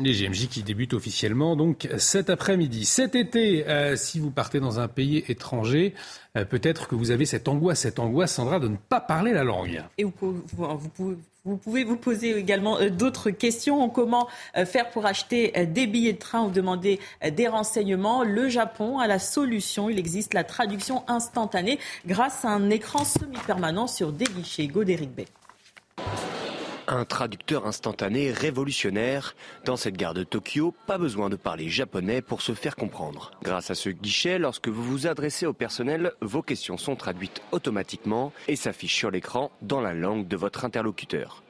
[0.00, 2.84] Les GMJ qui débutent officiellement donc cet après-midi.
[2.84, 5.92] Cet été, euh, si vous partez dans un pays étranger,
[6.36, 9.42] euh, peut-être que vous avez cette angoisse, cette angoisse, Sandra, de ne pas parler la
[9.42, 9.82] langue.
[9.98, 10.12] Et vous,
[10.56, 13.88] vous, vous pouvez vous poser également euh, d'autres questions.
[13.88, 14.28] Comment
[14.66, 17.00] faire pour acheter des billets de train ou demander
[17.32, 19.90] des renseignements Le Japon a la solution.
[19.90, 24.68] Il existe la traduction instantanée grâce à un écran semi-permanent sur des guichets.
[24.68, 25.26] Godéric Bay.
[26.90, 29.36] Un traducteur instantané révolutionnaire.
[29.66, 33.32] Dans cette gare de Tokyo, pas besoin de parler japonais pour se faire comprendre.
[33.42, 38.32] Grâce à ce guichet, lorsque vous vous adressez au personnel, vos questions sont traduites automatiquement
[38.48, 41.42] et s'affichent sur l'écran dans la langue de votre interlocuteur.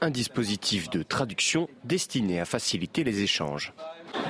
[0.00, 3.72] Un dispositif de traduction destiné à faciliter les échanges.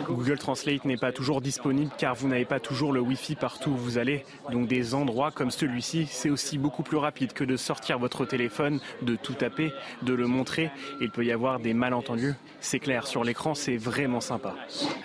[0.06, 3.76] Google Translate n'est pas toujours disponible car vous n'avez pas toujours le Wi-Fi partout où
[3.76, 4.24] vous allez.
[4.50, 8.80] Donc des endroits comme celui-ci, c'est aussi beaucoup plus rapide que de sortir votre téléphone,
[9.02, 9.72] de tout taper,
[10.02, 10.70] de le montrer.
[11.00, 12.34] Il peut y avoir des malentendus.
[12.60, 14.54] C'est clair, sur l'écran, c'est vraiment sympa.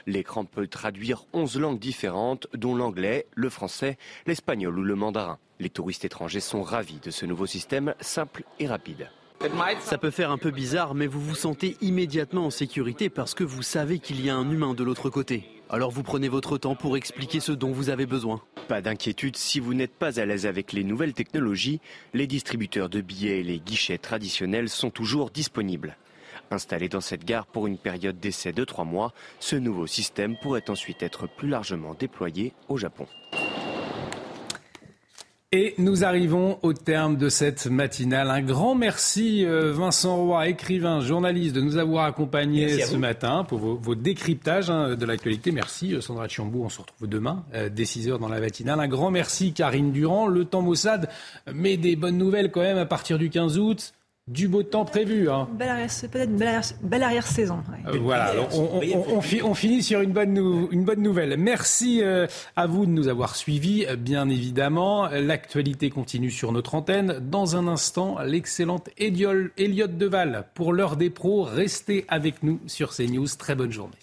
[0.05, 5.37] L'écran peut traduire 11 langues différentes, dont l'anglais, le français, l'espagnol ou le mandarin.
[5.59, 9.09] Les touristes étrangers sont ravis de ce nouveau système simple et rapide.
[9.79, 13.43] Ça peut faire un peu bizarre, mais vous vous sentez immédiatement en sécurité parce que
[13.43, 15.43] vous savez qu'il y a un humain de l'autre côté.
[15.69, 18.41] Alors vous prenez votre temps pour expliquer ce dont vous avez besoin.
[18.67, 21.81] Pas d'inquiétude, si vous n'êtes pas à l'aise avec les nouvelles technologies,
[22.13, 25.97] les distributeurs de billets et les guichets traditionnels sont toujours disponibles.
[26.51, 30.69] Installé dans cette gare pour une période d'essai de trois mois, ce nouveau système pourrait
[30.69, 33.07] ensuite être plus largement déployé au Japon.
[35.53, 38.31] Et nous arrivons au terme de cette matinale.
[38.31, 43.59] Un grand merci euh, Vincent Roy, écrivain, journaliste, de nous avoir accompagnés ce matin pour
[43.59, 45.51] vos, décryptages hein, de l'actualité.
[45.51, 48.79] Merci euh, Sandra Chiambou, on se retrouve demain euh, dès 6 heures dans la matinale.
[48.79, 50.27] Un grand merci Karine Durand.
[50.27, 51.09] Le temps Mossad
[51.53, 53.93] met des bonnes nouvelles quand même à partir du 15 août
[54.27, 55.29] du beau temps prévu.
[55.29, 55.47] Hein.
[55.57, 57.59] peut-être une belle arrière-saison.
[57.87, 61.37] Euh, voilà, on, finit sur une bonne, une bonne nouvelle.
[61.37, 65.07] Merci euh, à vous de nous avoir suivis, bien évidemment.
[65.07, 67.19] L'actualité continue sur notre antenne.
[67.19, 71.43] Dans un instant, l'excellente Elliot Deval pour l'heure des pros.
[71.43, 73.27] Restez avec nous sur CNews.
[73.37, 73.97] Très bonne journée.